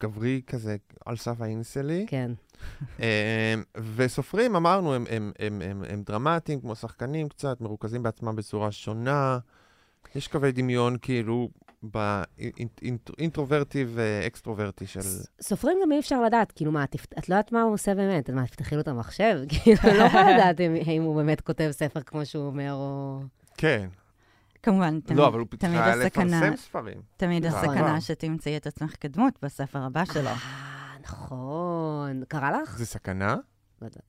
וגברי 0.02 0.42
כזה 0.48 0.76
על 1.06 1.18
סף 1.18 1.42
האינסלי. 1.42 2.06
כן. 2.10 2.32
אמ, 3.00 3.06
וסופרים, 3.96 4.56
אמרנו, 4.56 4.94
הם, 4.94 5.06
הם, 5.10 5.32
הם, 5.40 5.62
הם, 5.62 5.84
הם 5.90 6.04
דרמטיים, 6.06 6.62
כמו 6.62 6.76
שחקנים 6.76 7.30
קצת, 7.30 7.62
מרוכזים 7.62 8.04
בעצמם 8.04 8.36
בצורה 8.36 8.72
שונה. 8.72 9.40
יש 10.16 10.28
קווי 10.28 10.52
דמיון, 10.52 10.98
כאילו, 11.02 11.50
באינטרוברטי 11.84 13.86
ואקסטרוברטי 13.88 14.88
של... 14.88 15.00
סופרים 15.42 15.78
גם 15.84 15.92
אי 15.92 16.00
אפשר 16.00 16.22
לדעת, 16.22 16.52
כאילו 16.52 16.72
מה, 16.72 16.88
תפ... 16.88 17.06
את 17.20 17.30
לא 17.30 17.36
יודעת 17.36 17.52
מה 17.52 17.62
הוא 17.62 17.74
עושה 17.74 17.96
באמת, 17.96 18.30
מה, 18.30 18.48
תפתחי 18.48 18.76
לו 18.76 18.82
את 18.82 18.88
המחשב? 18.88 19.40
כאילו, 19.50 19.78
לא 19.84 20.04
יכולה 20.04 20.32
לדעת 20.34 20.60
אם, 20.88 21.02
הוא 21.02 21.16
באמת 21.16 21.42
כותב 21.42 21.68
ספר 21.72 22.02
כמו 22.02 22.26
שהוא 22.26 22.46
אומר, 22.46 22.74
או... 22.74 23.20
כן. 23.58 23.88
כמובן, 24.64 25.00
תמיד, 25.00 25.20
לא, 25.20 25.28
אבל 25.28 25.40
הוא 25.40 25.48
תמיד 25.60 25.80
הסכנה, 25.80 26.06
לפרסם 26.06 26.56
ספרים. 26.56 27.02
תמיד 27.18 27.46
נכון. 27.46 27.70
הסכנה 27.70 28.02
שתמצאי 28.02 28.58
את 28.58 28.68
עצמך 28.68 28.96
כדמות 29.00 29.34
בספר 29.42 29.80
הבא 29.80 30.06
שלו. 30.06 30.30
אה, 30.30 30.98
נכון. 31.04 32.24
קרה 32.28 32.62
לך? 32.62 32.78
זה 32.78 32.86
סכנה? 32.86 33.36
לא 33.82 33.88
יודעת. 33.88 34.02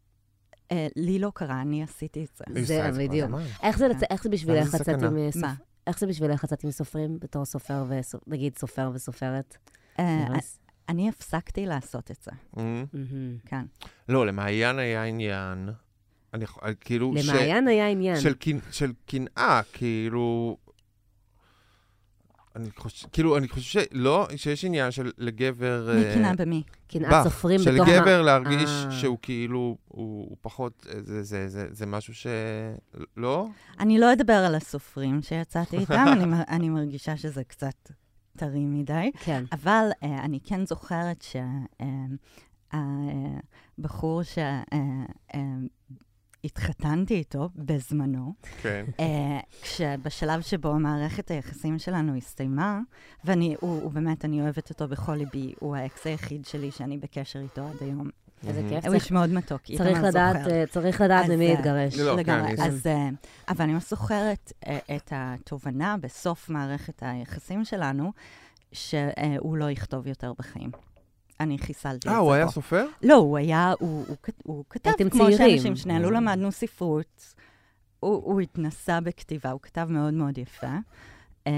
אה, 0.73 0.87
לי 0.97 1.19
לא 1.19 1.31
קרה, 1.35 1.61
אני 1.61 1.83
עשיתי 1.83 2.25
את 2.25 2.37
זה. 2.37 2.65
זה 2.65 2.91
בדיוק. 2.99 3.25
הזמן. 3.25 3.43
איך 3.63 3.79
זה, 3.79 3.89
בשבילך 4.31 4.75
לצאת. 4.75 5.03
עם... 5.03 5.17
אה, 5.17 5.29
מה? 5.35 5.55
איך 5.89 5.99
זה 5.99 6.07
בשבילך 6.07 6.45
לצאת 6.45 6.65
עם 6.65 6.71
סופרים 6.71 7.19
בתור 7.21 7.45
סופר, 7.45 7.85
וסופ... 7.89 8.21
נגיד 8.27 8.59
סופר 8.59 8.91
וסופרת? 8.95 9.57
אה, 9.99 10.27
איריס? 10.27 10.61
אני 10.89 11.09
הפסקתי 11.09 11.67
לעשות 11.67 12.11
את 12.11 12.23
זה, 12.23 12.31
מהמם. 12.57 12.85
כן. 13.47 13.65
לא, 14.09 14.27
למעיין 14.27 14.79
היה 14.79 15.05
עניין. 15.05 15.69
אני 16.35 16.45
יכול- 16.45 16.63
כאילו... 16.81 17.15
ש- 17.19 17.29
למעיין 17.29 17.69
היה 17.69 17.89
עניין. 17.89 18.21
של 18.21 18.33
קנ- 18.33 18.73
של 18.73 18.93
קנאה, 19.07 19.61
כאילו... 19.73 20.57
אני 22.59 22.69
חושב, 22.77 23.09
כאילו, 23.13 23.37
אני 23.37 23.49
חושב 23.49 23.81
שלא, 23.81 24.29
שיש 24.37 24.65
עניין 24.65 24.91
של 24.91 25.13
לגבר... 25.19 25.91
מי 25.95 26.05
אה, 26.05 26.15
קינא 26.15 26.33
במי? 26.35 26.63
קנאת 26.89 27.25
סופרים 27.25 27.61
של 27.61 27.75
בתוך... 27.75 27.89
גבר 27.89 28.19
מה- 28.19 28.23
להרגיש 28.23 28.71
אה. 28.71 28.91
שהוא 28.91 29.19
כאילו, 29.23 29.59
הוא, 29.59 29.77
הוא 30.29 30.37
פחות, 30.41 30.87
אה, 30.89 31.01
זה, 31.03 31.23
זה, 31.23 31.49
זה, 31.49 31.67
זה 31.71 31.87
משהו 31.87 32.15
ש... 32.15 32.27
לא? 33.17 33.47
אני 33.81 33.99
לא 33.99 34.13
אדבר 34.13 34.33
על 34.33 34.55
הסופרים 34.55 35.23
שיצאתי 35.23 35.79
איתם, 35.79 36.07
אני, 36.49 36.69
מרגישה 36.69 37.17
שזה 37.17 37.45
קצת 37.45 37.93
טרי 38.37 38.65
מדי. 38.65 39.11
כן. 39.25 39.45
אבל 39.53 39.89
uh, 39.91 40.07
אני 40.07 40.39
כן 40.45 40.67
זוכרת 40.67 41.25
שהבחור 43.79 44.23
שהתחתנתי 46.43 47.15
איתו 47.15 47.49
בזמנו, 47.57 48.33
כן. 48.63 48.85
uh, 48.97 49.03
כשבשלב 49.63 50.41
שבו 50.41 50.75
מערכת 50.75 51.31
היחסים 51.31 51.79
שלנו 51.79 52.17
הסתיימה, 52.17 52.81
ואני, 53.25 53.57
הוא, 53.61 53.83
הוא 53.83 53.93
באמת, 53.93 54.25
אני 54.25 54.43
אוהבת 54.43 54.71
אותו 54.71 54.89
בכל 54.89 55.15
ליבי, 55.15 55.53
הוא 55.61 55.77
האקס 55.77 56.07
היחיד 56.07 56.47
שלי 56.47 56.71
שאני 56.71 56.99
בקשר 56.99 57.39
איתו 57.39 57.63
עד 57.63 57.77
היום. 57.81 58.11
איזה 58.47 58.63
כיף. 58.69 58.85
הוא 58.85 58.95
איש 58.95 59.11
מאוד 59.11 59.31
מתוק, 59.31 59.63
צריך 59.63 59.81
איתמר 59.81 60.09
לדעת, 60.09 60.37
זוכר. 60.37 60.51
אה, 60.51 60.67
צריך 60.67 61.01
לדעת 61.01 61.29
ממי 61.29 61.49
אה, 61.49 61.55
להתגרש. 61.55 61.99
לא, 61.99 62.13
כן, 62.13 62.19
לגמרי. 62.19 62.53
אז, 62.59 62.87
אה, 62.87 63.09
אבל 63.49 63.63
אני 63.65 63.73
ממש 63.73 63.91
זוכרת 63.91 64.53
אה, 64.67 64.79
את 64.97 65.13
התובנה 65.17 65.97
בסוף 66.01 66.49
מערכת 66.49 67.03
היחסים 67.03 67.65
שלנו, 67.65 68.13
שהוא 68.73 69.57
לא 69.57 69.71
יכתוב 69.71 70.07
יותר 70.07 70.33
בחיים. 70.39 70.71
אני 71.41 71.59
חיסלתי 71.59 71.97
את 71.97 72.03
זה 72.03 72.11
אה. 72.11 72.17
הוא 72.17 72.33
היה 72.33 72.49
סופר? 72.49 72.87
לא, 73.03 73.15
הוא 73.15 73.39
היה, 73.39 73.73
הוא, 73.81 74.05
הוא, 74.09 74.17
הוא 74.45 74.65
כתב 74.71 74.91
הייתם 74.91 75.11
כמו 75.11 75.25
צעירים. 75.25 75.57
שאנשים, 75.57 75.77
שנינו 75.77 76.09
Mm. 76.09 76.13
למדנו 76.13 76.53
ספרות. 76.53 77.35
הוא, 78.01 78.23
הוא 78.25 78.41
התנסה 78.41 79.01
בכתיבה, 79.01 79.51
הוא 79.51 79.61
כתב 79.61 79.87
מאוד 79.91 80.15
מאוד 80.15 80.39
יפה. 80.39 80.77
Uh, 81.45 81.51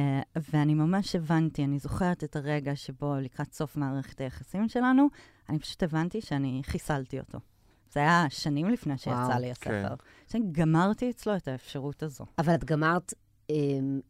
ואני 0.52 0.74
ממש 0.74 1.16
הבנתי, 1.16 1.64
אני 1.64 1.78
זוכרת 1.78 2.24
את 2.24 2.36
הרגע 2.36 2.76
שבו 2.76 3.14
לקראת 3.20 3.52
סוף 3.52 3.76
מערכת 3.76 4.20
היחסים 4.20 4.68
שלנו, 4.68 5.08
אני 5.48 5.58
פשוט 5.58 5.82
הבנתי 5.82 6.20
שאני 6.20 6.62
חיסלתי 6.64 7.18
אותו. 7.20 7.38
זה 7.92 8.00
היה 8.00 8.26
שנים 8.28 8.68
לפני 8.68 8.98
שיצא 8.98 9.10
וואו, 9.10 9.40
לי 9.40 9.54
כן. 9.54 9.74
הספר. 9.74 9.94
שאני 10.28 10.44
גמרתי 10.52 11.10
אצלו 11.10 11.36
את 11.36 11.48
האפשרות 11.48 12.02
הזו. 12.02 12.24
אבל 12.38 12.54
את 12.54 12.64
גמרת 12.64 13.12
אה, 13.12 13.19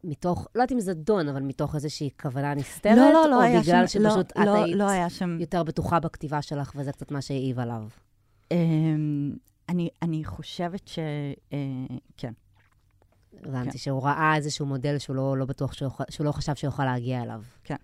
מתוך, 0.03 0.47
לא 0.55 0.61
יודעת 0.61 0.71
אם 0.71 0.79
זה 0.79 0.93
דון, 0.93 1.27
אבל 1.27 1.41
מתוך 1.41 1.75
איזושהי 1.75 2.09
כוונה 2.21 2.53
נסתרת, 2.53 2.97
לא, 2.97 3.13
לא, 3.13 3.29
לא 3.29 3.45
או 3.45 3.61
בגלל 3.61 3.87
שם, 3.87 4.01
לא, 4.01 4.09
שפשוט 4.09 4.31
את 4.31 4.37
לא, 4.45 4.63
היית 4.63 4.75
לא 4.75 4.89
היה 4.89 5.09
שם... 5.09 5.37
יותר 5.39 5.63
בטוחה 5.63 5.99
בכתיבה 5.99 6.41
שלך, 6.41 6.71
וזה 6.75 6.91
קצת 6.91 7.11
מה 7.11 7.21
שהעיב 7.21 7.59
עליו. 7.59 7.83
אמ, 8.51 9.33
אני, 9.69 9.89
אני 10.01 10.23
חושבת 10.25 10.87
ש... 10.87 10.99
אה, 11.53 11.57
כן. 12.17 12.33
הבנתי 13.43 13.71
כן. 13.71 13.77
שהוא 13.77 14.03
ראה 14.03 14.35
איזשהו 14.35 14.65
מודל 14.65 14.97
שהוא 14.97 15.15
לא, 15.15 15.37
לא 15.37 15.45
בטוח 15.45 15.73
שהוא, 15.73 15.91
שהוא 16.09 16.25
לא 16.25 16.31
חשב 16.31 16.55
שהוא 16.55 16.67
יכול 16.67 16.85
להגיע 16.85 17.21
אליו. 17.21 17.41
כן, 17.63 17.75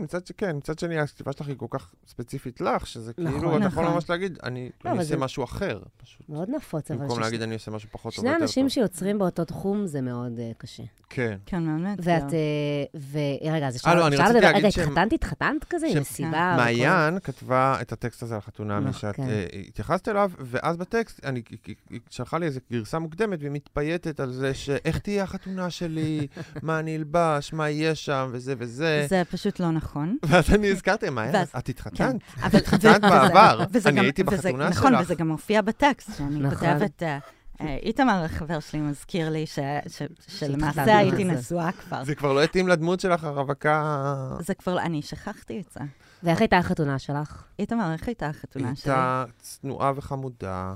מצד, 0.00 0.26
ש- 0.26 0.32
כן, 0.36 0.56
מצד 0.56 0.78
שני, 0.78 0.98
הכתיבה 0.98 1.32
שלך 1.32 1.48
היא 1.48 1.56
כל 1.58 1.66
כך 1.70 1.94
ספציפית 2.06 2.60
לך, 2.60 2.86
שזה 2.86 3.12
נכון. 3.18 3.32
כאילו, 3.40 3.56
אתה 3.56 3.66
יכול 3.66 3.82
נכון. 3.82 3.94
ממש 3.94 4.10
להגיד, 4.10 4.38
אני 4.42 4.70
לא, 4.84 4.90
אני 4.90 4.98
עושה 4.98 5.08
זה- 5.08 5.16
משהו 5.16 5.44
אחר, 5.44 5.80
פשוט. 6.02 6.28
מאוד 6.28 6.48
נפוץ, 6.50 6.90
אבל 6.90 7.00
במקום 7.00 7.16
שש- 7.16 7.22
להגיד, 7.22 7.42
אני 7.42 7.54
עושה 7.54 7.70
משהו 7.70 7.88
פחות 7.92 8.14
טוב 8.14 8.22
שני 8.22 8.30
או 8.30 8.34
יותר 8.34 8.44
אנשים 8.44 8.64
טוב. 8.64 8.68
שיוצרים 8.72 9.18
באותו 9.18 9.44
תחום 9.44 9.86
זה 9.86 10.00
מאוד 10.00 10.32
uh, 10.38 10.58
קשה. 10.58 10.82
כן. 11.10 11.38
כן, 11.46 11.64
באמת. 11.66 11.98
ואת, 12.02 12.30
זה- 12.30 12.36
אה, 12.36 13.00
ו... 13.00 13.18
רגע, 13.52 13.66
אז 13.68 13.74
אה, 13.74 13.78
אפשר 13.78 13.94
לא, 13.94 14.08
לדבר, 14.08 14.24
להגיד 14.40 14.44
רגע, 14.64 14.68
התחתנת, 14.68 15.12
התחתנת 15.12 15.64
כזה, 15.70 15.86
עם 15.86 16.00
מסיבה? 16.00 16.54
מעיין 16.56 17.18
כתבה 17.20 17.76
את 17.80 17.92
הטקסט 17.92 18.22
הזה 18.22 18.34
על 18.34 18.38
החתונמי 18.38 18.80
נכון, 18.80 18.92
שאת 18.92 19.16
כן. 19.16 19.22
אה, 19.28 19.46
התייחסת 19.68 20.08
אליו, 20.08 20.30
ואז 20.38 20.76
בטקסט, 20.76 21.24
אני, 21.24 21.42
היא 21.90 22.00
שלחה 22.10 22.38
לי 22.38 22.46
איזו 22.46 22.60
גרסה 22.72 22.98
מוקדמת, 22.98 23.38
והיא 23.40 23.50
מתפייטת 23.52 24.20
על 24.20 24.32
זה 24.32 24.54
שאיך 24.54 24.98
תהיה 24.98 25.22
החתונה 25.24 25.70
שלי, 25.70 26.26
מה 26.62 26.78
אני 26.78 26.96
אלבש, 26.96 27.52
מה 27.52 27.70
יהיה 27.70 27.94
שם, 27.94 28.28
וזה 28.32 28.54
וזה. 28.58 29.06
זה 29.08 29.22
פשוט 29.30 29.60
לא 29.60 29.70
נכון. 29.74 30.16
ואז 30.22 30.54
אני 30.54 30.70
הזכרתי, 30.70 31.10
מעיין, 31.10 31.34
ואז- 31.34 31.48
את 31.58 31.68
התחתנת? 31.68 32.20
אבל- 32.42 32.58
התחתנת 32.58 32.82
וזה- 32.82 32.98
בעבר, 33.10 33.64
אני 33.86 34.00
הייתי 34.00 34.22
בחתונה 34.22 34.68
נכון, 34.68 34.92
שלך. 34.92 35.00
וזה 35.02 35.14
גם 35.14 35.28
מופיע 35.28 35.62
בטקסט, 35.62 36.10
שאני 36.18 36.38
נכון. 36.40 36.58
כותבת... 36.58 37.02
אה, 37.02 37.18
אה, 37.60 37.76
איתמר, 37.82 38.22
החבר 38.24 38.60
שלי, 38.60 38.80
מזכיר 38.80 39.30
לי 39.30 39.46
ש- 39.46 39.52
ש- 39.52 39.58
שהתחתנת 39.88 40.14
שלמעשה 40.38 40.98
הייתי. 40.98 41.24
נשואה 41.24 41.72
כבר. 41.72 42.04
זה 42.04 42.14
כבר 42.14 42.32
לא 42.32 42.42
התאים 42.42 42.68
לדמות 42.68 43.00
שלך, 43.00 43.24
הרווקה. 43.24 44.36
זה 44.40 44.54
כבר, 44.54 44.80
אני 44.80 45.02
שכחתי 45.02 45.60
את 45.60 45.72
זה. 45.74 45.80
ואיך 46.22 46.40
הייתה 46.40 46.58
החתונה 46.58 46.98
שלך? 46.98 47.44
איתמר, 47.58 47.92
איך 47.92 48.06
הייתה 48.08 48.26
החתונה 48.26 48.74
שלי? 48.76 48.92
הייתה 48.92 49.24
צנועה 49.40 49.92
וחמודה, 49.96 50.74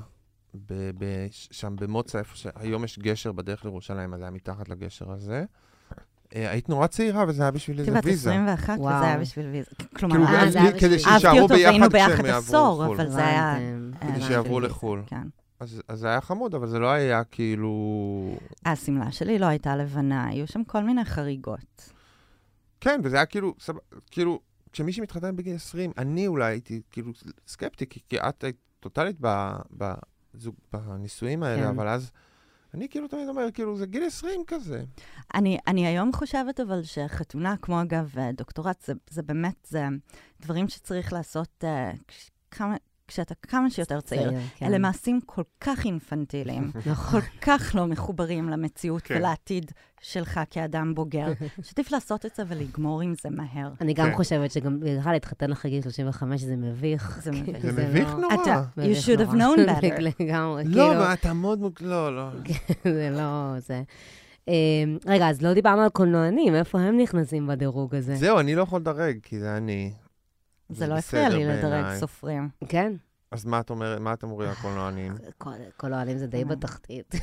ב- 0.54 0.90
ב- 0.98 1.26
שם 1.30 1.76
במוצא, 1.76 2.18
איפה 2.18 2.36
שהיום 2.36 2.84
יש 2.84 2.98
גשר 2.98 3.32
בדרך 3.32 3.64
לירושלים, 3.64 4.14
אז 4.14 4.20
היה 4.20 4.30
מתחת 4.30 4.68
לגשר 4.68 5.10
הזה. 5.12 5.44
אה, 6.34 6.50
היית 6.50 6.68
נורא 6.68 6.86
צעירה, 6.86 7.24
וזה 7.28 7.42
היה 7.42 7.50
בשביל 7.50 7.78
איזה 7.78 7.90
הייתי 7.90 7.98
בת 8.08 8.12
ויזה. 8.12 8.30
21, 8.30 8.78
וואו. 8.78 8.96
וזה 8.96 9.04
היה 9.06 9.18
בשביל 9.18 9.46
ויזה. 9.46 9.70
כלומר, 9.96 10.14
כאילו, 10.14 10.28
אה, 10.28 10.42
אז 10.46 10.52
זה 10.52 10.60
היה 10.62 10.70
כדי 10.72 10.78
בשביל- 10.78 10.98
שיישארו 10.98 11.26
אהבתי 11.26 11.40
אותו 11.42 11.54
ביחד 11.54 11.64
והיינו 11.68 11.88
כשהם 11.88 12.08
ביחד 12.08 12.24
יעברו 12.24 12.38
עשור, 12.38 12.82
לחו"ל. 12.84 13.00
אבל 13.00 13.10
זה 13.10 13.26
היה... 13.26 13.54
היה 13.54 13.74
כדי 14.14 14.22
שיעברו 14.22 14.54
ויזה, 14.56 14.66
לחו"ל. 14.68 15.02
כן. 15.06 15.22
אז 15.60 15.82
זה 15.94 16.08
היה 16.08 16.20
חמוד, 16.20 16.54
אבל 16.54 16.66
זה 16.66 16.78
לא 16.78 16.90
היה 16.90 17.24
כאילו... 17.24 17.72
השמלה 18.66 19.12
שלי 19.12 19.38
לא 19.38 19.46
הייתה 19.46 19.76
לבנה, 19.76 20.26
היו 20.26 20.46
שם 20.46 20.64
כל 20.64 20.82
מיני 20.84 21.04
חריגות. 21.04 21.92
כן, 22.80 23.00
וזה 23.04 23.16
היה 23.16 23.26
כאילו, 23.26 23.54
כאילו, 24.10 24.40
כשמישהי 24.72 25.02
מתחתנת 25.02 25.34
בגיל 25.34 25.54
20, 25.54 25.90
אני 25.98 26.26
אולי 26.26 26.44
הייתי 26.52 26.80
כאילו 26.90 27.12
סקפטי, 27.46 27.86
כי, 28.08 28.18
את 28.28 28.44
היית 28.44 28.56
טוטאלית 28.80 29.16
בנישואים 30.72 31.42
האלה, 31.42 31.62
כן. 31.62 31.68
אבל 31.68 31.88
אז 31.88 32.10
אני 32.76 32.88
כאילו 32.88 33.08
תמיד 33.08 33.28
אומר, 33.28 33.50
כאילו, 33.54 33.76
זה 33.76 33.86
גיל 33.86 34.04
20 34.04 34.44
כזה. 34.46 34.84
אני, 35.34 35.58
אני 35.66 35.86
היום 35.86 36.12
חושבת 36.12 36.60
אבל 36.60 36.82
שחתונה, 36.82 37.56
כמו 37.62 37.82
אגב 37.82 38.14
דוקטורט, 38.36 38.82
זה, 38.84 38.92
זה 39.10 39.22
באמת, 39.22 39.66
זה 39.68 39.84
דברים 40.40 40.68
שצריך 40.68 41.12
לעשות 41.12 41.64
uh, 41.64 41.98
כמה, 42.50 42.76
כשאתה 43.08 43.34
כמה 43.42 43.70
שיותר 43.70 44.00
צעיר. 44.00 44.30
כן. 44.56 44.66
אלה 44.66 44.78
מעשים 44.78 45.20
כל 45.26 45.42
כך 45.60 45.84
אינפנטיליים, 45.84 46.70
נכון. 46.86 47.20
כל 47.20 47.26
כך 47.40 47.72
לא 47.74 47.86
מחוברים 47.86 48.48
למציאות 48.48 49.02
כן. 49.02 49.14
ולעתיד 49.16 49.70
שלך 50.00 50.40
כאדם 50.50 50.94
בוגר, 50.94 51.26
שעדיף 51.62 51.92
לעשות 51.92 52.26
את 52.26 52.34
זה 52.36 52.42
ולגמור 52.48 53.00
עם 53.02 53.14
זה 53.22 53.30
מהר. 53.30 53.70
אני 53.80 53.94
גם 53.94 54.06
כן. 54.10 54.16
חושבת 54.16 54.50
שגם 54.50 54.80
בכלל 54.80 55.12
להתחתן 55.12 55.52
אחרי 55.52 55.70
גיל 55.70 55.82
35 55.82 56.40
זה 56.50 56.56
מביך. 56.56 57.18
זה 57.22 57.30
מביך. 57.30 57.58
זה 57.62 57.72
זה 57.72 57.88
מביך 57.88 58.08
לא- 58.14 58.20
נורא. 58.20 58.34
אתה- 58.34 58.62
You 58.76 59.06
should 59.06 59.20
have 59.20 59.32
known 59.34 59.68
better. 59.70 60.00
לגמרי, 60.20 60.64
לא, 60.64 60.70
כאילו, 60.70 60.94
מה, 60.94 61.12
אתה 61.12 61.32
מאוד 61.32 61.58
מוג... 61.60 61.72
לא, 61.80 62.16
לא. 62.16 62.28
זה 62.84 63.08
לא 63.12 63.54
זה. 63.58 63.82
אמ, 64.48 64.52
רגע, 65.06 65.28
אז 65.30 65.42
לא 65.42 65.54
דיברנו 65.54 65.82
על 65.82 65.88
קולנוענים, 65.88 66.54
איפה 66.54 66.80
הם 66.80 66.98
נכנסים 66.98 67.46
בדירוג 67.46 67.94
הזה? 67.94 68.14
זהו, 68.16 68.38
אני 68.40 68.54
לא 68.54 68.62
יכול 68.62 68.80
לדרג, 68.80 69.16
כי 69.22 69.38
זה 69.38 69.56
אני. 69.56 69.92
זה 70.68 70.86
לא 70.86 70.94
הפריע 70.94 71.28
לי 71.28 71.44
לדרג 71.44 71.70
בעיניי. 71.72 71.98
סופרים. 71.98 72.48
כן? 72.68 72.92
אז 73.30 73.44
מה 73.44 73.60
את 73.60 73.70
אומרת, 73.70 74.00
מה 74.00 74.12
אתם 74.12 74.30
אומרים 74.30 74.48
על 74.48 74.54
קולנוענים? 74.54 75.12
קול- 75.38 75.52
קולנוענים 75.76 76.18
זה 76.18 76.26
די 76.26 76.38
אה. 76.38 76.44
בתחתית. 76.44 77.14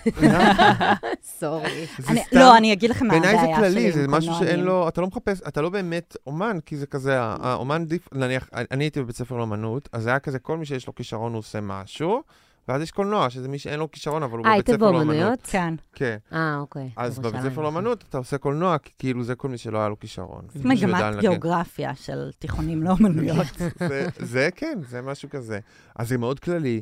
sorry. 1.40 1.86
זה 2.00 2.14
לא, 2.32 2.58
אני 2.58 2.74
אגיד 2.74 2.90
לכם 2.90 3.06
מה 3.08 3.12
בעיניי 3.14 3.32
זה 3.36 3.42
הבעיה 3.42 3.56
שלי 3.58 3.70
כללי, 3.70 3.86
עם 3.86 3.92
זה 3.92 4.08
משהו 4.08 4.34
שאין 4.34 4.38
קולנוענים. 4.40 4.66
לו, 4.66 4.88
אתה 4.88 5.02
לא 5.02 5.08
מחפש, 5.08 5.42
אתה 5.48 5.62
לא 5.62 5.70
באמת 5.70 6.18
אומן, 6.28 6.58
כי 6.66 6.78
זה 6.78 6.86
כזה, 6.88 7.20
האומן 7.22 7.86
deep, 7.86 8.14
נניח, 8.14 8.50
אני 8.54 8.84
הייתי 8.84 9.02
בבית 9.02 9.16
ספר 9.16 9.38
לאמנות, 9.38 9.90
אז 9.92 10.04
זה 10.04 10.10
היה 10.10 10.20
כזה, 10.20 10.40
כל 10.40 10.58
מי 10.58 10.66
שיש 10.66 10.88
לו 10.88 10.96
כישרון 10.96 11.32
הוא 11.34 11.40
עושה 11.40 11.62
משהו, 11.62 12.22
ואז 12.68 12.82
יש 12.82 12.92
קולנוע, 12.92 13.30
שזה 13.30 13.48
מי 13.48 13.60
שאין 13.60 13.80
לו 13.80 13.92
כישרון, 13.92 14.24
אבל 14.24 14.38
הוא 14.38 14.46
אה, 14.48 14.52
בבית 14.54 14.70
הייתם 14.70 14.74
ספר 14.80 14.92
לאמנות. 14.92 15.08
באומנויות? 15.08 15.40
כן. 15.44 15.74
כן. 15.94 16.18
אה, 16.34 16.58
אוקיי. 16.60 16.90
אז 16.98 17.20
בבית. 17.20 17.42
ספר 17.42 17.62
לאמנות 17.62 18.04
אתה 18.10 18.18
עושה 18.18 18.38
קולנוע, 18.38 18.78
כי 18.78 18.92
כאילו 19.00 19.24
זה 19.24 19.36
כל 19.36 19.50
מי 19.50 19.58
שלא 19.58 19.78
היה 19.78 19.90
לו 19.90 20.00
כישרון. 20.00 20.46
מגמת. 20.66 21.20
גיאוגרפיה 21.20 21.96
של 21.96 22.32
תיכונים 22.40 22.84
לאומנויות. 22.84 23.48
זה- 23.90 24.08
זה 24.20 24.50
כן, 24.56 24.80
זה 24.90 25.02
משהו 25.02 25.30
כזה. 25.30 25.60
אז 25.96 26.10
זה 26.10 26.18
מאוד 26.18 26.40
כללי, 26.40 26.82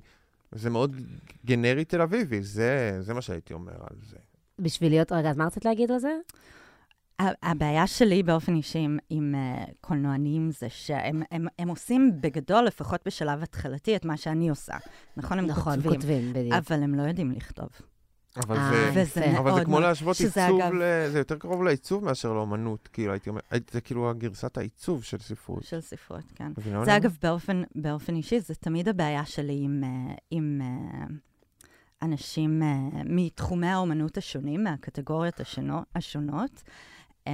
זה 0.52 0.70
מאוד 0.70 0.96
גנרי 1.46 1.86
תל 1.86 2.02
אביבי, 2.02 2.41
זה 2.41 2.98
זה 3.00 3.13
מה 3.13 3.21
שהייתי 3.21 3.54
אומר 3.54 3.73
על 3.79 3.98
זה. 4.10 4.17
בשביל 4.60 4.92
להיות, 4.92 5.12
רגע, 5.12 5.29
אז 5.29 5.38
מה 5.38 5.46
רצית 5.46 5.65
להגיד 5.65 5.92
על 5.92 6.00
זה? 6.00 6.12
הבעיה 7.44 7.88
שלי 7.88 8.24
באופן 8.24 8.56
אישי 8.56 8.80
עם, 8.80 8.98
עם 9.10 9.36
uh, 9.36 9.72
קולנוענים 9.82 10.52
זה 10.52 10.69
שהם 10.69 11.24
הם, 11.32 11.48
הם 11.60 11.67
עושים 11.67 12.22
בגדול, 12.22 12.63
לפחות 12.63 13.02
בשלב 13.06 13.44
התחלתי, 13.44 13.96
את 13.96 14.06
מה 14.06 14.17
שאני 14.17 14.50
עושה. 14.50 14.74
נכון? 15.17 15.40
הם 15.40 15.46
נכון, 15.46 15.74
כותבים, 15.76 15.92
כותבים, 15.94 16.34
בדיוק. 16.34 16.54
אבל 16.54 16.84
הם 16.84 16.96
לא 16.96 17.02
יודעים 17.02 17.32
לכתוב. 17.32 17.69
אבל 18.38 18.58
אה, 18.58 18.72
זה... 18.94 19.02
וזה 19.02 19.38
אבל 19.40 19.56
זה 19.56 19.63
כמו 19.65 19.72
מאוד- 19.72 19.84
להשוות 19.84 20.19
עיצוב, 20.19 20.38
אגב- 20.62 20.74
ל... 20.74 21.10
זה 21.12 21.17
יותר 21.17 21.38
קרוב 21.38 21.63
לעיצוב 21.63 22.06
מאשר 22.06 22.34
לאומנות, 22.34 22.90
כאילו, 22.94 23.12
הייתי 23.12 23.30
אומר, 23.30 23.42
זה 23.72 23.82
כאילו 23.82 24.10
הגרסת 24.10 24.58
העיצוב 24.58 25.04
של 25.04 25.17
ספרות. 25.17 25.63
של 25.63 25.82
ספרות, 25.82 26.24
כן. 26.36 26.52
זה 26.58 26.84
אני 26.84 26.98
אגב, 26.98 27.17
באופן, 27.24 27.63
באופן 27.76 28.15
אישי, 28.15 28.40
זה 28.40 28.56
תמיד 28.56 28.88
הבעיה 28.88 29.26
שלי 29.26 29.60
עם, 29.62 29.84
uh, 29.84 30.17
עם 30.32 30.62
אנשים 32.02 32.63
אה, 32.63 32.78
מתחומי 33.06 33.67
האומנות 33.67 34.17
השונים, 34.17 34.63
מהקטגוריות 34.63 35.42
השונות. 35.96 36.63
אה, 37.28 37.34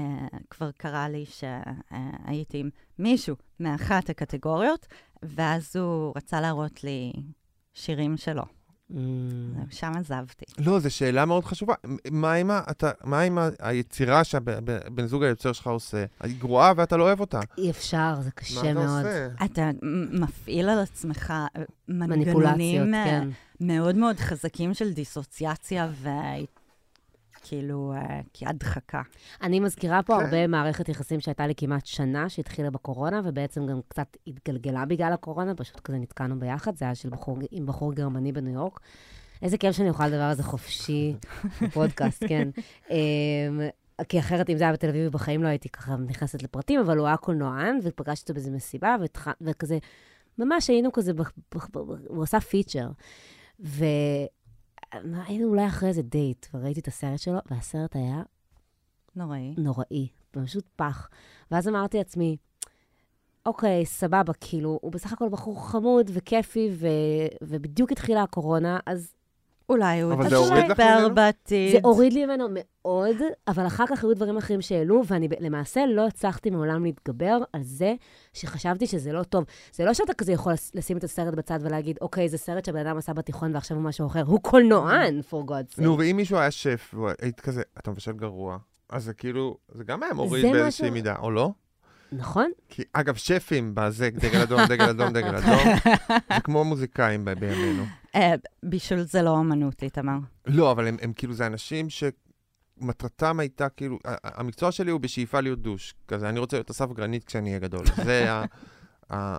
כבר 0.50 0.72
קרה 0.72 1.10
לי 1.10 1.26
שהייתי 1.26 2.58
עם 2.58 2.70
מישהו 3.00 3.36
מאחת 3.60 4.10
הקטגוריות, 4.10 4.88
ואז 5.24 5.76
הוא 5.76 6.14
רצה 6.16 6.42
להראות 6.42 6.84
לי 6.84 7.14
שירים 7.74 8.18
שלו. 8.18 8.44
Mm. 8.92 8.96
שם 9.70 9.92
עזבתי. 9.96 10.46
לא, 10.58 10.80
זו 10.80 10.92
שאלה 10.96 11.26
מאוד 11.26 11.46
חשובה. 11.46 11.74
מה 12.12 12.34
עם, 12.34 12.52
ה, 12.52 12.62
אתה, 12.72 12.92
מה 13.04 13.22
עם 13.22 13.38
היצירה 13.60 14.24
שהבן 14.24 15.06
זוג 15.08 15.24
היוצר 15.24 15.54
שלך 15.54 15.68
עושה? 15.68 16.06
היא 16.24 16.36
גרועה 16.40 16.74
ואתה 16.78 16.98
לא 16.98 17.04
אוהב 17.04 17.20
אותה. 17.20 17.40
אי 17.58 17.70
אפשר, 17.70 18.16
זה 18.20 18.26
מה 18.26 18.32
קשה 18.32 18.60
אתה 18.62 18.74
מאוד. 18.74 19.06
עושה? 19.06 19.28
אתה 19.46 19.70
מ- 19.84 20.22
מפעיל 20.24 20.70
על 20.70 20.80
עצמך 20.80 21.32
אה, 21.32 21.64
מנגנונים 21.88 22.94
אה, 22.96 23.04
כן. 23.06 23.30
מאוד 23.62 23.96
מאוד 23.96 24.16
חזקים 24.20 24.74
של 24.74 24.94
דיסוציאציה 24.94 25.90
וכאילו 26.02 26.48
אה, 27.94 28.22
כהדחקה. 28.34 29.02
אני 29.42 29.60
מזכירה 29.60 30.04
פה 30.04 30.18
כן. 30.18 30.24
הרבה 30.24 30.48
מערכת 30.48 30.90
יחסים 30.90 31.20
שהייתה 31.20 31.48
לי 31.48 31.54
כמעט 31.58 31.86
שנה, 31.86 32.30
שהתחילה 32.30 32.70
בקורונה, 32.72 33.22
ובעצם 33.24 33.66
גם 33.66 33.80
קצת 33.88 34.18
התגלגלה 34.28 34.86
בגלל 34.86 35.14
הקורונה, 35.14 35.56
פשוט 35.56 35.80
כזה 35.80 35.98
נתקענו 35.98 36.40
ביחד, 36.40 36.76
זה 36.76 36.86
היה 36.86 36.96
של 36.96 37.10
בחור, 37.10 37.38
עם 37.52 37.66
בחור 37.66 37.94
גרמני 37.94 38.32
בניו 38.32 38.54
יורק. 38.54 38.80
איזה 39.42 39.58
כיף 39.58 39.76
שאני 39.76 39.90
אוכל 39.90 40.08
לדבר 40.08 40.22
על 40.22 40.36
זה 40.36 40.44
חופשי 40.44 41.16
בפודקאסט, 41.62 42.24
כן. 42.30 42.50
אמ, 42.90 43.62
כי 44.10 44.20
אחרת, 44.20 44.50
אם 44.50 44.58
זה 44.58 44.64
היה 44.64 44.74
בתל 44.74 44.90
אביב, 44.90 45.12
בחיים 45.12 45.44
לא 45.44 45.48
הייתי 45.48 45.70
ככה 45.70 45.96
נכנסת 45.96 46.44
לפרטים, 46.44 46.80
אבל 46.80 46.98
הוא 46.98 47.08
היה 47.08 47.18
קולנוען, 47.18 47.80
ופגשתי 47.84 48.22
אותו 48.22 48.34
באיזה 48.34 48.52
מסיבה, 48.52 48.96
והתח... 49.02 49.28
וכזה, 49.42 49.78
ממש 50.38 50.70
היינו 50.70 50.92
כזה, 50.92 51.14
ב... 51.14 51.22
ב... 51.22 51.58
ב... 51.74 51.78
הוא 52.08 52.24
עשה 52.24 52.40
פיצ'ר. 52.40 52.88
והיינו 54.94 55.48
אולי 55.48 55.68
אחרי 55.68 55.90
איזה 55.90 56.02
דייט, 56.02 56.46
וראיתי 56.54 56.80
את 56.80 56.88
הסרט 56.88 57.20
שלו, 57.20 57.38
והסרט 57.52 57.96
היה 57.96 58.24
נוראי. 59.16 59.54
נוראי, 59.58 60.08
פשוט 60.32 60.66
פח. 60.76 61.10
ואז 61.52 61.68
אמרתי 61.68 61.98
לעצמי, 61.98 62.38
אוקיי, 63.46 63.86
סבבה, 63.86 64.34
כאילו, 64.42 64.80
הוא 64.82 64.92
בסך 64.92 65.14
הכל 65.14 65.30
בחור 65.30 65.70
חמוד 65.70 66.12
וכיפי, 66.14 66.70
ו... 66.74 66.88
ובדיוק 67.44 67.92
התחילה 67.92 68.24
הקורונה, 68.24 68.80
אז 68.86 69.17
אולי 69.70 70.02
הוא 70.02 70.14
אבל 70.14 70.30
זה 70.30 70.36
הוריד 70.36 70.64
לך 70.66 70.70
יתשפר 70.70 71.00
ממנו? 71.00 71.16
בעתיד. 71.16 71.72
זה 71.72 71.78
הוריד 71.84 72.14
לי 72.14 72.26
ממנו 72.26 72.48
מאוד, 72.52 73.16
אבל 73.48 73.68
אחר 73.68 73.84
כך 73.88 74.04
היו 74.04 74.14
דברים 74.16 74.38
אחרים 74.38 74.62
שהעלו, 74.62 75.02
ואני 75.08 75.28
למעשה 75.40 75.86
לא 75.86 76.08
הצלחתי 76.08 76.50
מעולם 76.50 76.84
להתגבר 76.84 77.38
על 77.54 77.64
זה 77.64 77.94
שחשבתי 78.34 78.88
שזה 78.88 79.12
לא 79.14 79.24
טוב. 79.24 79.44
זה 79.74 79.86
לא 79.86 79.94
שאתה 79.94 80.14
כזה 80.14 80.32
יכול 80.32 80.54
לש- 80.54 80.72
לשים 80.74 80.98
את 80.98 81.04
הסרט 81.04 81.34
בצד 81.34 81.60
ולהגיד, 81.62 81.98
אוקיי, 82.02 82.30
זה 82.30 82.38
סרט 82.38 82.66
שהבן 82.66 82.88
אדם 82.88 82.98
עשה 82.98 83.14
בתיכון 83.14 83.56
ועכשיו 83.56 83.78
הוא 83.78 83.84
משהו 83.84 84.08
אחר. 84.08 84.24
הוא 84.28 84.40
קולנוען, 84.42 85.22
for 85.32 85.50
God's 85.50 85.76
sake. 85.80 85.84
נו, 85.84 85.98
ואם 86.00 86.16
מישהו 86.18 86.38
היה 86.38 86.52
שף, 86.52 86.94
והיית 86.98 87.40
כזה, 87.40 87.62
אתה 87.78 87.92
מבשל 87.92 88.12
גרוע, 88.14 88.58
אז 88.90 89.04
זה 89.04 89.14
כאילו, 89.14 89.58
זה 89.72 89.84
גם 89.84 90.04
היה 90.04 90.14
מוריד 90.14 90.46
באיזושהי 90.54 90.90
מידה, 90.90 91.16
או 91.22 91.32
לא? 91.32 91.52
נכון? 92.12 92.52
כי, 92.70 92.84
אגב, 92.94 93.16
שפים 93.16 93.72
בזה, 93.76 94.10
דגל 94.14 94.42
אדום, 94.42 94.62
דגל 94.70 94.90
אדום, 94.90 95.10
דגל 95.14 95.36
אדום, 95.36 95.60
זה 96.36 96.42
כמו 96.44 96.64
מוזיקאים 96.64 97.26
בימינו. 97.26 97.84
אה, 98.16 98.34
בישול 98.64 99.02
זה 99.02 99.22
לא 99.22 99.40
אמנות, 99.40 99.84
איתמר. 99.84 100.18
לא, 100.46 100.72
אבל 100.72 100.88
הם, 100.88 100.98
הם 101.02 101.14
כאילו, 101.14 101.34
זה 101.34 101.48
אנשים 101.48 101.88
שמטרתם 101.90 103.40
הייתה 103.40 103.70
כאילו, 103.70 104.00
המקצוע 104.24 104.72
שלי 104.72 104.92
הוא 104.92 105.00
בשאיפה 105.02 105.40
להיות 105.40 105.62
דוש. 105.62 105.94
כזה, 106.08 106.30
אני 106.30 106.40
רוצה 106.40 106.58
להיות 106.58 106.70
אסף 106.70 106.92
גרנית 106.92 107.24
כשאני 107.24 107.50
אהיה 107.50 107.60
גדול. 107.60 107.86
זה 108.06 108.32
ה- 108.32 108.46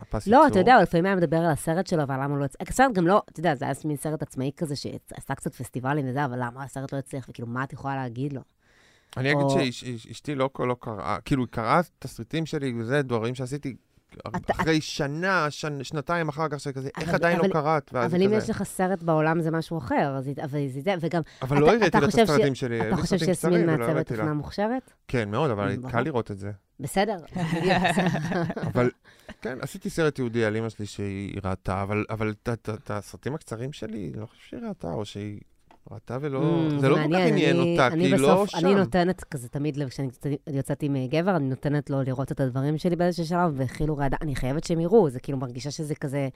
הפס 0.00 0.26
לא. 0.26 0.46
אתה 0.46 0.58
יודע, 0.58 0.74
הוא 0.74 0.82
לפעמים 0.82 1.06
היה 1.06 1.16
מדבר 1.16 1.36
על 1.36 1.50
הסרט 1.50 1.86
שלו, 1.86 2.08
ועל 2.08 2.22
למה 2.22 2.32
הוא 2.32 2.38
לא 2.38 2.44
הצליח. 2.44 2.68
הסרט 2.68 2.92
גם 2.92 3.06
לא, 3.06 3.22
אתה 3.30 3.40
יודע, 3.40 3.54
זה 3.54 3.64
היה 3.64 3.74
מין 3.84 3.96
סרט 3.96 4.22
עצמאי 4.22 4.50
כזה, 4.56 4.76
שעשה 4.76 5.34
קצת 5.34 5.54
פסטיבלים 5.54 6.08
וזה, 6.08 6.24
אבל 6.24 6.38
למה 6.44 6.64
הסרט 6.64 6.92
לא 6.92 6.98
הצליח, 6.98 7.26
וכאילו, 7.28 7.48
מה 7.48 7.64
את 7.64 7.72
יכולה 7.72 7.96
להגיד 7.96 8.32
לו? 8.32 8.40
אני 9.16 9.32
אגיד 9.32 9.42
או- 9.42 9.50
שאשתי 9.72 10.34
לא 10.34 10.50
לא 10.58 10.76
קראה, 10.80 11.18
כאילו, 11.24 11.42
היא 11.42 11.48
קראה 11.50 11.80
תסריטים 11.98 12.46
שלי 12.46 12.72
וזה, 12.78 13.02
דברים 13.02 13.34
שעשיתי 13.34 13.76
אתה- 14.36 14.52
אחרי 14.52 14.80
שנה, 14.80 15.46
שנ- 15.50 15.82
שנתיים 15.84 16.28
אחר 16.28 16.48
כך, 16.48 16.60
שכזה, 16.60 16.88
איך 16.98 17.08
אבל- 17.08 17.14
עדיין 17.14 17.38
לא 17.38 17.42
אבל- 17.42 17.52
קראת? 17.52 17.90
ואז 17.92 18.10
אבל 18.14 18.22
אם 18.22 18.26
כזה- 18.28 18.36
יש 18.36 18.50
לך 18.50 18.62
סרט 18.62 19.02
בעולם 19.02 19.40
זה 19.42 19.50
משהו 19.50 19.78
אחר, 19.78 20.14
אז 20.18 20.30
אבל 20.42 20.68
זה 20.68 20.80
זה, 20.80 20.94
וגם, 21.00 21.22
אבל 21.42 21.56
אתה- 21.56 21.60
לא 21.66 21.70
הראיתי 21.70 21.98
לה 22.00 22.04
את 22.06 22.10
חושב 22.10 22.26
ש- 22.26 22.30
הסרטים 22.30 22.54
שלי, 22.54 22.76
אתה 22.80 22.86
היו 22.86 22.96
חושב 22.96 23.18
שיסמין 23.18 23.66
מעצבת 23.66 24.10
לה. 24.10 24.16
אופנה 24.18 24.34
מוכשרת? 24.34 24.92
כן, 25.08 25.30
מאוד, 25.30 25.50
אבל. 25.50 25.76
קל 25.90 26.00
לראות 26.00 26.30
את 26.30 26.38
זה. 26.38 26.50
בסדר. 26.80 27.16
אבל 28.56 28.90
כן, 29.42 29.58
עשיתי 29.60 29.90
סרט 29.90 30.18
יהודי 30.18 30.44
על 30.44 30.56
אמא 30.56 30.68
שלי 30.68 30.86
שהיא 30.86 31.40
ראתה, 31.44 31.82
אבל, 31.82 32.04
אבל 32.10 32.30
את- 32.42 32.48
את- 32.52 32.68
את 32.74 32.90
הסרטים 32.90 33.34
הקצרים 33.34 33.72
שלי, 33.72 34.10
אני 34.14 34.20
לא 34.20 34.26
חושב 34.26 34.40
שהיא 34.48 34.60
ראתה, 34.68 34.88
או 34.92 35.04
שהיא 35.04 35.40
ראתה 35.90 36.18
ולא... 36.20 36.40
Mm, 36.70 36.80
זה 36.80 36.88
לא 36.88 36.94
כל 36.96 37.02
כך 37.02 37.18
עניין 37.28 37.56
אני- 37.60 37.72
אותה, 37.72 37.86
אני 37.86 38.04
כי 38.04 38.14
היא 38.14 38.20
לא 38.20 38.46
שם. 38.46 38.58
אני 38.66 38.74
נותנת 38.74 39.24
כזה 39.24 39.48
תמיד, 39.48 39.76
לב, 39.76 39.88
כשאני 39.88 40.08
יוצאת- 40.08 40.40
יוצאת 40.54 40.82
עם 40.82 40.96
גבר, 41.10 41.36
אני 41.36 41.48
נותנת 41.48 41.90
לו 41.90 42.02
לראות 42.02 42.32
את 42.32 42.40
הדברים 42.40 42.78
שלי 42.78 42.96
באיזשהו 42.96 43.26
שלב, 43.26 43.52
וכאילו 43.56 43.96
רעדה, 43.96 44.16
אני 44.22 44.36
חייבת 44.36 44.64
שהם 44.64 44.80
יראו, 44.80 45.10
זה 45.10 45.20
כאילו 45.20 45.38
מרגישה 45.38 45.70
שזה 45.70 45.94
כזה 45.94 46.28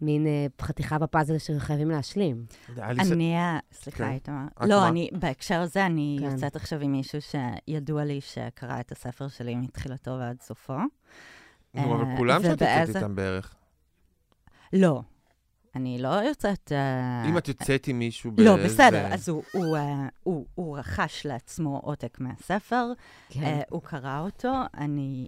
מין 0.00 0.26
אה, 0.26 0.46
חתיכה 0.62 0.98
בפאזל 0.98 1.38
שחייבים 1.38 1.90
להשלים. 1.90 2.44
אני, 2.78 3.36
אה, 3.36 3.58
סליחה, 3.72 3.98
כן. 4.04 4.10
איתמר. 4.12 4.44
לא, 4.60 4.80
מה? 4.80 4.88
אני, 4.88 5.08
בהקשר 5.12 5.60
הזה, 5.60 5.86
אני 5.86 6.16
כן. 6.20 6.30
יוצאת 6.30 6.56
עכשיו 6.56 6.80
עם 6.80 6.92
מישהו 6.92 7.18
שידוע 7.22 8.04
לי 8.04 8.20
שקרא 8.20 8.80
את 8.80 8.92
הספר 8.92 9.28
שלי 9.28 9.54
מתחילתו 9.54 10.10
ועד 10.10 10.40
סופו. 10.42 10.72
נו, 11.74 11.94
אבל 11.94 12.04
אה, 12.04 12.16
כולם 12.16 12.42
שאת 12.42 12.50
יוצאת 12.50 12.96
איתם 12.96 13.14
בערך. 13.14 13.54
לא, 14.72 15.02
אני 15.78 15.98
לא 16.02 16.08
יוצאת... 16.08 16.72
אה, 16.72 17.28
אם 17.28 17.38
את 17.38 17.48
יוצאת 17.48 17.86
עם 17.86 17.98
מישהו 17.98 18.30
לא, 18.38 18.56
באיזה- 18.56 18.68
בסדר, 18.74 19.14
אז 19.14 19.28
הוא, 19.28 19.42
הוא, 19.52 19.76
אה, 19.76 20.08
הוא, 20.22 20.46
הוא 20.54 20.78
רכש 20.78 21.26
לעצמו 21.26 21.80
עותק 21.84 22.20
מהספר, 22.20 22.86
כן. 23.28 23.42
אה, 23.42 23.60
הוא 23.70 23.82
קרא 23.82 24.20
אותו, 24.20 24.52
אני... 24.74 25.26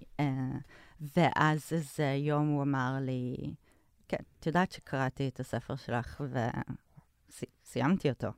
ואז 1.16 1.62
איזה 1.72 2.04
יום 2.18 2.48
הוא 2.48 2.62
אמר 2.62 2.96
לי, 3.00 3.36
כן, 4.08 4.16
את 4.40 4.46
יודעת 4.46 4.72
שקראתי 4.72 5.28
את 5.28 5.40
הספר 5.40 5.76
שלך 5.76 6.20
וסיימתי 7.66 8.08
אותו. 8.10 8.28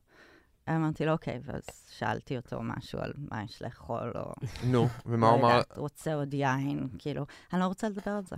אמרתי 0.69 1.05
לו, 1.07 1.13
אוקיי, 1.13 1.41
ואז 1.45 1.63
שאלתי 1.99 2.37
אותו 2.37 2.63
משהו 2.63 2.99
על 3.01 3.13
מה 3.31 3.43
יש 3.43 3.63
לאכול, 3.63 4.13
או... 4.15 4.33
נו, 4.65 4.89
ומה 5.07 5.27
לא 5.27 5.33
הוא 5.33 5.41
אמר? 5.41 5.61
רוצה 5.77 6.15
עוד 6.15 6.35
יין, 6.35 6.89
כאילו, 6.99 7.27
אני 7.53 7.61
לא 7.61 7.67
רוצה 7.67 7.89
לדבר 7.89 8.11
על 8.11 8.23
זה. 8.29 8.37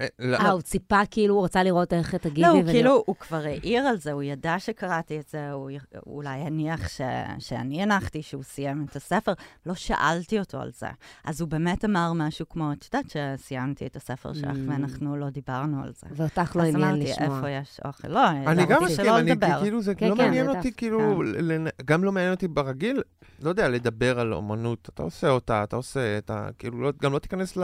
אה, 0.00 0.06
לא, 0.18 0.36
אה, 0.36 0.50
הוא 0.50 0.60
ציפה 0.60 1.00
כאילו, 1.10 1.34
הוא 1.34 1.44
רצה 1.44 1.62
לראות 1.62 1.92
איך 1.92 2.14
תגיבי. 2.14 2.40
לא, 2.42 2.48
הוא 2.48 2.64
כאילו, 2.64 3.02
הוא 3.06 3.16
כבר 3.16 3.36
העיר 3.44 3.82
על 3.86 3.96
זה, 3.98 4.12
הוא 4.12 4.22
ידע 4.22 4.58
שקראתי 4.58 5.20
את 5.20 5.28
זה, 5.28 5.50
הוא 5.52 5.70
אולי 6.06 6.38
יניח 6.38 6.88
ש... 6.88 7.00
שאני 7.38 7.82
הנחתי 7.82 8.22
שהוא 8.22 8.42
סיים 8.42 8.86
את 8.90 8.96
הספר, 8.96 9.32
לא 9.66 9.74
שאלתי 9.74 10.38
אותו 10.38 10.60
על 10.60 10.70
זה. 10.78 10.86
אז 11.24 11.40
הוא 11.40 11.48
באמת 11.48 11.84
אמר 11.84 12.12
משהו 12.14 12.48
כמו, 12.48 12.72
את 12.72 12.84
יודעת 12.94 13.10
שסיימתי 13.38 13.86
את 13.86 13.96
הספר 13.96 14.32
שלך, 14.32 14.50
Mm. 14.50 14.70
ואנחנו 14.70 15.16
לא 15.16 15.30
דיברנו 15.30 15.82
על 15.82 15.92
זה. 15.94 16.06
ואותך 16.16 16.56
לא 16.56 16.62
אז 16.62 16.68
עניין 16.74 16.84
אמרתי, 16.90 17.10
לשמוע. 17.10 17.36
איפה 17.36 17.50
יש 17.50 17.80
אוכל? 17.84 18.08
לא, 18.08 18.28
אני 18.30 18.44
אמרתי 18.46 18.66
גם 18.66 18.84
מסכים, 18.84 19.14
אני. 19.14 19.32
כאילו, 19.62 19.82
זה 19.82 19.94
כן, 19.94 20.08
לא 20.08 20.14
כן, 20.16 20.22
מעניין. 20.24 20.48
אותי, 20.48 20.72
כאילו, 20.72 21.22
כן. 21.48 21.64
גם 21.84 22.04
לא 22.04 22.12
מעניין 22.12 22.32
אותי 22.32 22.48
ברגיל, 22.48 23.02
לא 23.42 23.48
יודע, 23.48 23.68
לדבר 23.68 24.20
על 24.20 24.32
אומנות. 24.34 24.88
אתה 24.94 25.02
עושה 25.02 25.28
אותה, 25.30 25.62
אתה 25.64 25.76
עושה 25.76 26.18
את 26.18 26.30
ה... 26.30 26.48
כאילו, 26.58 26.80
לא- 26.82 26.92
גם 27.02 27.12
לא 27.12 27.18
תיכנס 27.18 27.56
ל... 27.56 27.62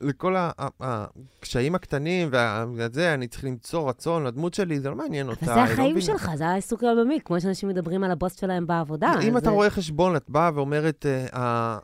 לכל 0.00 0.34
הקשיים 0.80 1.74
הקטנים 1.74 2.30
וזה, 2.76 3.14
אני 3.14 3.28
צריך 3.28 3.44
למצוא 3.44 3.88
רצון 3.88 4.24
לדמות 4.24 4.54
שלי, 4.54 4.80
זה 4.80 4.90
לא 4.90 4.96
מעניין 4.96 5.28
אותה. 5.28 5.44
אבל 5.46 5.54
זה 5.54 5.60
לא 5.60 5.64
החיים. 5.72 6.00
שלך, 6.00 6.30
זה 6.34 6.46
העיסוק 6.46 6.82
היומי, 6.84 7.18
כמו 7.24 7.40
שאנשים 7.40 7.68
מדברים 7.68 8.04
על 8.04 8.10
הבוס 8.10 8.40
שלהם 8.40 8.66
בעבודה. 8.66 9.12
אם 9.22 9.36
אתה 9.36 9.44
זה- 9.44 9.50
רואה 9.50 9.70
חשבון, 9.70 10.16
את 10.16 10.24
באה 10.28 10.50
ואומרת, 10.54 11.06
אה, 11.06 11.78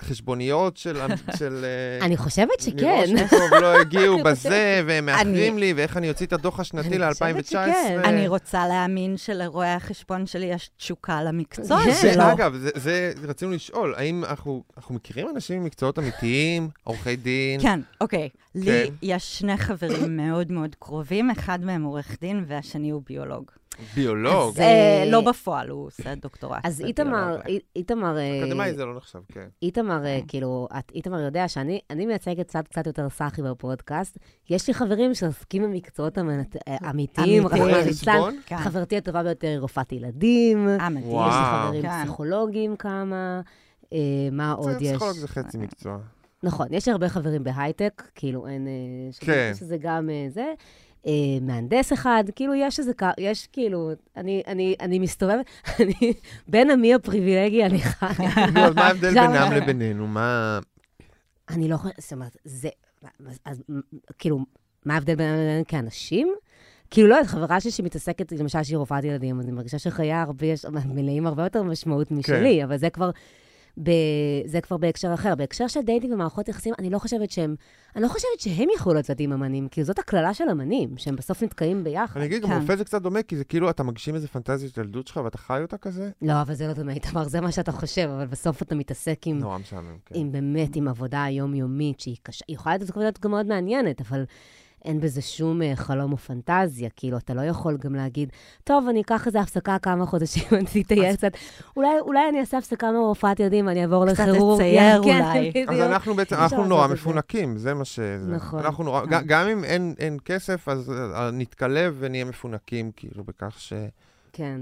החשבוניות 0.00 0.76
של... 0.82 0.96
אה, 1.64 2.06
אני 2.06 2.16
חושבת 2.16 2.60
שכן. 2.60 3.04
מראש 3.14 3.32
לא 3.60 3.76
הגיעו 3.80 4.22
בזה, 4.24 4.82
והם 4.86 5.06
מאחרים 5.06 5.58
לי, 5.58 5.72
ואיך 5.76 5.96
אני 5.96 6.08
אוציא 6.08 6.26
את 6.26 6.32
הדוח 6.32 6.60
השנתי 6.60 6.88
אני 6.96 7.12
חושבת 7.12 7.36
ל-2019. 7.36 7.44
שכן. 7.44 8.00
אני 8.04 8.28
רוצה 8.28 8.66
להאמין 8.68 9.16
שלרואי 9.16 9.68
החשבון 9.68 10.26
שלי 10.26 10.46
יש 10.46 10.70
תשוקה 10.76 11.22
למקצוע 11.22 11.80
כן. 11.84 11.90
זה, 11.90 12.12
שלו. 12.14 12.22
אגב, 12.32 12.54
זה, 12.74 13.12
רצינו 13.28 13.50
לשאול, 13.50 13.94
האם 13.96 14.24
אנחנו, 14.24 14.62
אנחנו 14.76 14.94
מכירים 14.94 15.28
אנשים 15.34 15.62
ממקצועות 15.62 15.98
אמיתיים, 15.98 16.68
עורכי 16.84 17.16
דין? 17.22 17.60
כן, 17.60 17.80
אוקיי. 18.00 18.28
לי 18.54 18.64
כן. 18.66 18.94
יש 19.02 19.38
שני 19.38 19.56
חברים 19.56 20.16
מאוד 20.26 20.52
מאוד 20.52 20.74
קרובים, 20.78 21.30
אחד 21.30 21.64
מהם 21.64 21.82
עורך 21.84 22.16
דין 22.20 22.44
והשני 22.46 22.90
הוא 22.90 23.02
ביולוג. 23.08 23.50
ביולוג. 23.96 24.48
אז- 24.54 24.60
אה, 24.60 25.02
אה, 25.04 25.10
לא 25.10 25.20
בפועל, 25.20 25.68
הוא 25.68 25.86
עושה 25.86 26.14
דוקטורט. 26.14 26.60
אז 26.64 26.80
איתמר, 26.80 27.36
איתמר, 27.76 28.18
אה, 28.18 28.44
אקדמאי 28.44 28.74
זה 28.74 28.84
לא 28.84 28.96
נחשב, 28.96 29.18
כן. 29.32 29.46
איתמר, 29.62 30.06
אה, 30.06 30.20
כאילו, 30.28 30.68
את- 30.78 30.92
איתמר 30.94 31.20
יודע 31.20 31.48
שאני 31.48 31.80
אני 31.90 32.06
מייצגת 32.06 32.48
צד 32.48 32.62
קצת 32.68 32.86
יותר 32.86 33.08
סאחי 33.10 33.42
בפודקאסט. 33.42 34.18
יש 34.50 34.68
לי 34.68 34.74
חברים 34.74 35.14
שעוסקים 35.14 35.62
במקצועות 35.62 36.18
אה, 36.18 36.22
אמיתיים, 36.24 36.82
אמיתיים. 36.90 37.46
רחמנא 37.46 37.76
ליצלן. 37.86 38.34
כן. 38.46 38.56
חברתי 38.56 38.96
הטובה 38.96 39.22
ביותר 39.22 39.48
היא 39.48 39.58
רופאת 39.58 39.92
ילדים. 39.92 40.68
אה, 40.68 40.88
מדהים. 40.88 41.06
יש 41.10 41.34
לי 41.34 41.66
חברים 41.66 41.82
כן. 41.82 42.02
פסיכולוגים 42.04 42.76
כמה. 42.76 43.40
מה 44.32 44.52
עוד 44.52 44.72
זה 44.78 44.84
יש? 44.84 44.90
פסיכולוג 44.90 45.16
זה 45.16 45.28
חצי 45.28 45.58
מקצוע. 45.58 45.98
נכון, 46.42 46.66
יש 46.70 46.88
הרבה 46.88 47.08
חברים 47.08 47.44
בהייטק, 47.44 48.02
כאילו 48.14 48.46
אין... 48.46 48.66
אה, 48.66 48.72
כן. 49.20 49.52
שזה 49.54 49.76
גם 49.80 50.10
אה, 50.10 50.26
זה. 50.30 50.52
אה, 51.06 51.12
מהנדס 51.40 51.92
אחד, 51.92 52.24
כאילו, 52.36 52.54
יש 52.54 52.78
איזה, 52.78 52.92
יש 53.18 53.46
כאילו, 53.52 53.90
אני, 54.16 54.42
אני, 54.46 54.74
אני 54.80 54.98
מסתובבת, 54.98 55.46
אני 55.80 56.12
בין 56.48 56.70
עמי 56.70 56.94
הפריבילגי, 56.94 57.64
אני 57.66 57.78
חיה. 57.78 58.46
נו, 58.54 58.60
אז 58.60 58.74
מה 58.74 58.86
ההבדל 58.86 59.10
בינם 59.10 59.52
לבינינו? 59.52 60.06
מה... 60.06 60.58
אני 61.50 61.68
לא 61.68 61.76
חושבת, 61.76 62.00
זאת 62.00 62.12
אומרת, 62.12 62.36
זה, 62.44 62.68
אז, 63.44 63.62
כאילו, 64.18 64.38
מה 64.84 64.94
ההבדל 64.94 65.14
בינינו 65.14 65.36
לבינינו 65.36 65.64
כאנשים? 65.68 66.34
כאילו, 66.90 67.08
לא 67.08 67.14
יודעת, 67.14 67.30
חברה 67.30 67.60
שלי 67.60 67.70
שמתעסקת, 67.70 68.32
למשל, 68.32 68.62
שהיא 68.62 68.76
רופאת 68.76 69.04
ילדים, 69.04 69.40
אני 69.40 69.52
מרגישה 69.52 69.78
שחייה 69.78 70.22
הרבה, 70.22 70.46
יש, 70.46 70.64
מלאים 70.84 71.26
הרבה 71.26 71.42
יותר 71.42 71.62
משמעות 71.62 72.10
משלי, 72.10 72.64
אבל 72.64 72.76
זה 72.76 72.90
כבר, 72.90 73.10
ב, 73.82 73.90
זה 74.46 74.60
כבר 74.60 74.76
בהקשר 74.76 75.14
אחר. 75.14 75.34
בהקשר 75.34 75.68
של 75.68 75.80
dating 75.80 76.12
ומערכות 76.12 76.48
יחסים, 76.48 76.74
אני 76.78 76.90
לא 76.90 76.98
חושבת 76.98 77.30
שהם, 77.30 77.54
אני 77.96 78.02
לא 78.02 78.08
חושבת 78.08 78.40
שהם 78.40 78.68
יכלו 78.74 78.94
לצאת 78.94 79.20
עם 79.20 79.32
אמנים, 79.32 79.68
כאילו, 79.68 79.84
זאת 79.84 79.98
הקללה 79.98 80.34
של 80.34 80.44
אמנים, 80.50 80.96
שהם 80.96 81.16
בסוף 81.16 81.42
נתקעים 81.42 81.84
ביחד. 81.84 82.16
אני 82.20 82.26
אגיד, 82.26 82.42
גם 82.42 82.48
כן. 82.48 82.60
רופא 82.60 82.76
זה 82.76 82.84
קצת 82.84 83.02
דומה, 83.02 83.22
כי 83.22 83.36
זה 83.36 83.44
כאילו, 83.44 83.70
אתה 83.70 83.82
מגשים 83.82 84.14
איזה 84.14 84.28
פנטזיה 84.28 84.68
של 84.68 84.80
ילדות 84.80 85.06
שלך 85.06 85.20
ואתה 85.24 85.38
חי 85.38 85.58
אותה 85.62 85.76
כזה? 85.76 86.10
לא, 86.22 86.40
אבל 86.42 86.54
זה 86.54 86.66
לא 86.66 86.72
דומה, 86.72 86.92
איתמר, 86.92 87.28
זה 87.28 87.40
מה 87.40 87.52
שאתה 87.52 87.72
חושב, 87.72 88.08
אבל 88.16 88.26
בסוף 88.26 88.62
אתה 88.62 88.74
מתעסק 88.74 89.26
עם... 89.26 89.38
נורא 89.38 89.58
משעמם, 89.58 89.96
כן. 90.06 90.14
עם 90.18 90.32
באמת, 90.32 90.76
עם 90.76 90.88
עבודה 90.88 91.26
יומיומית 91.30 92.00
שהיא 92.00 92.16
קשה, 92.22 92.44
היא 92.48 92.54
יכולה 92.54 92.76
להיות 92.96 93.20
גם 93.20 93.30
מאוד 93.30 93.46
מעניינת, 93.46 94.00
אבל 94.00 94.24
אין 94.84 95.00
בזה 95.00 95.22
שום 95.22 95.62
אה, 95.62 95.72
חלום 95.76 96.12
או 96.12 96.16
פנטזיה. 96.16 96.88
כאילו, 96.96 97.16
אתה 97.18 97.34
לא 97.34 97.40
יכול 97.40 97.76
גם 97.80 97.94
להגיד, 97.94 98.28
טוב, 98.64 98.88
אני 98.88 99.00
אקח 99.00 99.26
איזה 99.26 99.40
הפסקה 99.40 99.76
כמה 99.78 100.06
חודשים, 100.06 100.42
אני 100.74 100.82
אטייל 100.82 101.16
קצת. 101.16 101.32
אולי, 101.76 101.88
אולי 102.00 102.28
אני 102.28 102.40
אעשה 102.40 102.58
הפסקה 102.58 102.92
מהרפואת 102.92 103.40
ילדים 103.40 103.66
ואני 103.66 103.82
אעבור 103.82 104.12
קצת 104.12 104.24
לכירורגיה. 104.28 104.98
תצייר 104.98 105.02
כן, 105.52 105.64
אולי. 105.68 105.82
אז 105.82 105.90
אנחנו 105.90 106.14
בעצם, 106.14 106.36
אנחנו 106.36 106.64
נורא. 106.64 106.86
מפונקים, 106.86 107.56
זה 107.58 107.74
מה 107.74 107.84
ש... 107.84 107.98
נכון. 108.28 108.58
אנחנו 108.60 108.84
נורא. 108.84 109.04
ג- 109.06 109.26
גם 109.26 109.48
אם 109.48 109.64
אין- 109.64 109.94
אין 109.98 110.18
כסף, 110.24 110.68
אז 110.68 110.90
אה, 110.92 111.30
נתקלב 111.32 111.96
ונהיה 111.98 112.24
מפונקים, 112.24 112.90
כאילו, 112.96 113.24
בכך 113.24 113.54
ש... 113.58 113.72
כן. 114.32 114.60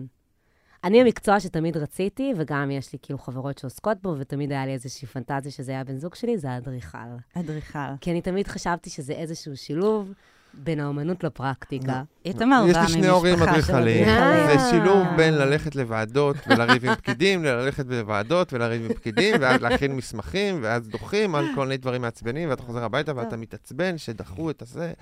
אני 0.84 1.00
המקצוע 1.00 1.40
שתמיד 1.40 1.76
רציתי, 1.76 2.32
וגם 2.36 2.70
יש 2.70 2.92
לי 2.92 2.98
כאילו 3.02 3.18
חברות 3.18 3.58
שעוסקות 3.58 3.96
בו, 4.02 4.14
ותמיד 4.18 4.52
היה 4.52 4.66
לי 4.66 4.72
איזושהי 4.72 5.08
פנטזיה 5.08 5.52
שזה 5.52 5.72
היה 5.72 5.84
בן 5.84 5.98
זוג 5.98 6.14
שלי, 6.14 6.38
זה 6.38 6.50
האדריכל. 6.50 6.98
אדריכל. 7.34 7.78
כי 8.00 8.10
אני 8.10 8.20
תמיד 8.20 8.48
חשבתי 8.48 8.90
שזה 8.90 9.12
איזשהו 9.12 9.56
שילוב 9.56 10.12
בין 10.54 10.80
האומנות 10.80 11.24
לפרקטיקה. 11.24 12.02
איתמר 12.24 12.64
יש 12.68 12.76
בא 12.76 12.82
לי 12.82 12.88
שני 12.88 13.08
הורים 13.08 13.42
אדריכלים. 13.42 14.04
זה 14.46 14.70
שילוב 14.70 15.06
אה. 15.06 15.16
בין 15.16 15.34
ללכת 15.34 15.76
לוועדות 15.76 16.36
ולריב 16.46 16.84
עם 16.84 16.94
פקידים, 16.94 17.44
ללכת 17.44 17.86
לוועדות 17.88 18.52
ולריב 18.52 18.84
עם 18.84 18.94
פקידים, 18.94 19.34
ואז 19.40 19.62
להכין 19.62 19.96
מסמכים, 19.96 20.58
ואז 20.62 20.88
דוחים 20.88 21.34
על 21.34 21.46
כל 21.54 21.66
מיני 21.66 21.76
דברים 21.76 22.02
מעצבנים, 22.02 22.50
ואתה 22.50 22.62
חוזר 22.62 22.84
הביתה 22.84 23.16
ואתה 23.16 23.36
מתעצבן 23.36 23.98
שדחו 23.98 24.50
את 24.50 24.62
הזה. 24.62 24.92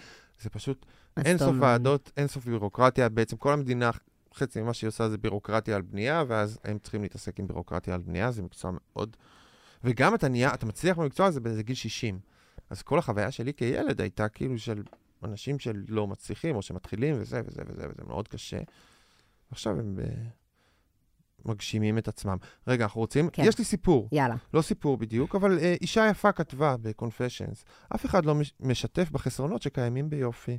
זה 0.40 0.50
פשוט 0.50 0.86
אין 1.24 1.38
סוף. 1.38 1.56
ועדות, 1.60 2.10
אין 2.16 2.26
סוף 2.26 2.44
בירוקרטיה. 2.44 3.08
בעצם 3.08 3.36
כל 3.36 3.52
המדינה, 3.52 3.90
חצי 4.34 4.60
ממה 4.62 4.74
שהיא 4.74 4.88
עושה 4.88 5.08
זה 5.08 5.18
בירוקרטיה 5.18 5.76
על 5.76 5.82
בנייה, 5.82 6.24
ואז 6.28 6.58
הם 6.64 6.78
צריכים 6.78 7.02
להתעסק 7.02 7.40
עם 7.40 7.46
בירוקרטיה 7.46 7.94
על 7.94 8.00
בנייה, 8.00 8.30
זה 8.30 8.42
מקצוע 8.42 8.70
מאוד... 8.74 9.16
וגם 9.84 10.14
אתה 10.14 10.28
נהיה, 10.28 10.54
אתה 10.54 10.66
מצליח 10.66 10.98
במקצוע 10.98 11.26
הזה 11.26 11.40
באיזה 11.40 11.62
גיל 11.62 11.76
60. 11.76 12.18
אז 12.70 12.82
כל 12.82 12.98
החוויה 12.98 13.30
שלי 13.30 13.54
כילד 13.54 14.00
הייתה 14.00 14.28
כאילו 14.28 14.58
של 14.58 14.82
אנשים 15.24 15.58
שלא 15.58 16.06
מצליחים, 16.06 16.56
או 16.56 16.62
שמתחילים, 16.62 17.14
וזה 17.20 17.40
וזה 17.46 17.62
וזה, 17.66 17.86
וזה 17.88 18.02
מאוד 18.06 18.28
קשה. 18.28 18.58
עכשיו 19.50 19.78
הם 19.80 19.98
אה, 20.02 20.06
מגשימים 21.44 21.98
את 21.98 22.08
עצמם. 22.08 22.36
רגע, 22.66 22.84
אנחנו 22.84 23.00
רוצים... 23.00 23.30
כן. 23.30 23.42
יש 23.46 23.58
לי 23.58 23.64
סיפור. 23.64 24.08
יאללה. 24.12 24.34
לא 24.54 24.62
סיפור 24.62 24.96
בדיוק, 24.96 25.34
אבל 25.34 25.58
אה, 25.58 25.74
אישה 25.80 26.08
יפה 26.10 26.32
כתבה 26.32 26.76
ב-Confessions, 26.76 27.64
אף 27.94 28.06
אחד 28.06 28.24
לא 28.24 28.34
מש- 28.34 28.52
משתף 28.60 29.10
בחסרונות 29.10 29.62
שקיימים 29.62 30.10
ביופי. 30.10 30.58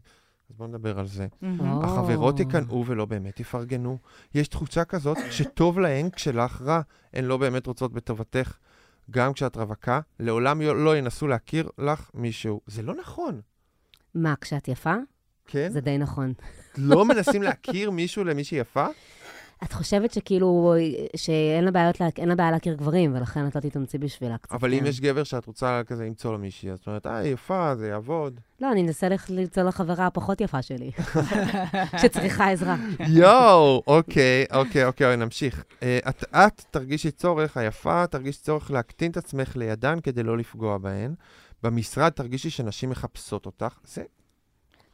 אז 0.49 0.55
בואו 0.57 0.67
נדבר 0.69 0.99
על 0.99 1.07
זה. 1.07 1.27
או. 1.59 1.83
החברות 1.83 2.39
יקנאו 2.39 2.85
ולא 2.85 3.05
באמת 3.05 3.39
יפרגנו. 3.39 3.97
יש 4.35 4.47
תחושה 4.47 4.85
כזאת 4.85 5.17
שטוב 5.31 5.79
להן 5.79 6.09
כשלך 6.09 6.61
רע. 6.61 6.81
הן 7.13 7.25
לא 7.25 7.37
באמת 7.37 7.67
רוצות 7.67 7.93
בטובתך. 7.93 8.57
גם 9.11 9.33
כשאת 9.33 9.57
רווקה, 9.57 9.99
לעולם 10.19 10.61
לא 10.61 10.83
לא 10.85 10.97
ינסו 10.97 11.27
להכיר 11.27 11.69
לך 11.77 12.11
מישהו. 12.13 12.61
זה 12.67 12.81
לא 12.81 12.95
נכון, 12.95 13.41
מה, 14.15 14.33
כשאת 14.41 14.67
יפה? 14.67 14.95
כן? 15.45 15.69
זה 15.71 15.81
די 15.81 15.97
נכון. 15.97 16.33
לא 16.77 17.05
מנסים 17.05 17.41
להכיר 17.41 17.91
מישהו 17.91 18.23
למישהי 18.23 18.57
יפה? 18.57 18.85
את 19.63 19.73
חושבת 19.73 20.11
שכאילו, 20.13 20.73
שאין 21.15 21.63
לה, 21.65 21.71
בעיות, 21.71 21.99
לה- 21.99 22.07
אין 22.17 22.29
לה 22.29 22.35
בעיה 22.35 22.51
להכיר 22.51 22.73
גברים, 22.73 23.15
ולכן 23.15 23.47
את 23.47 23.55
לא 23.55 23.61
תתאמצי 23.61 23.97
בשבילה 23.97 24.37
קצת. 24.37 24.51
אבל 24.53 24.73
אם 24.73 24.79
כן. 24.79 24.85
יש 24.85 25.01
גבר 25.01 25.23
שאת 25.23 25.45
רוצה 25.45 25.81
כזה 25.87 26.05
למצוא 26.05 26.31
לו 26.31 26.37
מישהי, 26.37 26.71
אז 26.71 26.79
את 26.79 26.87
אומרת, 26.87 27.05
אה, 27.07 27.27
יפה, 27.27 27.75
זה 27.75 27.87
יעבוד. 27.87 28.39
לא, 28.61 28.71
אני 28.71 28.81
אנסה 28.81 29.07
למצוא 29.29 29.63
לחברה 29.63 30.05
הפחות 30.07 30.41
יפה 30.41 30.61
שלי, 30.61 30.91
שצריכה 32.01 32.51
עזרה. 32.51 32.75
יואו, 33.07 33.83
אוקיי, 33.87 34.45
אוקיי, 34.53 34.85
אוקיי, 34.85 35.17
נמשיך. 35.17 35.63
אה, 35.83 35.99
את, 36.09 36.23
את 36.35 36.61
תרגישי 36.71 37.11
צורך, 37.11 37.57
היפה, 37.57 38.07
תרגישי 38.07 38.39
צורך 38.41 38.71
להקטין 38.71 39.11
את 39.11 39.17
עצמך 39.17 39.55
לידן 39.55 39.99
כדי 39.99 40.23
לא 40.23 40.37
לפגוע 40.37 40.77
בהן. 40.77 41.13
במשרד 41.63 42.09
תרגישי 42.09 42.49
שנשים 42.49 42.89
מחפשות 42.89 43.45
אותך. 43.45 43.77
זה 43.83 44.03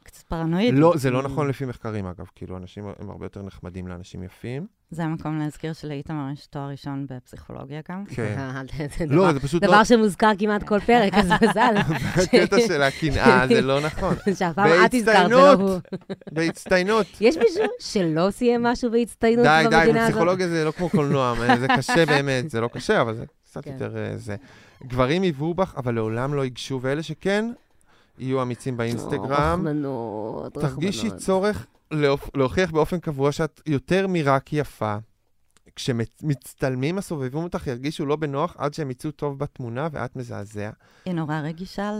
קצת 0.06 0.22
פרנואיד. 0.22 0.74
לא, 0.74 0.92
זה 0.96 1.10
לא 1.10 1.22
נכון 1.22 1.48
לפי 1.48 1.64
מחקרים, 1.64 2.06
אגב. 2.06 2.26
כאילו, 2.34 2.56
אנשים 2.56 2.84
הם 2.98 3.10
הרבה 3.10 3.24
יותר 3.26 3.42
נחמדים 3.42 3.88
לאנשים 3.88 4.22
יפים. 4.22 4.66
זה 4.90 5.04
המקום 5.04 5.38
להזכיר 5.38 5.72
שלאיתמר 5.72 6.30
יש 6.32 6.46
תואר 6.46 6.68
ראשון 6.68 7.06
בפסיכולוגיה 7.10 7.80
גם. 7.90 8.04
כן. 8.06 8.36
זה 8.98 9.06
לא, 9.06 9.22
דבר- 9.22 9.32
זה 9.32 9.40
פשוט 9.40 9.62
לא... 9.62 9.68
דבר 9.68 9.84
שמוזכר 9.84 10.30
כמעט 10.38 10.62
כל 10.62 10.80
פרק, 10.80 11.14
אז 11.14 11.26
מזל. 11.42 11.74
הקטע 12.22 12.56
של 12.66 12.82
הקנאה 12.82 13.48
זה 13.48 13.60
לא 13.60 13.80
נכון. 13.86 14.14
שהפעם 14.34 14.70
את 14.86 14.94
הזכרת 14.94 15.26
ולא 15.26 15.54
בהצטיינות. 15.54 15.60
הוא. 15.60 15.98
בהצטיינות. 16.32 17.06
יש 17.20 17.36
מישהו 17.36 17.64
שלא 17.80 18.30
סיים 18.30 18.62
משהו 18.62 18.90
בהצטיינות 18.90 19.44
די, 19.46 19.62
די, 19.62 19.76
במדינה 19.76 20.00
הזאת? 20.00 20.10
בפסיכולוגיה 20.10 20.48
זה 20.48 20.64
לא 20.64 20.70
כמו 20.70 20.88
קולנוע, 20.88 21.34
אה, 21.48 21.58
זה 21.58 21.66
קשה 21.76 22.06
באמת, 22.06 22.50
זה 22.50 22.60
לא 22.60 22.68
קשה, 22.68 23.00
אבל 23.00 23.14
זה 23.14 23.24
קצת 23.44 23.64
כן. 23.64 23.72
יותר 23.72 23.96
אה, 23.96 24.16
זה. 24.16 24.36
גברים 24.86 25.24
יבואו 25.24 25.54
בך, 25.54 25.74
אבל 25.76 25.94
לעולם 25.94 26.34
לא 26.34 26.44
ייגשו, 26.44 26.78
ואלה 26.82 27.02
שכן, 27.02 27.44
יהיו 28.18 28.42
אמיצים 28.42 28.76
באינסטגרם. 28.76 29.30
רחמנות, 29.60 30.54
תרגישי 30.54 31.06
רחמנות. 31.06 31.22
צורך 31.22 31.66
להופ- 31.94 32.30
להוכיח 32.34 32.70
באופן 32.70 32.98
קבוע 33.00 33.32
שאת 33.32 33.60
יותר 33.66 34.06
מרק 34.06 34.52
יפה. 34.52 34.96
כשמצטלמים 35.76 36.98
הסובבים 36.98 37.42
אותך 37.42 37.66
ירגישו 37.66 38.06
לא 38.06 38.16
בנוח 38.16 38.54
עד 38.58 38.74
שהם 38.74 38.90
יצאו 38.90 39.10
טוב 39.10 39.38
בתמונה 39.38 39.88
ואת 39.92 40.16
מזעזע. 40.16 40.70
היא 41.04 41.14
נורא 41.14 41.40
רגישה 41.40 41.92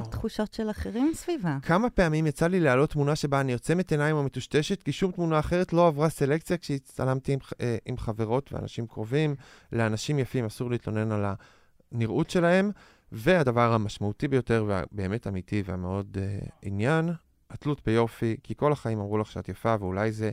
לתחושות 0.00 0.54
של 0.54 0.70
אחרים 0.70 1.12
סביבה. 1.14 1.56
כמה 1.62 1.90
פעמים 1.90 2.26
יצא 2.26 2.46
לי 2.46 2.60
להעלות 2.60 2.90
תמונה 2.90 3.16
שבה 3.16 3.40
אני 3.40 3.52
עוצמת 3.52 3.90
עיניים 3.92 4.16
או 4.16 4.22
מטושטשת, 4.22 4.82
כי 4.82 4.92
שום 4.92 5.12
תמונה 5.12 5.38
אחרת 5.38 5.72
לא 5.72 5.86
עברה 5.86 6.08
סלקציה 6.08 6.56
כשהצטלמתי 6.56 7.32
עם, 7.32 7.38
אה, 7.60 7.76
עם 7.86 7.96
חברות 7.96 8.52
ואנשים 8.52 8.86
קרובים. 8.86 9.34
לאנשים 9.72 10.18
יפים 10.18 10.44
אסור 10.44 10.70
להתלונן 10.70 11.12
על 11.12 11.24
הנראות 11.92 12.30
שלהם. 12.30 12.70
והדבר 13.14 13.72
המשמעותי 13.72 14.28
ביותר 14.28 14.64
והבאמת 14.68 15.26
אמיתי 15.26 15.62
והמאוד 15.66 16.16
uh, 16.16 16.50
עניין, 16.62 17.10
התלות 17.50 17.80
ביופי, 17.86 18.36
כי 18.42 18.54
כל 18.56 18.72
החיים 18.72 18.98
אמרו 18.98 19.18
לך 19.18 19.30
שאת 19.30 19.48
יפה, 19.48 19.74
ואולי 19.80 20.12
זה 20.12 20.30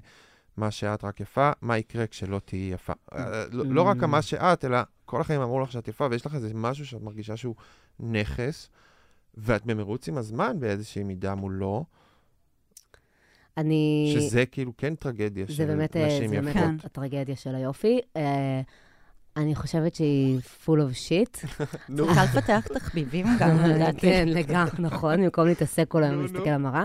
מה 0.57 0.71
שאת 0.71 1.03
רק 1.03 1.19
יפה, 1.19 1.51
מה 1.61 1.77
יקרה 1.77 2.07
כשלא 2.07 2.39
תהיי 2.45 2.71
יפה. 2.73 2.93
Uh, 3.11 3.17
לא, 3.51 3.65
לא 3.65 3.82
רק 3.82 3.97
Mm. 4.03 4.05
מה 4.05 4.21
שאת, 4.21 4.65
אלא 4.65 4.77
כל 5.05 5.21
החיים 5.21 5.41
אמרו 5.41 5.59
לך 5.59 5.71
שאת 5.71 5.88
יפה, 5.88 6.07
ויש 6.11 6.25
לך 6.25 6.36
איזה 6.36 6.51
משהו 6.53 6.86
שאת 6.86 7.01
מרגישה 7.01 7.38
שהוא 7.38 7.55
נכס, 7.99 8.69
ואת 9.38 9.65
במרוץ 9.65 10.07
עם 10.07 10.17
הזמן 10.17 10.59
באיזושהי 10.59 11.03
מידה 11.03 11.36
מולו, 11.36 11.86
אני... 13.57 14.11
שזה 14.15 14.45
כאילו 14.45 14.77
כן 14.77 14.95
טרגדיה 14.95 15.45
זה 15.45 15.53
של 15.53 15.65
באמת, 15.65 15.97
אה, 15.97 16.07
נשים 16.07 16.29
זה 16.29 16.36
באמת 16.36 16.55
יפות. 16.55 16.63
כן. 16.63 16.75
הטרגדיה 16.84 17.36
של 17.36 17.55
היופי. 17.55 17.99
אני 19.38 19.55
חושבת 19.55 19.95
שהיא 19.95 20.39
full 20.65 20.69
of 20.69 21.07
shit. 21.07 21.45
נו, 21.89 22.05
צריכה 22.05 22.23
לפתח 22.23 22.67
תחביבים 22.73 23.25
גם, 23.39 23.57
לדעתי. 23.69 23.99
כן, 23.99 24.27
לגמרי, 24.27 24.71
נכון, 24.79 25.21
במקום 25.23 25.47
להתעסק 25.47 25.88
כל 25.88 26.03
היום 26.03 26.17
ולהסתכל. 26.19 26.49
על 26.49 26.55
המראה. 26.55 26.84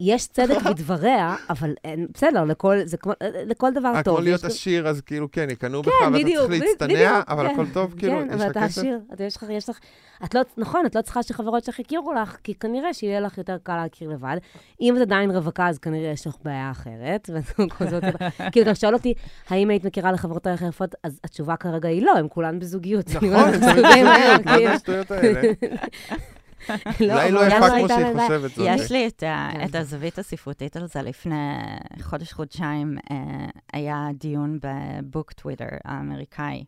יש 0.00 0.26
צדק 0.26 0.62
בדבריה, 0.70 1.36
אבל 1.50 1.74
אין- 1.84 2.06
בסדר, 2.14 2.44
לכל, 2.44 2.76
זה 2.84 2.96
כמו, 2.96 3.12
לכל 3.46 3.72
דבר 3.72 3.92
אה, 3.94 4.02
טוב. 4.02 4.16
כמו 4.16 4.24
להיות 4.24 4.40
יש 4.40 4.46
עשיר, 4.46 4.88
אז 4.88 5.00
כאילו, 5.00 5.30
כן, 5.32 5.50
יקנאו 5.50 5.82
בך, 5.82 5.88
כן, 6.00 6.12
ואתה 6.12 6.18
בדיוק, 6.24 6.46
צריך 6.46 6.62
להצטנע, 6.62 7.20
אבל 7.28 7.48
כן, 7.48 7.54
הכל 7.54 7.66
טוב, 7.72 7.94
כאילו, 7.98 8.12
כן, 8.18 8.26
יש 8.28 8.34
אבל 8.34 8.44
לך 8.44 8.50
אתה 8.50 8.60
כסף. 8.60 8.78
עשיר, 8.78 8.98
אתה 9.12 9.24
יש 9.24 9.36
לך, 9.36 9.44
יש 9.50 9.68
לך, 9.68 9.78
את 10.24 10.34
לא, 10.34 10.40
נכון, 10.56 10.86
את 10.86 10.94
לא 10.94 11.02
צריכה 11.02 11.22
שחברות 11.22 11.64
שלך 11.64 11.78
יכירו 11.78 12.12
לך, 12.12 12.36
כי 12.44 12.54
כנראה 12.54 12.94
שיהיה 12.94 13.20
לך 13.20 13.38
יותר 13.38 13.56
קל 13.62 13.76
להכיר 13.76 14.10
לבד. 14.10 14.36
אם 14.80 14.96
את 14.96 15.00
עדיין 15.00 15.30
רווקה, 15.30 15.68
אז 15.68 15.78
כנראה 15.78 16.10
יש 16.10 16.26
לך 16.26 16.34
בעיה 16.44 16.70
אחרת. 16.70 17.30
כאילו, 18.52 18.66
אתה 18.70 18.74
שואל 18.74 18.94
אותי, 18.94 19.14
האם 19.48 19.70
היית 19.70 19.84
מכירה 19.84 20.12
לחברות 20.12 20.46
האלה 20.46 20.58
יפות? 20.68 20.94
אז 21.02 21.20
התשובה 21.24 21.56
כרגע 21.56 21.88
היא 21.88 22.02
לא, 22.02 22.12
הן 22.18 22.26
כולן 22.30 22.58
בזוגיות. 22.58 23.06
נכון, 23.10 23.30
זה 23.30 23.32
מהר, 23.32 23.50
בזוגיות, 23.50 24.04
מה 24.04 24.36
זה 24.36 24.42
כאילו. 24.44 24.70
השטויות 24.70 25.10
האלה? 25.10 25.40
אולי 27.00 27.32
לא 27.32 27.46
יפה 27.46 27.56
כמו 27.56 27.74
הייתה 27.74 27.94
שהיא? 27.94 28.14
חושבת. 28.20 28.50
יש 28.58 28.92
לי 28.92 29.06
את, 29.06 29.22
ה, 29.22 29.48
כן. 29.52 29.64
את 29.64 29.74
הזווית 29.74 30.18
הספרותית 30.18 30.76
על 30.76 30.86
זה. 30.86 31.02
לפני 31.02 31.34
חודש-חודשיים 32.02 32.98
אה, 33.10 33.16
היה 33.72 34.08
דיון 34.14 34.58
ב 34.62 34.76
book 34.76 35.32
Twitter 35.32 35.66
האמריקאי, 35.84 36.64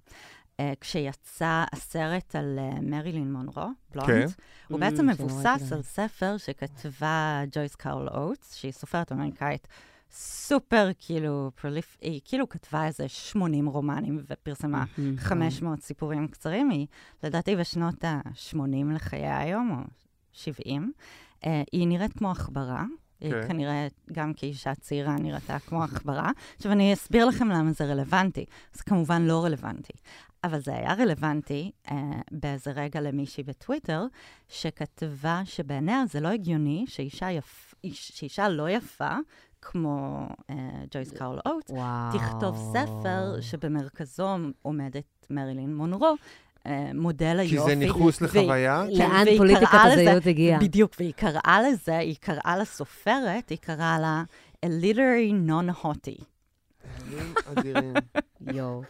אה, 0.60 0.72
כשיצא 0.80 1.64
הסרט 1.72 2.36
על 2.36 2.58
אה, 2.58 2.80
מרילין 2.82 3.32
מונרו, 3.32 3.66
בלונד, 3.94 4.08
כן. 4.08 4.26
הוא 4.68 4.78
Mm, 4.78 4.80
בעצם 4.80 4.96
שלא 4.96 5.26
מבוסס 5.26 5.72
על. 5.72 5.82
ספר 5.82 6.36
שכתבה 6.36 7.42
ג'ויס 7.52 7.74
קרול 7.74 8.08
אוטס, 8.08 8.54
שהיא 8.54 8.72
סופרת 8.72 9.12
אמריקאית 9.12 9.68
סופר 10.10 10.88
כאילו 10.98 11.50
prolif... 11.54 11.96
היא 12.00 12.20
כאילו 12.24 12.48
כתבה 12.48 12.86
איזה 12.86 13.08
80 13.08 13.66
רומנים 13.66 14.18
ופרסמה 14.28 14.84
Mm, 14.96 15.00
500 15.18 15.80
סיפורים 15.82 16.28
קצרים. 16.28 16.70
היא 16.70 16.86
לדעתי 17.22 17.56
בשנות 17.56 18.04
ה-80 18.04 18.58
לחיי 18.94 19.26
היום, 19.32 19.70
או 19.70 19.76
70. 20.32 20.92
Uh, 21.40 21.46
היא 21.72 21.88
נראית 21.88 22.12
כמו 22.12 22.30
עכברה. 22.30 22.84
היא 23.20 23.32
כן. 23.32 23.48
כנראה, 23.48 23.86
גם 24.12 24.32
כאישה 24.34 24.74
צעירה, 24.74 25.16
נראתה 25.16 25.58
כמו 25.58 25.82
עכברה. 25.82 26.30
עכשיו, 26.56 26.72
אני 26.72 26.92
אסביר 26.92 27.24
לכם 27.26 27.48
למה 27.48 27.72
זה 27.72 27.84
רלוונטי. 27.84 28.44
זה 28.72 28.82
כמובן 28.82 29.22
לא 29.22 29.44
רלוונטי. 29.44 29.92
אבל 30.44 30.60
זה 30.60 30.74
היה 30.74 30.92
רלוונטי 30.94 31.70
uh, 31.86 31.90
באיזה 32.30 32.70
רגע 32.70 33.00
למישהי 33.00 33.42
בטוויטר, 33.44 34.06
שכתבה 34.48 35.42
שבעיניה 35.44 36.02
זה 36.06 36.20
לא 36.20 36.28
הגיוני 36.28 36.84
שאישה, 36.88 37.30
יפ... 37.30 37.74
איש- 37.84 38.12
שאישה 38.14 38.48
לא 38.48 38.70
יפה, 38.70 39.16
כמו 39.72 40.26
ג'ויס 40.94 41.10
קארל 41.10 41.38
אוטס, 41.46 41.70
וואו. 41.70 42.18
תכתוב 42.18 42.56
ספר 42.72 43.40
שבמרכזו 43.40 44.36
עומדת 44.62 45.26
מרילין 45.30 45.76
מונרו, 45.76 46.14
אה, 46.66 46.90
מודל 46.94 47.36
כי 47.48 47.54
היופי. 47.54 47.70
זה 47.70 47.74
ניכוס 47.74 48.20
לחוויה? 48.20 48.84
כן, 48.96 49.10
לאן 49.10 49.36
פוליטיקת 49.36 49.78
הזהות 49.84 50.26
הגיעה. 50.26 50.60
בדיוק, 50.60 50.92
והיא 50.98 51.12
קראה 51.16 51.58
לזה, 51.70 51.98
היא 51.98 52.16
קראה 52.20 52.56
לסופרת, 52.60 53.48
היא 53.48 53.58
קראה 53.60 53.98
לה 53.98 54.22
a 54.66 54.68
literary 54.68 55.48
non-hotty. 55.50 56.24
אדירים. 57.52 57.94
יואו. 58.54 58.82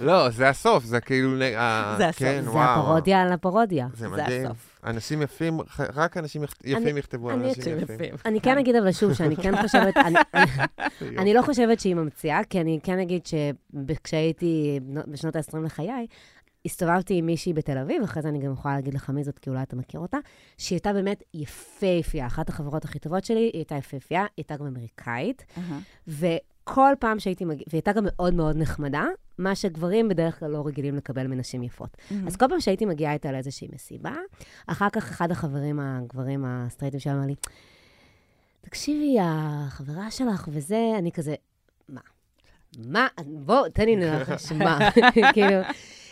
לא, 0.00 0.30
זה 0.30 0.48
הסוף, 0.48 0.84
זה 0.84 1.00
כאילו... 1.00 1.38
זה 1.38 2.08
הסוף. 2.08 2.18
כן, 2.18 2.42
זה. 2.44 2.50
הפרודיה 2.64 3.22
על 3.22 3.32
הפרודיה. 3.32 3.86
זה 3.94 3.96
זה 3.96 4.08
מדהים. 4.08 4.46
הסוף. 4.46 4.73
אנשים 4.84 5.22
יפים, 5.22 5.58
רק 5.94 6.16
אנשים 6.16 6.42
יפים 6.64 6.96
יכתבו 6.98 7.30
על 7.30 7.38
אני 7.38 7.48
אנשים 7.48 7.62
יפים. 7.78 7.96
אני 8.26 8.40
כן 8.40 8.58
אגיד 8.58 8.76
אבל 8.76 8.92
שוב, 8.92 9.14
שאני 9.14 9.36
כן 9.36 9.62
חושבת, 9.62 9.94
אני- 9.96 11.34
לא 11.34 11.42
חושבת 11.42 11.80
שהיא 11.80 11.94
ממציאה, 11.94 12.44
כי 12.50 12.60
אני 12.60 12.80
כן 12.82 12.98
אגיד 12.98 13.22
שכשהייתי 13.26 14.80
בשנות 15.06 15.36
ה-20 15.36 15.58
לחיי, 15.64 16.06
הסתובבתי 16.66 17.14
עם 17.14 17.26
מישהי 17.26 17.52
בתל 17.52 17.78
אביב, 17.78 18.02
אחרי 18.02 18.22
זה 18.22 18.28
אני 18.28 18.38
גם 18.38 18.52
יכולה 18.52 18.74
להגיד 18.74 18.94
לך 18.94 19.10
מי 19.10 19.24
זאת, 19.24 19.38
כי 19.38 19.50
אולי 19.50 19.62
אתה 19.62 19.76
מכיר 19.76 20.00
אותה, 20.00 20.18
שהיא 20.58 20.76
הייתה 20.76 20.92
באמת 20.92 21.22
יפהפייה, 21.34 22.26
אחת 22.26 22.48
החברות 22.48 22.84
הכי 22.84 22.98
טובות 22.98 23.24
שלי, 23.24 23.40
היא 23.40 23.50
הייתה 23.54 23.74
יפהפייה, 23.74 24.20
היא 24.20 24.28
הייתה 24.36 24.56
גם 24.56 24.66
אמריקאית, 24.66 25.44
אהה. 25.58 25.78
וכל 26.68 26.92
פעם 26.98 27.18
שהייתי 27.18 27.44
מגיעה, 27.44 27.64
והיא 27.68 27.78
הייתה 27.78 27.92
גם 27.92 28.04
מאוד 28.06 28.34
מאוד 28.34 28.56
נחמדה, 28.56 29.04
מה 29.38 29.54
שגברים 29.54 30.08
בדרך 30.08 30.38
כלל 30.40 30.50
לא 30.50 30.62
רגילים 30.66 30.96
לקבל 30.96 31.26
מנשים 31.26 31.62
יפות. 31.62 31.96
אז 32.26 32.36
כל 32.36 32.46
פעם 32.48 32.60
שהייתי 32.60 32.84
מגיעה 32.84 33.12
איתה 33.12 33.32
לאיזושהי 33.32 33.68
מסיבה, 33.72 34.14
אחר 34.66 34.88
כך 34.90 35.10
אחד 35.10 35.30
החברים, 35.30 35.80
הגברים 35.80 36.44
הסטרייטים 36.46 37.00
שלה 37.00 37.12
אמר 37.12 37.26
לי, 37.26 37.34
תקשיבי, 38.60 39.16
החברה 39.20 40.10
שלך 40.10 40.48
וזה, 40.52 40.92
אני 40.98 41.12
כזה, 41.12 41.34
מה? 41.88 42.00
מה? 42.86 43.06
בוא, 43.26 43.68
תן 43.68 43.84
לי 43.84 43.96
לנחש, 43.96 44.52
מה? 44.52 44.78
כאילו, 45.34 45.56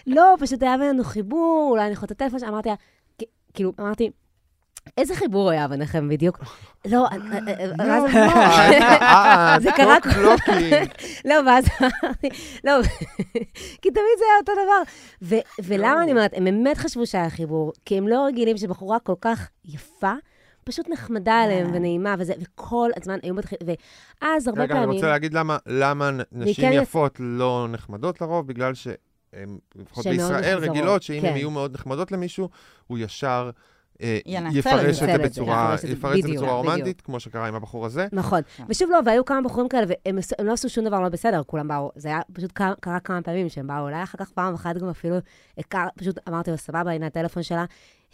לא, 0.07 0.35
פשוט 0.41 0.63
היה 0.63 0.79
בינינו 0.79 1.05
חיבור, 1.05 1.69
אולי 1.71 1.83
אני 1.85 1.93
יכולה 1.93 2.07
את 2.07 2.11
הטלפון 2.11 2.49
אמרתי 2.49 2.69
לה, 2.69 2.75
"כ- 3.19 3.25
כאילו, 3.55 3.73
אמרתי, 3.81 4.11
איזה 4.99 5.15
חיבור 5.15 5.51
היה 5.51 5.69
ביניכם 5.69 6.09
בדיוק? 6.09 6.39
לא, 6.85 7.07
אה, 7.07 7.17
אה, 7.33 7.39
אה, 7.61 7.71
ואז- 7.79 8.05
אה, 9.03 9.57
זה 9.63 9.71
קרה. 9.77 9.97
לא, 11.31 11.35
ואז 11.47 11.65
לא, 12.65 12.73
כי 13.83 13.91
תמיד 13.91 14.19
זה 14.19 14.25
היה 14.25 14.39
אותו 14.41 14.53
דבר. 14.53 14.83
ולמה 15.63 16.03
אני 16.03 16.11
אומרת, 16.11 16.31
הם 16.35 16.45
באמת 16.45 16.77
חשבו 16.79 17.07
שהיה 17.07 17.31
חיבור, 17.31 17.73
כי 17.85 17.99
הם 17.99 18.09
לא 18.09 18.25
רגילים 18.27 18.57
שבחורה 18.57 18.99
כל 18.99 19.15
כך 19.21 19.49
יפה, 19.65 20.13
פשוט 20.65 20.89
נחמדה 20.89 21.41
עליהם 21.41 21.71
כן. 21.71 21.75
ונעימה 21.77 22.15
וזה, 22.19 22.33
וכל 22.41 22.91
הזמן 23.01 23.19
היו 23.23 23.35
מתחילים, 23.35 23.77
ואז 24.23 24.49
הרבה 24.49 24.63
רגע, 24.63 24.75
אני 24.75 24.81
פעמים... 24.83 24.95
רוצה 24.97 25.09
להגיד 25.09 25.35
למה- 25.69 26.11
נשים 26.33 26.55
כן 26.65 26.73
יפות 26.83 27.17
לא 27.21 27.67
נחמדות 27.71 28.21
לרוב, 28.21 28.47
בגלל 28.47 28.75
שהן, 28.75 29.59
לפחות 29.77 30.07
בישראל, 30.07 30.59
רגילות, 30.59 31.03
שאם 31.03 31.21
כן. 31.21 31.27
הן 31.29 31.37
יהיו 31.37 31.51
מאוד 31.51 31.75
נחמדות 31.75 32.13
למישהו, 32.13 32.49
הוא 32.87 32.99
ישר 32.99 33.51
אה, 33.55 33.72
ינצל 34.27 34.59
יפרש 34.59 35.03
את 35.03 35.09
זה. 35.09 35.19
בצורה 35.19 35.77
יפרש 35.89 36.19
את 36.19 36.23
זה, 36.23 36.33
בצורה. 36.33 36.53
רומנטית, 36.53 37.01
כמו 37.01 37.21
שקרה 37.21 37.49
עם 37.49 37.55
הבחור 37.55 37.87
הזה. 37.87 38.07
נכון. 38.13 38.41
כן. 38.57 38.65
ושוב, 38.69 38.91
לא, 38.91 38.99
והיו 39.07 39.25
כמה 39.25 39.41
בחורים 39.43 39.69
כאלה, 39.69 39.87
והם 39.89 40.19
לא 40.47 40.53
עשו 40.53 40.69
שום 40.69 40.85
דבר 40.85 41.01
לא 41.01 41.09
בסדר, 41.09 41.43
כולם 41.47 41.69
באו, 41.69 41.91
זה 41.97 42.09
היה 42.09 42.21
פשוט 42.33 42.53
קרה, 42.53 43.01
כמה 43.01 43.23
פעמים 43.23 43.49
שהם 43.49 43.67
באו 43.67 43.89
אליי, 43.89 44.03
אחר 44.03 44.19
כך 44.19 44.31
פעם 44.31 44.55
אחת 44.55 44.77
גם 44.77 44.89
אפילו, 44.89 45.17
פשוט 45.97 46.19
אמרתי 46.29 46.51
לו, 46.51 46.59
סבבה, 46.59 46.91
הנה 46.91 47.07
הטלפון 47.07 47.43
שלה, 47.43 47.65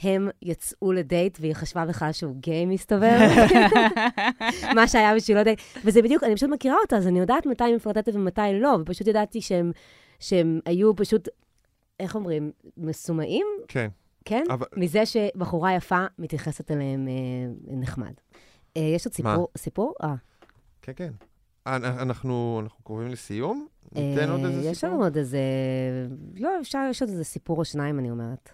הם 0.03 0.29
יצאו 0.43 0.93
לדייט, 0.93 1.39
והיא 1.41 1.55
חשבה 1.55 1.87
בכלל 1.87 2.13
שהוא 2.13 2.37
גיי 2.37 2.67
מסתובב, 2.67 3.19
מה 4.77 4.89
שהיה 4.89 5.15
בשבילו 5.15 5.45
דייט. 5.45 5.61
וזה 5.85 6.03
בדיוק, 6.03 6.23
אני 6.23 6.37
פשוט 6.37 6.51
מכירה 6.51 6.77
אותה, 6.83 6.97
אז 6.97 7.07
אני 7.07 7.19
יודעת 7.19 7.47
מתי 7.47 7.65
היא 7.65 7.77
מפלרטטת 7.77 8.15
ומתי 8.15 8.41
לא, 8.61 8.79
ופשוט 8.81 9.07
ידעתי 9.07 9.41
שהם, 9.41 9.73
שהם 10.21 10.61
היו 10.67 10.97
פשוט, 10.97 11.29
איך 12.01 12.15
אומרים, 12.15 12.53
מסומאים, 12.77 13.47
כן. 13.69 13.89
כן? 14.29 14.45
אבל- 14.51 14.67
מזה 14.77 15.07
שבחורה 15.07 15.75
יפה 15.75 16.05
מתייחסת 16.19 16.71
אליהם 16.71 17.09
אה, 17.09 17.15
נחמד. 17.77 18.13
אה, 18.77 18.83
יש 18.83 19.07
עוד 19.07 19.15
מה? 19.25 19.31
סיפור? 19.35 19.49
סיפור? 19.59 19.95
אה. 20.03 20.15
כן, 20.83 20.93
כן. 20.97 21.13
אנ- 21.67 21.85
אנחנו 21.85 22.61
אנחנו 22.63 22.85
קרובים 22.85 23.09
לסיום? 23.09 23.67
ניתן 23.93 24.31
עוד 24.31 24.41
אה, 24.41 24.47
איזה 24.49 24.69
יש 24.69 24.85
לנו 24.85 24.93
סיפור? 24.93 25.05
עוד 25.05 25.17
איזה... 25.17 25.39
לא, 26.37 26.51
אפשר, 26.61 26.87
יש 26.91 27.03
עוד 27.03 27.11
איזה 27.11 27.25
סיפור 27.25 27.59
או 27.59 27.65
שניים, 27.65 27.99
אני 27.99 28.11
אומרת. 28.11 28.49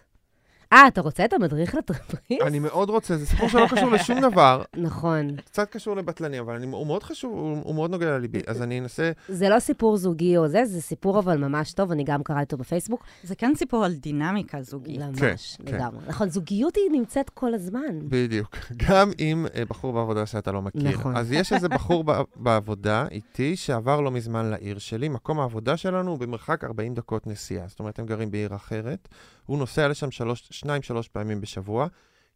אה, 0.75 0.89
אתה 0.89 1.01
רוצה 1.01 1.25
את 1.25 1.33
המדריך 1.33 1.75
לטרמפיסט? 1.75 2.43
אני 2.47 2.59
מאוד 2.59 2.91
רוצה, 2.91 3.17
זה 3.17 3.27
סיפור 3.27 3.49
שלא 3.49 3.67
קשור 3.71 3.91
לשום 3.91 4.21
דבר, 4.21 4.63
נכון. 4.77 5.37
קצת 5.37 5.71
קשור 5.71 5.97
לבטלני, 5.97 6.41
אבל 6.41 6.55
אני- 6.55 6.67
הוא 6.67 6.87
מאוד 6.87 7.03
חשוב, 7.03 7.33
הוא 7.33 7.61
הוא 7.65 7.75
מאוד 7.75 7.91
נוגע 7.91 8.07
לליבי, 8.19 8.41
אז 8.47 8.63
אני 8.63 8.81
אנסה... 8.81 9.13
זה 9.29 9.49
לא 9.49 9.59
סיפור 9.61 9.97
זוגי 9.97 10.37
או 10.37 10.49
זה, 10.49 10.65
זה 10.65 10.81
סיפור 10.83 11.19
אבל 11.19 11.37
ממש 11.37 11.73
טוב, 11.73 11.91
אני 11.91 12.05
גם 12.05 12.23
קראתי 12.23 12.43
אותו 12.43 12.57
בפייסבוק. 12.57 13.05
זה 13.23 13.35
כן 13.35 13.53
סיפור 13.57 13.85
על 13.85 13.93
דינמיקה 13.95 14.63
זוגית. 14.63 15.01
ממש, 15.01 15.57
כן. 15.67 15.75
לגמרי. 15.77 16.01
נכון, 16.07 16.29
זוגיות 16.29 16.77
היא 16.77 16.85
נמצאת 16.93 17.31
כל 17.31 17.55
הזמן. 17.55 17.81
בדיוק. 18.09 18.57
גם 18.89 19.11
עם 19.19 19.47
אה, 19.55 19.63
בחור 19.69 19.93
בעבודה 19.93 20.27
שאתה 20.27 20.53
לא 20.53 20.63
מכיר. 20.63 20.89
נכון. 20.91 21.17
אז 21.17 21.33
יש 21.33 21.53
איזה 21.53 21.69
בחור 21.69 22.05
בעבודה 22.37 23.07
איתי 23.11 23.57
שעבר 23.57 24.01
לא 24.01 24.11
מזמן 24.11 24.47
לעיר 24.47 24.79
שלי. 24.79 25.09
מקום 25.09 25.41
העבודה 25.41 25.77
שלנו 25.77 26.11
הוא 26.11 26.19
במרחק 26.19 26.65
40 26.65 26.95
דקות 26.95 27.27
נסיעה. 27.27 27.69
זאת 27.69 27.79
אומרת, 27.81 27.99
הם 27.99 28.07
גרים 28.07 28.31
בעיר 28.31 28.55
אחרת. 28.55 29.09
הוא 29.47 29.59
נוסע 29.59 29.89
לשם 29.89 30.11
שלוש, 30.11 30.49
שניים, 30.51 30.83
שלוש 30.83 31.09
פעמים 31.09 31.41
בשבוע. 31.41 31.87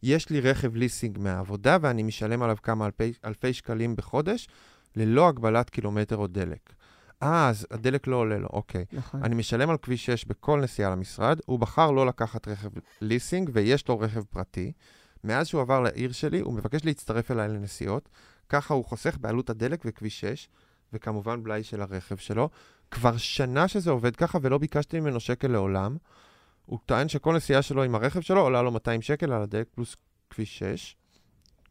יש 0.02 0.30
לי 0.30 0.40
רכב 0.40 0.76
ליסינג 0.76 1.18
מהעבודה, 1.18 1.76
ואני 1.80 2.02
משלם 2.02 2.42
עליו 2.42 2.56
כמה 2.62 2.86
אלפי, 2.86 3.12
אלפי 3.24 3.52
שקלים 3.52 3.96
בחודש, 3.96 4.48
ללא 4.96 5.28
הגבלת 5.28 5.70
קילומטר 5.70 6.16
או 6.16 6.26
דלק. 6.26 6.72
אה, 7.22 7.48
אז 7.48 7.66
הדלק 7.70 8.06
לא 8.06 8.16
עולה 8.16 8.38
לו, 8.38 8.48
אוקיי. 8.52 8.84
נכון. 8.92 9.22
אני 9.22 9.34
משלם 9.34 9.70
על 9.70 9.76
כביש 9.76 10.06
6 10.06 10.24
בכל 10.24 10.60
נסיעה 10.60 10.90
למשרד, 10.90 11.40
הוא 11.46 11.58
בחר 11.58 11.90
לא 11.90 12.06
לקחת 12.06 12.48
רכב 12.48 12.70
ליסינג 13.00 13.50
ויש 13.52 13.88
לו 13.88 13.98
רכב 13.98 14.22
פרטי. 14.30 14.72
מאז 15.24 15.46
שהוא 15.46 15.60
עבר 15.60 15.80
לעיר 15.80 16.12
שלי, 16.12 16.40
הוא 16.40 16.54
מבקש 16.54 16.84
להצטרף 16.84 17.30
אליי 17.30 17.48
לנסיעות, 17.48 18.08
ככה 18.48 18.74
הוא 18.74 18.84
חוסך 18.84 19.16
בעלות 19.20 19.50
הדלק 19.50 19.82
וכביש 19.84 20.20
6, 20.20 20.48
וכמובן 20.92 21.42
בלאי 21.42 21.62
של 21.62 21.82
הרכב 21.82 22.16
שלו. 22.16 22.48
כבר 22.90 23.16
שנה 23.16 23.68
שזה 23.68 23.90
עובד 23.90 24.16
ככה 24.16 24.38
ולא 24.42 24.58
ביקשתי 24.58 25.00
ממנו 25.00 25.20
שקל 25.20 25.48
לעולם. 25.48 25.96
הוא 26.68 26.78
טוען 26.86 27.08
שכל 27.08 27.36
נסיעה 27.36 27.62
שלו 27.62 27.82
עם 27.82 27.94
הרכב 27.94 28.20
שלו 28.20 28.40
עולה 28.40 28.62
לו 28.62 28.70
200 28.70 29.02
שקל 29.02 29.32
על 29.32 29.42
הדלק 29.42 29.66
פלוס 29.74 29.96
כביש 30.30 30.58
6, 30.58 30.96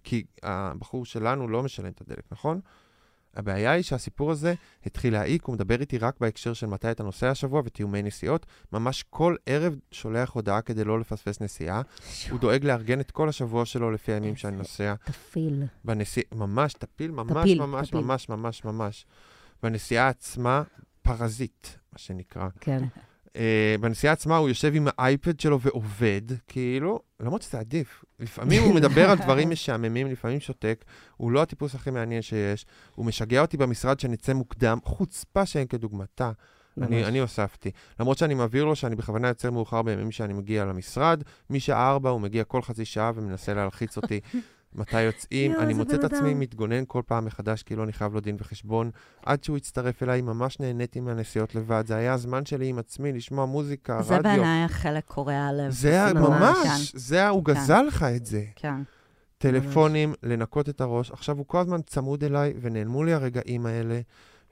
כי 0.04 0.24
הבחור 0.44 1.06
שלנו 1.06 1.48
לא 1.48 1.64
משלם 1.64 1.90
את 1.90 2.02
הדלק, 2.02 2.24
נכון? 2.32 2.60
הבעיה 3.34 3.72
היא 3.72 3.84
שהסיפור 3.84 4.32
הזה 4.32 4.54
התחיל 4.86 5.14
להעיק, 5.14 5.46
הוא 5.46 5.56
מדבר 5.56 5.82
איתי 5.82 5.98
רק 5.98 6.20
בהקשר 6.20 6.54
של 6.54 6.68
מתי 6.68 6.92
אתה 6.92 7.04
נוסע 7.04 7.30
השבוע 7.30 7.62
ותיאומי 7.66 8.02
נסיעות. 8.02 8.46
ממש 8.74 9.04
כל 9.10 9.36
ערב 9.46 9.76
שולח 9.92 10.30
הודעה 10.30 10.62
כדי 10.62 10.84
לא 10.84 11.00
לפספס 11.00 11.42
נסיעה. 11.42 11.82
הוא 12.30 12.40
דואג 12.40 12.66
לארגן 12.66 13.00
את 13.00 13.12
כל 13.12 13.30
השבוע 13.30 13.66
שלו 13.66 13.92
לפי 13.92 14.12
הימים 14.14 14.36
שאני 14.36 14.58
נוסע. 14.58 14.94
תפיל. 15.06 15.64
בנסיעה, 15.86 16.26
ממש, 16.36 16.74
תפיל, 16.74 17.12
ממש, 17.12 17.32
תפיל, 17.42 17.60
ממש, 17.60 17.88
תפיל. 17.88 18.00
ממש, 18.00 18.30
ממש, 18.30 18.66
ממש. 18.66 19.06
בנסיעה 19.64 20.08
עצמה, 20.08 20.64
פרזיט, 21.02 21.68
מה 21.94 22.00
שנקרא. 22.00 22.48
כן. 22.60 22.84
Uh, 23.38 23.82
בנסיעה 23.82 24.14
עצמה 24.14 24.38
הוא 24.38 24.50
יושב 24.50 24.76
עם 24.76 24.88
האייפד 24.98 25.40
שלו 25.40 25.62
ועובד, 25.62 26.22
כאילו, 26.48 27.00
למרות 27.20 27.42
שזה 27.42 27.60
עדיף. 27.60 28.06
לפעמים 28.20 28.64
הוא 28.64 28.76
מדבר 28.76 29.10
על 29.10 29.18
דברים 29.18 29.50
משעממים, 29.50 30.08
לפעמים 30.08 30.40
שותק, 30.40 30.86
הוא 31.18 31.32
לא 31.32 31.42
הטיפוס 31.42 31.76
הכי 31.76 31.92
מעניין 31.92 32.22
שיש, 32.22 32.66
הוא 32.96 33.06
משגע 33.06 33.42
אותי 33.42 33.58
במשרד 33.58 34.00
שנצא 34.00 34.34
מוקדם, 34.34 34.78
חוצפה 34.84 35.46
שאין 35.46 35.68
כדוגמתה. 35.68 36.32
אני. 36.82 37.06
אני 37.06 37.20
הוספתי. 37.20 37.72
למרות 38.00 38.18
שאני 38.18 38.34
מבהיר 38.34 38.66
לו 38.66 38.76
שאני 38.76 38.96
בכוונה 38.96 39.28
יוצא 39.28 39.50
מאוחר 39.50 39.82
בימים 39.82 40.12
שאני 40.12 40.34
מגיע 40.34 40.66
למשרד, 40.66 41.24
משעה 41.50 41.90
ארבע 41.90 42.10
הוא 42.10 42.22
מגיע 42.22 42.44
כל 42.44 42.62
חצי 42.62 42.86
שעה 42.86 43.12
ומנסה 43.16 43.54
להלחיץ 43.54 43.98
אותי. 43.98 44.20
מתי 44.78 45.02
יוצאים. 45.02 45.56
אני 45.60 45.74
מוצא 45.74 45.96
את 45.96 46.04
עצמי. 46.04 46.34
מתגונן 46.34 46.84
כל 46.88 47.02
פעם 47.06 47.26
מחדש, 47.26 47.64
כאילו 47.64 47.84
אני 47.84 47.94
חייב 47.94 48.14
לו 48.14 48.20
דין 48.20 48.36
וחשבון. 48.40 48.92
עד 49.26 49.44
שהוא 49.44 49.58
הצטרף 49.58 50.04
אליי, 50.04 50.22
ממש 50.22 50.60
נהניתי 50.60 51.00
מהנסיעות 51.00 51.56
לבד. 51.56 51.84
זה 51.88 51.96
היה 51.96 52.14
הזמן 52.14 52.46
שלי 52.46 52.68
עם 52.68 52.80
עצמי, 52.80 53.14
לשמוע 53.14 53.46
מוזיקה, 53.46 54.02
זה 54.02 54.18
רדיו. 54.18 54.32
בעיניי 54.32 54.64
החלק 54.64 55.04
קורע 55.06 55.50
לב. 55.54 55.72
זה 55.72 55.90
היה 55.90 56.14
ממש. 56.14 56.58
ממש, 56.66 56.96
זה 56.96 57.16
היה, 57.16 57.30
הוא 57.30 57.46
כן. 57.46 57.54
גזל 57.54 57.82
לך 57.82 58.04
את 58.04 58.26
זה. 58.26 58.44
כן. 58.56 58.82
טלפונים, 59.38 60.14
לנקות 60.24 60.70
את 60.70 60.82
הראש. 60.82 61.12
עכשיו 61.12 61.38
הוא 61.38 61.46
כל 61.48 61.58
הזמן 61.58 61.82
צמוד 61.82 62.24
אליי, 62.24 62.54
ונעלמו 62.62 63.04
לי 63.04 63.14
הרגעים 63.14 63.66
האלה, 63.66 64.00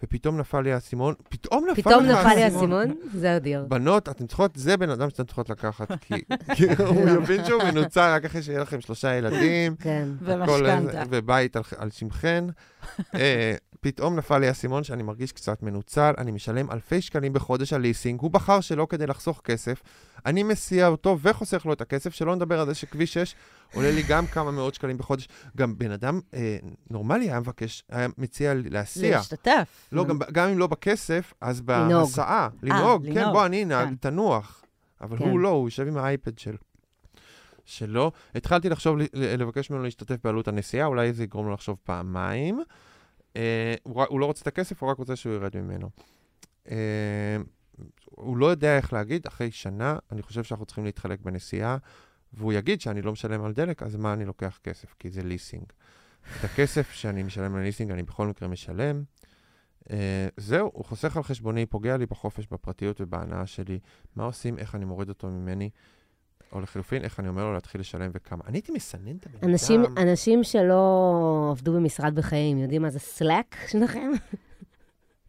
ופתאום 0.04 0.38
נפל 0.38 0.62
לי 0.62 0.74
האסימון. 0.74 1.14
פתאום 1.30 1.66
נפל 1.72 1.82
פתאום 1.82 2.06
לך 2.06 2.18
נפל 2.20 2.36
לי 2.36 2.44
האסימון, 2.44 2.96
זה 3.14 3.36
אדיר. 3.36 3.66
בנות, 3.70 4.10
אתן 4.10 4.28
צריכות, 4.28 4.52
זה 4.56 4.78
בן 4.78 4.90
אדם 4.90 5.10
שאתן 5.10 5.24
צריכות 5.24 5.50
לקחת, 5.50 5.92
כי 6.02 6.14
כי 6.56 6.64
הוא 6.88 7.10
יבין 7.10 7.46
שהוא 7.46 7.64
מנוצל 7.64 8.12
רק 8.16 8.26
אחרי 8.26 8.44
שיהיה 8.44 8.60
לכם 8.60 8.82
שלושה 8.82 9.16
ילדים, 9.16 9.76
כן. 9.84 10.08
ומשכנתה. 10.22 11.04
ובית 11.10 11.56
על, 11.56 11.64
על 11.78 11.92
שמכן. 11.92 12.46
אה, 13.16 13.56
פתאום 13.82 14.16
נפל 14.16 14.38
לי 14.38 14.48
האסימון 14.48 14.84
שאני 14.84 15.04
מרגיש 15.04 15.32
קצת 15.32 15.64
מנוצל, 15.64 16.14
אני 16.18 16.32
משלם 16.32 16.72
אלפי 16.72 17.02
שקלים 17.02 17.34
בחודש 17.34 17.74
על 17.74 17.82
ליסינג, 17.82 18.20
הוא 18.22 18.32
בחר 18.32 18.62
שלא 18.62 18.88
כדי 18.90 19.08
לחסוך 19.08 19.42
כסף, 19.44 19.82
אני 20.26 20.44
מסיע 20.44 20.88
אותו 20.88 21.18
וחוסך 21.22 21.66
לו 21.66 21.74
את 21.74 21.82
הכסף, 21.82 22.14
שלא 22.14 22.36
נדבר 22.36 22.60
על 22.60 22.66
זה 22.66 22.76
שכביש 22.76 23.14
6 23.14 23.36
עולה 23.74 23.92
לי 23.92 24.04
גם 24.08 24.28
כמה 24.28 24.52
מאות 24.52 24.74
שקלים 24.74 24.98
בחודש. 24.98 25.28
גם 25.58 25.78
בן 25.78 25.92
אדם 25.92 26.20
אה, 26.34 26.58
נורמלי 26.90 27.26
היה 27.26 27.40
מבקש, 27.40 27.84
היה 27.90 28.08
מציע 28.18 28.54
להסיע. 28.70 29.18
להשתתף. 29.18 29.88
לא, 29.92 30.06
גם, 30.06 30.20
גם 30.32 30.50
אם 30.50 30.58
לא 30.58 30.68
בכסף, 30.68 31.34
אז. 31.42 31.62
בהסעה. 31.62 32.50
לנהוג, 32.64 33.06
כן, 33.06 33.12
לנהוג, 33.12 33.34
בוא, 33.34 33.46
אני 33.46 33.64
אנהג, 33.64 33.88
כן. 33.88 33.96
תנוח. 33.96 34.64
אבל 35.02 35.18
כן. 35.18 35.24
הוא 35.24 35.40
לא, 35.40 35.50
הוא 35.50 35.68
יושב 35.68 35.88
עם 35.88 35.98
האייפד 35.98 36.38
של... 36.38 36.56
שלו. 37.66 38.12
התחלתי 38.36 38.70
לחשוב, 38.70 38.98
לבקש 39.14 39.70
ממנו 39.70 39.84
להשתתף 39.84 40.16
בעלות 40.24 40.48
הנסיעה, 40.48 40.88
אולי 40.88 41.14
זה 41.14 41.24
יגרום 41.24 41.46
לו 41.46 41.54
לחשוב 41.54 41.78
פעמיים. 41.84 42.62
אה, 43.36 43.76
הוא, 43.84 44.04
הוא 44.10 44.20
לא 44.20 44.26
רוצה 44.26 44.42
את 44.42 44.48
הכסף, 44.48 44.84
הוא 44.84 44.90
רק 44.90 44.98
רוצה 44.98 45.16
שהוא 45.16 45.34
ירד 45.34 45.58
ממנו. 45.58 45.90
אה, 46.72 46.76
הוא 48.16 48.38
לא 48.38 48.46
יודע 48.46 48.78
איך 48.78 48.94
להגיד, 48.94 49.28
אחרי 49.28 49.52
שנה, 49.52 49.98
אני 50.12 50.22
חושב 50.22 50.44
שאנחנו 50.44 50.66
צריכים 50.66 50.86
להתחלק 50.86 51.20
בנסיעה, 51.22 51.78
והוא 52.34 52.54
יגיד 52.54 52.82
שאני 52.82 53.02
לא 53.02 53.12
משלם 53.12 53.44
על 53.44 53.54
דלק, 53.54 53.84
אז 53.84 53.96
מה 53.96 54.14
אני 54.14 54.26
לוקח 54.26 54.60
כסף? 54.64 54.96
כי 55.00 55.10
זה 55.10 55.24
ליסינג. 55.24 55.64
את 56.40 56.44
הכסף 56.44 56.92
שאני 56.92 57.24
משלם 57.24 57.56
על 57.56 57.62
ליסינג, 57.62 57.92
אני 57.92 58.04
בכל 58.04 58.28
מקרה 58.28 58.48
משלם. 58.48 59.04
Uh, 59.84 59.88
זהו, 60.38 60.72
הוא 60.74 60.86
חוסך 60.86 61.18
על 61.18 61.24
חשבוני, 61.24 61.66
פוגע 61.66 61.98
לי 61.98 62.06
בחופש, 62.06 62.48
בפרטיות 62.52 63.02
ובהנאה 63.02 63.46
שלי. 63.46 63.80
מה 64.16 64.24
עושים, 64.24 64.58
איך 64.58 64.76
אני 64.76 64.86
מוריד 64.86 65.10
אותו 65.10 65.28
ממני? 65.28 65.70
או 66.52 66.62
לחלופין, 66.62 67.04
איך 67.04 67.20
אני 67.20 67.28
אומר 67.28 67.44
לו 67.44 67.54
להתחיל 67.54 67.82
לשלם 67.82 68.12
וכמה. 68.14 68.44
אני 68.48 68.58
הייתי 68.58 68.72
מסנן 68.72 69.18
את 69.18 69.26
הבן 69.26 69.38
אדם. 69.38 69.50
אנשים 69.98 70.44
שלא 70.44 71.48
עבדו 71.52 71.74
במשרד 71.74 72.16
בחיים, 72.16 72.58
יודעים 72.58 72.82
מה 72.82 72.90
זה 72.90 73.00
סלאק 73.00 73.56
שלכם? 73.68 74.12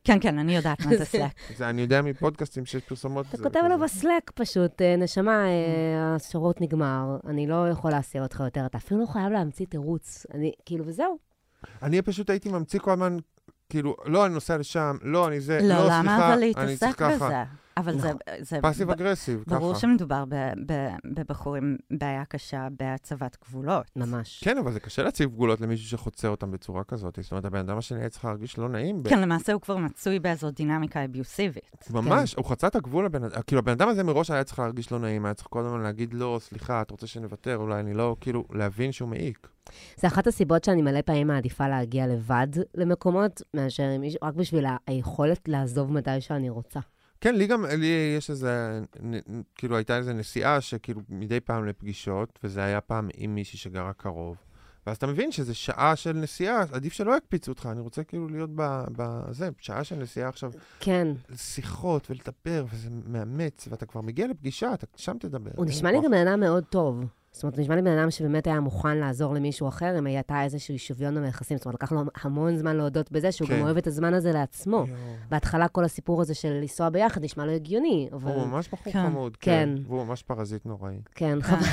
כן, 0.06 0.18
כן, 0.20 0.38
אני 0.38 0.56
יודעת 0.56 0.86
מה 0.86 0.96
זה 0.96 1.04
סלאק. 1.14 1.32
זה 1.56 1.68
אני 1.70 1.82
יודע 1.82 2.02
מפודקאסטים 2.02 2.66
שיש 2.66 2.82
פרסומות. 2.84 3.26
אתה 3.34 3.42
כותב 3.42 3.60
לו. 3.70 3.78
בסלאק 3.78 4.30
פשוט, 4.34 4.82
אה, 4.82 4.96
נשמה, 4.96 5.44
אה, 5.46 6.14
השירות 6.14 6.60
נגמר, 6.60 7.16
אני 7.26 7.46
לא 7.46 7.68
יכול 7.68 7.90
להסיע 7.90 8.22
אותך 8.22 8.40
יותר, 8.44 8.66
אתה 8.66 8.78
אפילו 8.78 9.00
לא 9.00 9.06
חייב 9.06 9.32
להמציא 9.32 9.66
תירוץ. 9.66 10.26
אני, 10.34 10.52
כאילו, 10.64 10.84
וזהו. 10.86 11.18
אני 11.82 12.02
פשוט 12.02 12.30
הייתי 12.30 12.48
ממציא 12.48 12.80
כל 12.80 12.90
הזמן, 12.90 13.16
כאילו, 13.68 13.96
לא, 14.04 14.26
אני 14.26 14.34
נוסע 14.34 14.56
לשם, 14.56 14.96
לא, 15.02 15.28
אני 15.28 15.40
זה, 15.40 15.58
לא, 15.62 15.68
לא, 15.68 15.74
סליחה, 15.80 16.00
למה 16.02 16.16
אבל 16.26 16.32
אני 16.32 16.46
להתעסק 16.46 16.78
צריך 16.78 16.98
ככה. 16.98 17.26
בזה? 17.26 17.65
אבל 17.76 17.92
זה... 17.92 17.98
נכון. 18.08 18.16
זה 18.40 18.58
passive 18.62 18.88
ב- 18.88 18.90
aggressive, 18.90 19.44
ככה. 19.46 19.58
ברור 19.58 19.74
שמדובר 19.74 20.24
ב- 20.28 20.52
ב- 20.66 20.94
בבחורים 21.14 21.76
עם 21.90 21.98
בעיה 21.98 22.24
קשה 22.24 22.68
בהצבת 22.78 23.36
גבולות. 23.44 23.86
ממש. 23.96 24.40
כן, 24.44 24.58
אבל 24.58 24.72
זה 24.72 24.80
קשה 24.80 25.02
להציב 25.02 25.30
גבולות 25.30 25.60
למישהו 25.60 25.88
שחוצה 25.88 26.28
אותם 26.28 26.50
בצורה 26.50 26.84
כזאת. 26.84 27.18
זאת 27.22 27.30
אומרת, 27.32 27.44
הבן 27.44 27.58
אדם 27.58 27.78
השני 27.78 28.00
היה 28.00 28.08
צריך 28.08 28.24
להרגיש 28.24 28.58
לא 28.58 28.68
נעים. 28.68 29.02
ב- 29.02 29.08
כן, 29.08 29.20
למעשה 29.20 29.52
הוא 29.52 29.60
כבר 29.60 29.76
מצוי 29.76 30.18
באיזו 30.18 30.50
דינמיקה 30.50 31.04
אביוסיבית. 31.04 31.88
ממש, 31.90 32.34
הוא 32.34 32.44
חצה 32.44 32.66
את 32.66 32.76
הגבול 32.76 33.04
לבן 33.04 33.24
אדם, 33.24 33.42
כאילו 33.46 33.58
הבן 33.58 33.72
אדם 33.72 33.88
הזה 33.88 34.02
מראש 34.04 34.30
היה 34.30 34.44
צריך 34.44 34.58
להרגיש 34.58 34.92
לא 34.92 34.98
נעים, 34.98 35.24
היה 35.24 35.34
צריך 35.34 35.48
כל 35.50 35.64
הזמן 35.66 35.80
להגיד 35.80 36.14
לא, 36.14 36.38
סליחה, 36.42 36.82
את 36.82 36.90
רוצה 36.90 37.06
שנוותר, 37.06 37.56
אולי 37.56 37.80
אני 37.80 37.94
לא, 37.94 38.16
כאילו, 38.20 38.44
להבין 38.52 38.92
שהוא 38.92 39.08
מעיק. 39.08 39.48
זה 39.96 40.06
אחת 40.06 40.26
הסיבות 40.26 40.64
שאני 40.64 40.82
מלא 40.82 41.00
פעמים 41.02 41.26
מעדיפה 41.26 41.68
להגיע 41.68 42.06
לבד 42.06 42.46
למקומות, 42.74 43.42
מאשר 43.54 43.82
עם 43.82 44.00
מישהו, 44.00 44.18
רק 44.22 44.34
בשביל 44.34 44.64
היכולת 44.86 45.48
לעזוב 45.48 45.92
מתי 45.92 46.20
שאני 46.20 46.50
רוצה. 46.50 46.80
כן, 47.20 47.34
לי 47.34 47.46
גם, 47.46 47.64
לי 47.64 48.14
יש 48.18 48.30
איזה, 48.30 48.80
כאילו 49.54 49.76
הייתה 49.76 49.96
איזו 49.96 50.12
נסיעה 50.12 50.60
שכאילו 50.60 51.00
מדי 51.08 51.40
פעם 51.40 51.66
לפגישות, 51.66 52.38
וזה 52.44 52.64
היה 52.64 52.80
פעם 52.80 53.08
עם 53.16 53.34
מישהי 53.34 53.58
שגרה 53.58 53.92
קרוב. 53.92 54.36
ואז 54.86 54.96
אתה 54.96 55.06
מבין 55.06 55.32
שזה 55.32 55.54
שעה 55.54 55.96
של 55.96 56.12
נסיעה, 56.12 56.64
עדיף 56.72 56.92
שלא 56.92 57.16
יקפיצו 57.16 57.52
אותך, 57.52 57.68
אני 57.72 57.80
רוצה 57.80 58.04
כאילו 58.04 58.28
להיות 58.28 58.50
בזה, 58.96 59.48
שעה 59.58 59.84
של 59.84 59.96
נסיעה 59.96 60.28
עכשיו, 60.28 60.52
כן. 60.80 61.08
שיחות 61.36 62.10
ולדבר, 62.10 62.64
וזה 62.72 62.88
מאמץ, 63.06 63.68
ואתה 63.70 63.86
כבר 63.86 64.00
מגיע 64.00 64.26
לפגישה, 64.26 64.74
אתה 64.74 64.86
שם 64.96 65.16
תדבר. 65.20 65.50
הוא 65.56 65.66
נשמע 65.66 65.92
לי. 65.92 65.98
גם 66.04 66.10
בן 66.10 66.26
אדם 66.26 66.40
מאוד 66.40 66.64
טוב. 66.64 67.04
זאת 67.36 67.42
אומרת, 67.42 67.58
נשמע 67.58 67.76
לי 67.76 67.82
בן 67.82 67.98
אדם 67.98 68.10
שבאמת 68.10 68.46
היה 68.46 68.60
מוכן 68.60 68.98
לעזור 68.98 69.34
למישהו 69.34 69.68
אחר, 69.68 69.98
אם 69.98 70.06
הייתה 70.06 70.42
איזשהו 70.42 70.78
שוויון 70.78 71.14
במייחסים. 71.14 71.56
זאת 71.56 71.66
אומרת, 71.66 71.74
לקח 71.74 71.92
לו 71.92 72.02
המון 72.22 72.56
זמן 72.56 72.76
להודות 72.76 73.12
בזה, 73.12 73.32
שהוא 73.32 73.48
כן. 73.48 73.56
גם 73.56 73.62
אוהב 73.62 73.76
את 73.76 73.86
הזמן 73.86 74.14
הזה 74.14 74.32
לעצמו. 74.32 74.76
יואו. 74.76 74.86
בהתחלה 75.30 75.68
כל 75.68 75.84
הסיפור 75.84 76.20
הזה 76.20 76.34
של 76.34 76.48
לנסוע 76.48 76.88
ביחד 76.88 77.24
נשמע 77.24 77.46
לו 77.46 77.52
הגיוני, 77.52 78.08
אבל... 78.12 78.32
הוא 78.32 78.46
ממש 78.46 78.68
בחור 78.68 78.92
כן. 78.92 79.02
חמוד, 79.02 79.36
כן. 79.36 79.68
כן. 79.76 79.82
והוא 79.86 80.04
ממש 80.04 80.22
פרזיט 80.22 80.66
נוראי. 80.66 80.96
כן, 81.14 81.38
חבל, 81.42 81.66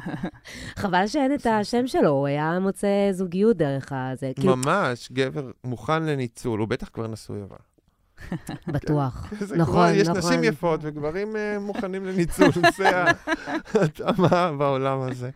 חבל 0.82 1.06
שאין 1.06 1.34
את 1.34 1.46
השם 1.46 1.86
שלו, 1.86 2.10
הוא 2.10 2.26
היה 2.26 2.58
מוצא 2.58 2.88
זוגיות 3.10 3.56
דרך 3.56 3.92
הזה. 3.94 4.32
כאילו, 4.34 4.56
ממש, 4.56 5.12
גבר 5.12 5.50
מוכן 5.64 6.02
לניצול, 6.02 6.60
הוא 6.60 6.68
בטח 6.68 6.88
כבר 6.92 7.06
נשוי 7.06 7.42
אבל. 7.42 7.73
בטוח. 8.74 9.32
נכון, 9.56 9.64
כבר, 9.74 9.90
יש 9.94 10.08
נכון. 10.08 10.18
נשים 10.18 10.44
יפות 10.44 10.80
וגברים 10.82 11.36
אה, 11.36 11.58
מוכנים 11.58 12.04
לניצול, 12.04 12.50
זה 12.76 12.90
ההתאמה 13.74 14.52
בעולם 14.58 15.00
הזה. 15.00 15.30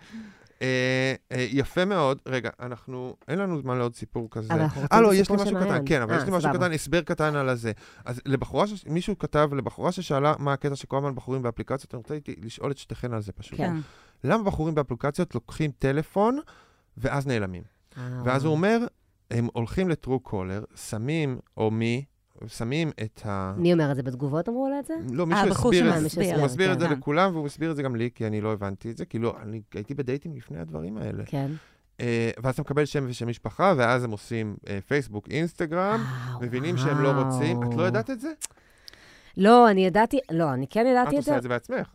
אה, 0.63 1.15
אה, 1.33 1.47
יפה 1.51 1.85
מאוד. 1.85 2.19
רגע, 2.27 2.51
אנחנו, 2.61 3.17
אין 3.29 3.39
לנו 3.39 3.61
זמן 3.61 3.79
לעוד 3.79 3.95
סיפור 3.95 4.29
כזה. 4.31 4.55
אבל 4.55 4.63
אנחנו 4.63 4.81
אה, 4.81 4.87
רוצים 4.87 5.03
לא, 5.03 5.13
את 5.13 5.15
יש 5.15 5.31
לי 5.31 5.37
משהו 5.37 5.47
של 5.49 5.65
קטן. 5.65 5.83
כן, 5.87 6.03
אבל 6.03 6.13
אה, 6.13 6.19
יש 6.19 6.25
לי 6.25 6.31
משהו. 6.37 6.51
קטן, 6.53 6.73
הסבר 6.73 7.03
קטן 7.03 7.37
על 7.37 7.49
הזה. 7.49 7.73
אז 8.05 8.21
לבחורה, 8.27 8.65
מישהו 8.87 9.19
כתב 9.19 9.51
לבחורה 9.57 9.93
ששאלה 9.93 10.35
מה 10.39 10.53
הקטע 10.53 10.77
שכל 10.77 10.97
הזמן 10.97 11.15
בחורים 11.15 11.43
באפליקציות, 11.43 11.95
אני 11.95 11.99
רוצה 11.99 12.19
לשאול 12.43 12.71
את 12.71 12.79
שתיכן 12.79 13.13
על 13.13 13.23
זה 13.23 13.33
פשוט. 13.33 13.59
כן. 13.59 13.77
למה 14.25 14.43
בחורים 14.43 14.75
באפליקציות 14.75 15.35
לוקחים 15.35 15.71
טלפון 15.79 16.41
ואז 16.97 17.27
נעלמים? 17.27 17.63
אה, 17.99 18.03
ואז 18.25 18.45
הוא 18.45 18.53
אומר, 18.53 18.79
הם 19.31 19.49
הולכים 19.53 19.89
לטרו 19.89 20.21
קולר, 20.21 20.65
שמים, 20.77 21.39
או 21.57 21.71
מי, 21.71 22.05
שמים 22.47 22.91
את 23.03 23.21
ה... 23.27 23.55
מי 23.57 23.73
אומר 23.73 23.91
את 23.91 23.97
זה? 23.97 24.03
בתגובות 24.03 24.49
אמרו 24.49 24.69
לו 24.69 24.79
את 24.79 24.87
זה? 24.87 24.95
לא, 25.13 25.27
מישהו 25.27 25.47
הבחור 25.47 25.73
הסביר 25.73 25.97
את 25.97 26.11
זה. 26.11 26.35
הוא 26.35 26.45
מסביר 26.45 26.73
את 26.73 26.81
זה. 26.81 26.89
לכולם, 26.89 27.35
והוא 27.35 27.47
הסביר 27.47 27.71
את 27.71 27.77
זה 27.77 27.83
גם 27.83 27.97
לי, 27.97 28.11
כי 28.15 28.27
אני 28.27 28.41
לא 28.41 28.53
הבנתי 28.53 28.91
את 28.91 28.97
זה, 28.97 29.05
כי 29.05 29.19
לא, 29.19 29.37
אני 29.43 29.61
הייתי 29.75 29.95
בדייטים 29.95 30.37
לפני 30.37 30.59
הדברים 30.59 30.97
האלה. 30.97 31.25
כן. 31.27 31.51
אה, 32.01 32.31
ואז 32.43 32.55
אתה 32.55 32.63
מקבל 32.63 32.85
שם 32.85 33.05
ושם 33.09 33.29
משפחה, 33.29 33.75
ואז 33.77 34.05
הם 34.05 34.11
עושים 34.11 34.57
אה, 34.69 34.79
פייסבוק, 34.87 35.29
אינסטגרם, 35.31 36.01
אה, 36.01 36.39
מבינים 36.41 36.77
שהם 36.77 37.03
לא 37.03 37.11
רוצים. 37.11 37.63
את 37.63 37.75
לא. 37.75 37.87
ידעת 37.87 38.11
את 38.11 38.21
זה? 38.21 38.33
לא, 39.37 39.71
אני 39.71 39.87
ידעתי, 39.87 40.19
לא, 40.31 40.53
אני 40.53 40.67
כן 40.71 40.87
את 40.87 40.91
ידעתי 40.91 41.19
את 41.19 41.23
זה. 41.23 41.31
עושה 41.31 41.37
את 41.37 41.43
זה 41.43 41.49
בעצמך. 41.49 41.95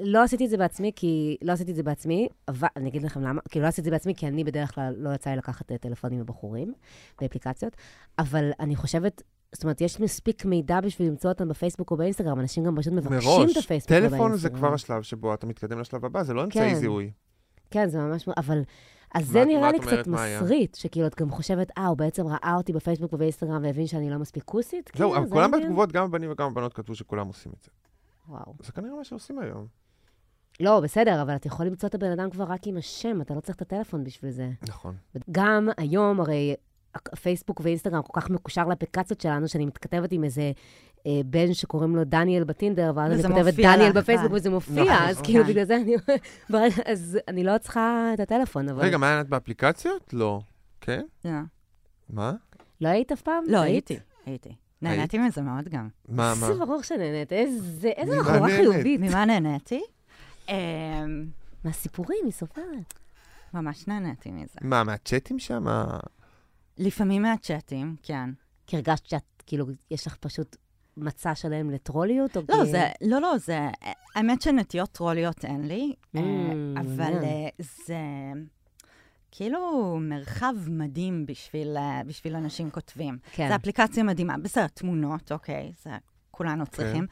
לא 0.00 0.22
עשיתי 0.22 0.44
את 0.44 0.50
זה 0.50 0.56
בעצמי, 0.56 0.92
כי... 0.96 1.36
לא 1.42 1.52
עשיתי 1.52 1.70
את 1.70 1.76
זה 1.76 1.82
בעצמי, 1.82 2.28
אבל 2.48 2.68
אני 2.76 2.88
אגיד 2.88 3.02
לכם 3.02 3.22
למה. 3.22 3.40
כאילו, 3.48 3.62
לא 3.62 3.68
עשיתי 3.68 3.80
את 3.80 3.84
זה 3.84 3.90
בעצמי, 3.90 4.14
כי 4.14 4.28
אני 4.28 4.44
בדרך 4.44 4.74
כלל 4.74 4.94
לא 4.96 5.14
יצא 5.14 5.30
לי 5.30 5.36
לקחת 5.36 5.72
אה, 5.72 5.78
טלפונים 5.78 6.20
מבחורים 6.20 6.72
באפליקציות, 7.20 7.76
אבל 8.18 8.50
אני 8.60 8.76
חושבת... 8.76 9.22
זאת 9.52 9.62
אומרת, 9.64 9.80
יש 9.80 10.00
מספיק 10.00 10.44
מידע 10.44 10.80
בשביל 10.80 11.08
למצוא 11.08 11.30
אותם 11.30 11.48
בפייסבוק 11.48 11.90
או 11.90 11.96
באינסטגרם, 11.96 12.40
אנשים 12.40 12.64
גם 12.64 12.76
פשוט 12.76 12.92
מבקשים 12.92 13.18
את 13.18 13.24
מראש, 13.24 13.56
הפייסבוק 13.56 13.64
או 13.64 13.68
באינסטגרם. 13.68 14.10
טלפון 14.10 14.36
זה 14.36 14.50
כבר 14.50 14.74
השלב 14.74 15.02
שבו 15.02 15.34
אתה 15.34 15.46
מתקדם 15.46 15.80
לשלב 15.80 16.04
הבא, 16.04 16.22
זה 16.22 16.34
לא 16.34 16.44
אמצעי 16.44 16.70
כן. 16.70 16.74
זיהוי. 16.74 17.10
כן, 17.70 17.88
זה 17.88 17.98
ממש... 17.98 18.28
אבל... 18.36 18.62
אז 19.14 19.26
מה 19.26 19.32
זה 19.32 19.42
את- 19.42 19.46
נראה 19.46 19.60
מה 19.60 19.72
לי 19.72 19.78
את 19.78 19.82
קצת? 19.82 20.06
מסריט, 20.06 20.74
שכאילו 20.74 21.06
את 21.06 21.20
גם 21.20 21.30
חושבת, 21.30 21.70
אה, 21.78 21.86
הוא 21.86 21.96
בעצם 21.96 22.26
ראה 22.26 22.54
אותי 22.56 22.72
בפייסבוק 22.72 23.12
ובאינסטגרם 23.12 23.62
והבין 23.62 23.86
שאני 23.86 24.10
לא 24.10 24.18
מספיק 24.18 24.42
כוסית? 24.44 24.90
זהו, 24.96 25.08
כאילו, 25.10 25.16
אבל 25.16 25.26
זה 25.26 25.32
כולם? 25.32 25.50
בתגובות, 25.50 25.92
גם 25.92 26.04
הבנים 26.04 26.30
וגם 26.30 26.46
הבנות 26.46 26.74
כתבו 26.74 26.94
שכולם 26.94 27.26
עושים 27.26 27.52
את 27.58 27.62
זה. 27.62 27.70
וואו. 28.28 28.54
זה 28.62 28.72
כנראה 28.72 28.96
מה 28.96 29.04
שעושים 29.04 29.38
היום. 29.38 29.66
לא, 30.60 30.80
בסדר, 30.80 31.22
אבל 31.22 31.36
אתה 31.36 31.46
יכול 31.46 31.66
למצוא 31.66 31.88
את 31.88 31.94
הבן 31.94 32.10
אדם 32.10 32.30
כבר 32.30 32.44
רק 32.44 32.66
עם 32.66 32.76
השם, 32.76 33.20
אתה 33.20 33.34
לא 33.34 33.40
צריך 33.40 33.56
את 33.56 33.62
הטלפון 33.62 34.04
בשביל 34.04 34.30
זה. 34.30 34.50
נכון. 34.68 34.94
גם 35.30 35.68
היום, 35.76 36.20
הרי 36.20 36.54
פייסבוק 37.22 37.60
ואינסטגרם 37.64 38.02
כל 38.02 38.20
כך 38.20 38.30
מקושר 38.30 38.64
לאפליקציות 38.64 39.20
שלנו, 39.20 39.48
שאני 39.48 39.66
מתכתבת 39.66 40.12
עם 40.12 40.24
איזה 40.24 40.52
אה, 41.06 41.20
בן 41.26 41.54
שקוראים 41.54 41.96
לו 41.96 42.04
דניאל 42.04 42.44
בטינדר, 42.44 42.92
ואז 42.94 43.12
אני 43.12 43.22
כותבת 43.22 43.54
דניאל 43.54 43.88
לך, 43.88 43.96
בפייסבוק. 43.96 44.32
וזה 44.32 44.50
מופיע, 44.50 44.82
נכון, 44.82 45.08
אז 45.08 45.20
כאילו 45.20 45.44
כן. 45.44 45.50
בגלל 45.50 45.64
זה 45.64 45.76
אני... 45.76 45.94
אז 46.92 47.18
אני 47.28 47.44
לא 47.44 47.58
צריכה 47.58 48.10
את 48.14 48.20
הטלפון, 48.20 48.68
אבל... 48.68 48.82
רגע, 48.82 48.98
מה, 48.98 49.20
את 49.20 49.28
באפליקציות? 49.28 50.10
לא. 50.12 50.40
כן? 50.80 51.04
לא. 51.24 51.30
מה? 52.10 52.32
לא 52.80 52.88
היית 52.88 53.12
אף 53.12 53.22
פעם? 53.22 53.44
לא, 53.48 53.58
היית? 53.58 53.88
הייתי, 53.88 54.04
הייתי. 54.26 54.54
נהניתי 54.82 55.18
מזה 55.18 55.42
מאוד 55.42 55.68
גם. 55.68 55.88
מה, 56.08 56.34
מה? 56.40 56.46
זה 56.46 56.54
ברור 56.54 56.82
שנהנית, 56.82 57.32
איזה 57.32 57.90
נהנית? 58.06 58.56
חיובית. 58.56 59.00
ממה 59.00 59.24
נהניתי? 59.24 59.82
מהסיפורים, 61.64 62.18
היא 62.24 62.32
סופרת. 62.32 62.94
ממש 63.54 63.88
נהניתי 63.88 64.30
מזה. 64.30 64.58
מה, 64.60 64.84
מהצ'אטים 64.84 65.38
שם? 65.38 65.66
לפעמים 66.78 67.22
מהצ'אטים, 67.22 67.96
כן. 68.02 68.30
כי 68.66 68.76
הרגשת 68.76 69.06
שאת, 69.06 69.42
כאילו, 69.46 69.66
יש 69.90 70.06
לך 70.06 70.16
פשוט 70.16 70.56
מצע 70.96 71.34
שלם 71.34 71.70
לטרוליות? 71.70 72.36
או 72.36 72.42
לא, 72.48 72.64
כי- 72.64 72.70
זה, 72.70 72.88
לא, 73.02 73.20
לא, 73.20 73.38
זה, 73.38 73.58
האמת 74.14 74.42
שנטיות 74.42 74.92
טרוליות 74.92 75.44
אין 75.44 75.68
לי, 75.68 75.92
Mm, 76.16 76.18
אה, 76.18 76.22
אבל 76.80 76.96
מעניין. 76.96 77.24
אה, 77.24 77.48
זה 77.86 77.96
כאילו 79.30 79.58
מרחב 80.00 80.54
מדהים 80.66 81.26
בשביל, 81.26 81.76
אה, 81.76 82.00
בשביל 82.06 82.36
אנשים 82.36 82.70
כותבים. 82.70 83.18
כן. 83.32 83.48
זו 83.48 83.54
אפליקציה 83.54 84.02
מדהימה. 84.04 84.38
בסדר, 84.38 84.66
תמונות, 84.66 85.32
אוקיי, 85.32 85.72
זה 85.82 85.90
כולנו 86.30 86.66
צריכים. 86.66 87.06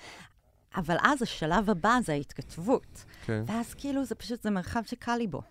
אבל 0.76 0.96
אז 1.02 1.22
השלב 1.22 1.70
הבא 1.70 1.98
זה 2.04 2.12
ההתכתבות. 2.12 3.04
כן. 3.26 3.42
ואז 3.46 3.74
כאילו 3.74 4.04
זה 4.04 4.14
פשוט, 4.14 4.42
זה 4.42 4.50
מרחב 4.50 4.82
שקל 4.86 5.16
לי 5.16 5.26
בו. 5.26 5.42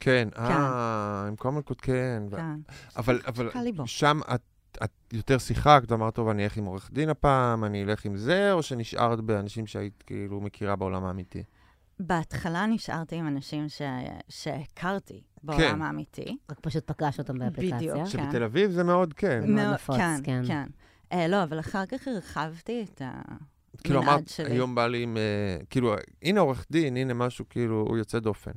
כן, 0.00 0.28
אה, 0.38 1.24
עם 1.28 1.36
כל 1.36 1.60
קוד, 1.64 1.80
כן. 1.80 2.22
כן. 2.30 2.56
אבל, 2.96 3.20
אבל. 3.26 3.50
שם 3.86 4.20
את, 4.34 4.40
את 4.84 4.90
יותר 5.12 5.38
שיחקת, 5.38 5.92
אמרת, 5.92 6.14
טוב, 6.14 6.28
אני 6.28 6.44
אלך 6.44 6.56
עם 6.56 6.64
עורך 6.64 6.90
דין 6.92 7.08
הפעם, 7.08 7.64
אני 7.64 7.84
אלך 7.84 8.04
עם 8.04 8.16
זה, 8.16 8.52
או 8.52 8.62
שנשארת 8.62 9.20
באנשים 9.20 9.66
שהיית 9.66 10.02
כאילו 10.06 10.40
מכירה 10.40 10.76
בעולם 10.76 11.04
האמיתי? 11.04 11.42
בהתחלה 12.00 12.66
נשארתי 12.66 13.16
עם 13.16 13.26
אנשים 13.26 13.68
ש... 13.68 13.82
שהכרתי 14.28 15.22
בעולם 15.42 15.60
כן. 15.60 15.82
האמיתי. 15.82 16.36
רק 16.50 16.60
פשוט 16.60 16.90
פגש 16.90 17.18
אותם 17.18 17.38
באפליקציה. 17.38 17.76
בדיוק. 17.78 17.96
כן. 17.96 18.06
שבתל 18.06 18.42
אביב 18.42 18.70
זה 18.70 18.84
מאוד 18.84 19.12
כן. 19.12 19.40
מאוד 19.40 19.50
מאוד- 19.50 19.74
נפוץ, 19.74 19.96
כן, 19.96 20.20
כן. 20.24 20.42
כן. 20.46 20.66
אה, 21.12 21.28
לא, 21.28 21.42
אבל 21.42 21.60
אחר 21.60 21.86
כך 21.86 22.08
הרחבתי 22.08 22.84
את 22.92 23.02
ה... 23.02 23.10
כאילו 23.84 24.02
אמרת. 24.02 24.30
היום 24.38 24.74
בא 24.74 24.86
לי 24.86 25.02
עם, 25.02 25.16
אה, 25.16 25.64
כאילו, 25.70 25.94
הנה 26.22 26.40
עורך 26.40 26.66
דין, 26.70 26.96
הנה 26.96 27.14
משהו, 27.14 27.44
כאילו, 27.50 27.86
הוא 27.88 27.96
יוצא 27.98 28.18
דופן. 28.18 28.50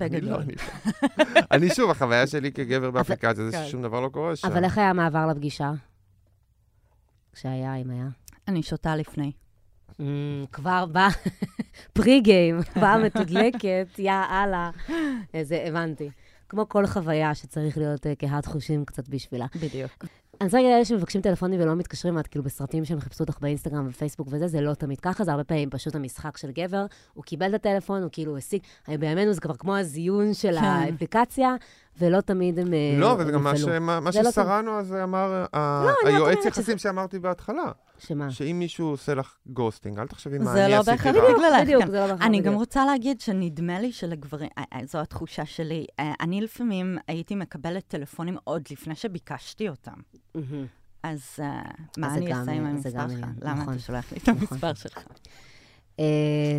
אני 0.00 0.10
לא, 0.10 0.18
בגדול. 0.18 0.42
אני 0.42 0.54
לא. 1.16 1.40
אני 1.50 1.70
שוב, 1.70 1.90
החוויה 1.90 2.26
שלי 2.26 2.52
כגבר 2.52 2.90
באפליקציה 2.90 3.44
זה 3.44 3.52
כן. 3.52 3.64
ששום 3.66 3.82
דבר 3.82 4.00
לא 4.00 4.08
קורה 4.08 4.36
שם. 4.36 4.48
אבל 4.48 4.64
איך 4.64 4.78
היה 4.78 4.90
המעבר 4.90 5.26
לפגישה? 5.26 5.72
כשהיה, 7.32 7.74
אם 7.74 7.90
היה? 7.90 8.08
אני 8.48 8.62
שותה 8.62 8.96
לפני. 8.96 9.32
Mm, 9.90 10.04
כבר 10.52 10.86
בא 10.86 11.08
פרי 11.94 12.20
גיים, 12.20 12.58
באה 12.76 12.98
מתודלקת, 12.98 13.98
יא 13.98 14.12
אללה. 14.30 14.70
איזה, 15.34 15.64
הבנתי. 15.66 16.10
כמו 16.48 16.68
כל 16.68 16.86
חוויה 16.86 17.34
שצריך 17.34 17.78
להיות 17.78 18.06
אה, 18.06 18.14
קהת 18.14 18.46
חושים 18.46 18.84
קצת 18.84 19.08
בשבילה. 19.08 19.46
בדיוק. 19.60 20.04
אני 20.40 20.46
רוצה 20.46 20.56
להגיד, 20.56 20.72
אלה 20.72 20.84
שמבקשים 20.84 21.20
טלפונים 21.20 21.60
ולא 21.60 21.74
מתקשרים, 21.74 22.18
את 22.18 22.26
כאילו 22.26 22.44
בסרטים 22.44 22.84
שהם 22.84 23.00
חיפשו 23.00 23.24
אותך 23.24 23.38
באינסטגרם 23.40 23.86
ובפייסבוק 23.86 24.28
וזה, 24.30 24.48
זה 24.48 24.60
לא 24.60 24.74
תמיד 24.74 25.00
ככה, 25.00 25.24
זה 25.24 25.30
הרבה 25.30 25.44
פעמים 25.44 25.70
פשוט 25.70 25.94
המשחק 25.94 26.36
של 26.36 26.50
גבר, 26.50 26.86
הוא 27.14 27.24
קיבל 27.24 27.50
את 27.50 27.54
הטלפון, 27.54 28.02
הוא 28.02 28.10
כאילו 28.12 28.36
השיג, 28.36 28.62
בימינו 28.88 29.32
זה 29.32 29.40
כבר 29.40 29.54
כמו 29.54 29.76
הזיון 29.76 30.34
של 30.34 30.52
כן. 30.58 30.64
האפליקציה, 30.64 31.54
ולא 31.98 32.20
תמיד 32.20 32.58
הם 32.58 32.74
אה, 32.74 32.94
לא, 32.98 33.16
וזה 33.18 33.32
גם 33.32 33.42
מה 33.42 33.56
זה 34.12 34.22
לא 34.22 34.30
ששרנו, 34.30 34.78
אז 34.78 34.94
אמר 34.94 35.44
לא, 35.54 36.08
היועץ 36.08 36.44
יחסים 36.44 36.78
שאמרתי 36.78 37.18
בהתחלה, 37.18 37.72
שמה? 37.98 38.30
שאם 38.30 38.58
מישהו 38.58 38.86
עושה 38.86 39.14
לך 39.14 39.34
גוסטינג, 39.46 39.98
אל 39.98 40.06
תחשבי 40.06 40.38
מה 40.38 40.52
זה 40.52 40.64
אני 40.64 40.72
לא 40.72 40.78
עשיתי 40.78 40.96
בהכרח 40.96 41.16
רע. 41.16 41.34
בגללך, 41.34 41.62
בדיוק, 41.62 41.82
כן. 41.82 41.90
זה 41.90 42.00
לא 42.00 42.06
בהכרח 42.06 42.26
אני 42.26 42.40
גם. 42.40 42.54
רוצה 42.54 42.84
להגיד 42.84 43.20
שנדמה 43.20 43.80
לי 43.80 43.92
שלגברים, 43.92 44.48
אה, 44.58 44.64
אה, 44.72 44.80
זו 44.86 44.98
התחושה 44.98 45.46
שלי, 45.46 45.86
אני 46.20 46.40
לפעמים 46.40 46.98
הייתי 47.08 47.34
מקבלת 47.34 47.84
טלפונים 47.88 48.36
עוד 48.44 48.62
לפני 48.70 48.94
שביקשתי 48.94 49.68
אותם. 49.68 49.94
אז 51.02 51.38
מה 51.98 52.10
זה 52.10 52.16
אני 52.16 52.32
אעשה 52.34 52.52
עם 52.52 52.78
זה 52.78 52.88
המספר 52.88 53.08
שלך? 53.08 53.26
למה 53.42 53.54
נכון. 53.62 53.74
אתה 53.74 53.82
שולח 53.82 54.12
לי 54.12 54.18
את 54.18 54.28
נכון. 54.28 54.46
המספר 54.50 54.74
שלך? 54.74 55.04
אה, 56.00 56.04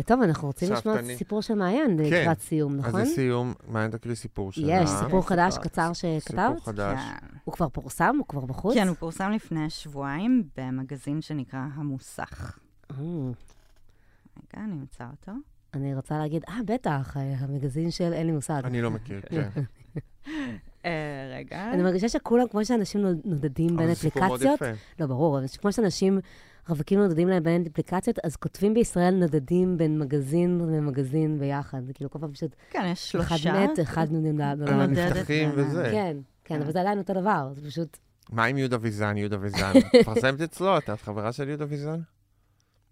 טוב, 0.06 0.22
אנחנו 0.22 0.46
רוצים 0.48 0.72
לשמוע 0.72 0.94
שאפתני. 0.96 1.16
סיפור 1.16 1.42
של 1.42 1.54
מעיין 1.54 1.96
כן. 2.10 2.22
לקראת 2.22 2.40
סיום, 2.40 2.72
אז 2.78 2.86
נכון? 2.86 3.00
לסיום, 3.00 3.54
מעיין 3.68 3.90
תקריא 3.90 4.14
סיפור 4.14 4.52
שלה. 4.52 4.72
יש, 4.82 4.90
סיפור 5.04 5.28
חדש 5.28 5.52
סיפור. 5.52 5.64
קצר 5.68 5.94
סיפור 5.94 6.20
שכתבת? 6.20 6.60
חדש. 6.62 6.98
כן. 7.20 7.26
הוא 7.44 7.52
כבר 7.54 7.68
פורסם? 7.68 8.16
הוא 8.18 8.26
כבר 8.28 8.40
בחוץ? 8.44 8.74
כן, 8.74 8.88
הוא 8.88 8.96
פורסם 8.96 9.30
לפני 9.30 9.70
שבועיים 9.70 10.42
במגזין 10.56 11.20
שנקרא 11.22 11.60
המוסך. 11.74 12.58
אה, 12.90 12.96
רגע, 12.96 14.64
אני 14.64 14.72
אמצא 14.72 15.04
אותו. 15.10 15.32
אני 15.74 15.94
רוצה 15.94 16.18
להגיד, 16.18 16.44
אה, 16.48 16.58
בטח, 16.66 17.16
אה, 17.16 17.34
המגזין 17.38 17.90
של 17.90 18.12
אין 18.12 18.26
לי 18.26 18.32
מושג. 18.32 18.60
אני 18.64 18.82
לא 18.82 18.90
מכיר, 18.90 19.20
כן. 19.30 19.48
רגע. 21.38 21.70
אני 21.72 21.82
מרגישה 21.82 22.08
שכולם, 22.08 22.48
כמו 22.48 22.64
שאנשים 22.64 23.00
נוד- 23.00 23.20
נודדים 23.24 23.66
בין 23.76 23.78
אבל 23.78 23.88
זה 23.88 23.94
סיפור 23.94 24.22
מאוד 24.26 24.42
אפליקציות, 24.42 24.70
יפה. 24.72 24.80
לא, 25.00 25.06
ברור, 25.06 25.38
אבל 25.38 25.46
כמו 25.60 25.72
שאנשים, 25.72 26.20
רווקים 26.68 26.98
נודדים 26.98 27.28
להם 27.28 27.42
בין 27.42 27.64
אפליקציות, 27.72 28.18
אז 28.24 28.36
כותבים 28.36 28.74
בישראל 28.74 29.14
נודדים 29.14 29.76
בין 29.76 29.98
מגזין 29.98 30.58
למגזין 30.58 31.38
ביחד. 31.38 31.84
זה 31.86 31.92
כאילו 31.92 32.10
כל 32.10 32.18
פעם 32.18 32.32
פשוט, 32.32 32.50
כן, 32.70 32.86
יש 32.92 33.16
אחד 33.16 33.36
שלושה. 33.36 33.66
מת, 33.66 33.80
אחד 33.80 34.06
נודד 34.10 34.50
נפתחים 34.90 35.50
וזה. 35.54 35.88
כן, 35.92 36.16
כן, 36.44 36.62
אבל 36.62 36.72
זה 36.72 36.80
עדיין 36.80 36.98
אותו 36.98 37.12
דבר, 37.14 37.52
זה 37.54 37.68
פשוט... 37.68 37.98
מה 38.32 38.44
עם 38.44 38.58
יהודה 38.58 38.76
ויזן, 38.80 39.16
יהודה 39.16 39.36
ויזן? 39.40 39.72
מפרסמת 40.00 40.40
אצלו, 40.40 40.78
את 40.78 40.90
את 40.90 41.00
חברה 41.00 41.32
של 41.32 41.48
יהודה 41.48 41.64
ויזן? 41.68 42.00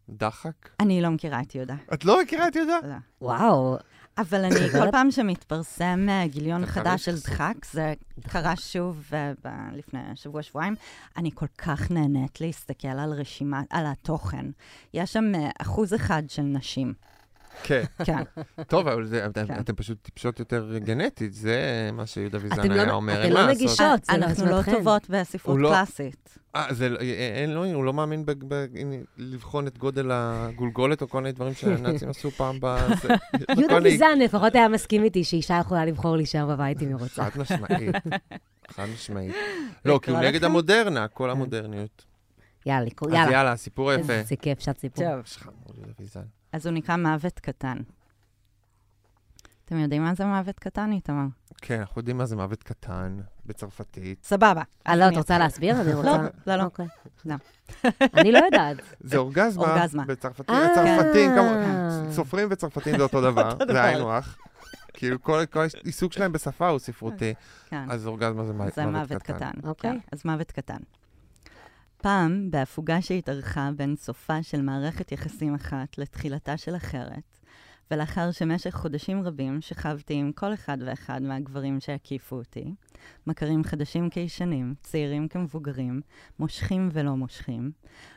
דחק? 0.08 0.68
אני 0.80 1.02
לא 1.02 1.10
מכירה 1.10 1.40
את 1.40 1.54
יהודה. 1.54 1.74
את 1.94 2.04
לא 2.04 2.22
מכירה 2.22 2.48
את 2.48 2.56
יהודה? 2.56 2.78
לא. 2.82 2.94
וואו, 3.20 3.76
אבל 4.18 4.44
אני, 4.44 4.70
כל 4.80 4.90
פעם 4.90 5.10
שמתפרסם 5.10 6.06
אה, 6.08 6.26
גיליון 6.26 6.66
חדש 6.66 7.04
של. 7.04 7.14
דחק, 7.14 7.54
זה 7.72 7.94
קרה 8.28 8.56
שוב 8.56 9.10
אה, 9.12 9.32
לפני 9.72 10.00
שבוע-שבועיים, 10.14 10.74
אני 11.16 11.30
כל 11.34 11.46
כך 11.58 11.90
נהנית 11.90 12.40
להסתכל 12.40 12.88
על 12.88 13.12
רשימה, 13.12 13.62
על 13.70 13.86
התוכן. 13.86 14.46
יש 14.94 15.12
שם 15.12 15.34
אה, 15.34 15.50
אחוז 15.60 15.94
אחד 15.94 16.22
של 16.28 16.42
נשים. 16.42 16.94
כן. 17.64 17.82
כן. 18.04 18.22
טוב, 18.68 18.88
אבל 18.88 19.06
זה- 19.06 19.26
אתם- 19.26 19.46
כן. 19.46 19.60
אתם 19.60 19.74
פשוט 19.74 19.98
טיפשות 20.02 20.38
יותר 20.38 20.78
גנטית, 20.78 21.32
זה 21.34 21.60
מה 21.92 22.06
שיהודה 22.06 22.38
ויזן 22.42 22.68
לא- 22.68 22.74
היה 22.82 22.92
אומר, 22.92 23.24
אתם 23.24 23.32
לא. 23.32 23.46
נגישות. 23.50 23.80
לא 24.08 24.14
אנחנו 24.14 24.46
לא. 24.46 24.62
טובות 24.72 25.10
בספרות 25.10 25.58
לא- 25.60 25.68
קלאסית. 25.68 26.38
אה, 26.56 26.66
זה, 26.70 26.88
לא- 26.88 26.98
אין 27.00 27.50
לו, 27.50 27.64
הוא 27.64 27.84
לא 27.84 27.92
מאמין 27.92 28.26
ב- 28.26 28.32
ב- 28.54 28.66
לבחון 29.18 29.66
את 29.66 29.78
גודל 29.78 30.10
הגולגולת 30.12 31.02
או 31.02 31.08
כל 31.08 31.18
מיני 31.20 31.32
דברים 31.32 31.54
שהנאצים 31.54 32.08
עשו 32.08 32.30
פעם 32.30 32.58
בזה. 32.62 33.08
יהודה 33.58 33.78
ויזן 33.82 34.18
לפחות 34.18 34.54
היה 34.54 34.68
מסכים 34.68 35.04
איתי 35.04 35.24
שאישה 35.24 35.58
יכולה 35.60 35.84
לבחור 35.84 36.16
להישאר 36.16 36.46
בבית 36.46 36.82
אם 36.82 36.88
היא 36.88 36.96
רוצה. 36.96 37.24
חד 37.30 37.40
משמעית. 37.40 37.94
חד 38.74 38.86
משמעית. 38.94 39.34
לא, 39.84 40.00
כי 40.02 40.10
הוא 40.10 40.18
נגד? 40.20 40.44
המודרנה, 40.44 41.08
כל 41.08 41.30
המודרניות. 41.30 42.04
יאללה, 42.66 42.86
לקרוא- 42.86 43.08
אז 43.10 43.14
יאללה. 43.14 43.32
יאללה, 43.32 43.52
הסיפור 43.52 43.90
היפה. 43.90 44.12
איזה 44.12 44.36
כיף, 44.36 44.60
שעת 44.60 44.78
סיפור. 44.78 45.04
טוב, 45.04 45.22
אז 46.52 46.66
הוא 46.66 46.74
נקרא 46.74 46.96
מוות 46.96 47.38
קטן. 47.40 47.76
אתם 49.64 49.78
יודעים 49.78 50.02
מה 50.04 50.14
זה 50.14 50.24
מוות 50.24 50.58
קטן, 50.58 50.92
איתמר? 50.92 51.24
כן, 51.62 51.80
אנחנו 51.80 52.00
יודעים 52.00 52.18
מה 52.18 52.26
זה 52.26 52.36
מוות 52.36 52.62
קטן 52.62 53.18
בצרפתית. 53.46 54.24
סבבה. 54.24 54.62
אה, 54.86 54.96
לא, 54.96 55.08
את 55.08 55.16
רוצה 55.16 55.38
להסביר? 55.38 55.80
אני 55.80 55.94
רוצה... 55.94 56.18
לא, 56.46 56.56
לא. 56.56 56.62
אוקיי. 56.62 56.86
לא. 57.24 57.34
אני 58.20 58.32
לא 58.32 58.38
יודעת. 58.38 58.76
זה 59.00 59.16
אורגזמה. 59.16 59.62
אורגזמה. 59.64 60.04
בצרפתית. 60.04 60.50
אה. 60.50 60.66
הצרפתים, 60.72 61.30
כמו- 61.30 62.12
סופרים 62.12 62.48
וצרפתים 62.50 62.96
זה 62.96 63.02
אותו 63.02 63.20
דבר. 63.20 63.56
זה 63.72 63.82
היינו 63.82 64.12
הך. 64.12 64.38
כאילו, 64.92 65.22
כל 65.22 65.46
כל 65.50 65.64
העיסוק 65.84 66.12
שלהם 66.12 66.32
בשפה 66.32 66.68
הוא 66.68 66.78
ספרותי. 66.78 67.34
כן. 67.68 67.90
אז 67.90 68.06
אורגזמה 68.06 68.42
זה 68.42 68.52
זה 68.76 68.86
מוות 68.86 69.10
מוות 69.10 69.22
קטן. 69.22 69.34
קטן. 69.36 69.68
אוקיי. 69.68 69.90
כן, 69.90 69.98
אז 70.12 70.22
מוות 70.24 70.52
קטן. 70.52 70.76
פעם, 72.02 72.50
בהפוגה 72.50 73.02
שהתארכה 73.02 73.70
בין 73.76 73.96
סופה 73.96 74.42
של 74.42 74.62
מערכת 74.62 75.12
יחסים 75.12 75.54
אחת 75.54 75.98
לתחילתה 75.98 76.56
של 76.56 76.76
אחרת, 76.76 77.38
ולאחר 77.90 78.30
שמשך 78.30 78.74
חודשים 78.74 79.22
רבים 79.22 79.60
שכבתי 79.60 80.14
עם 80.14 80.32
כל 80.32 80.54
אחד 80.54 80.78
ואחד 80.86 81.22
מהגברים 81.22 81.80
שהקיפו 81.80 82.36
אותי, 82.36 82.74
מכרים 83.26 83.64
חדשים 83.64 84.10
כישנים, 84.10 84.74
צעירים 84.82 85.28
כמבוגרים, 85.28 86.00
מושכים 86.38 86.88
ולא 86.92 87.16
מושכים, 87.16 87.72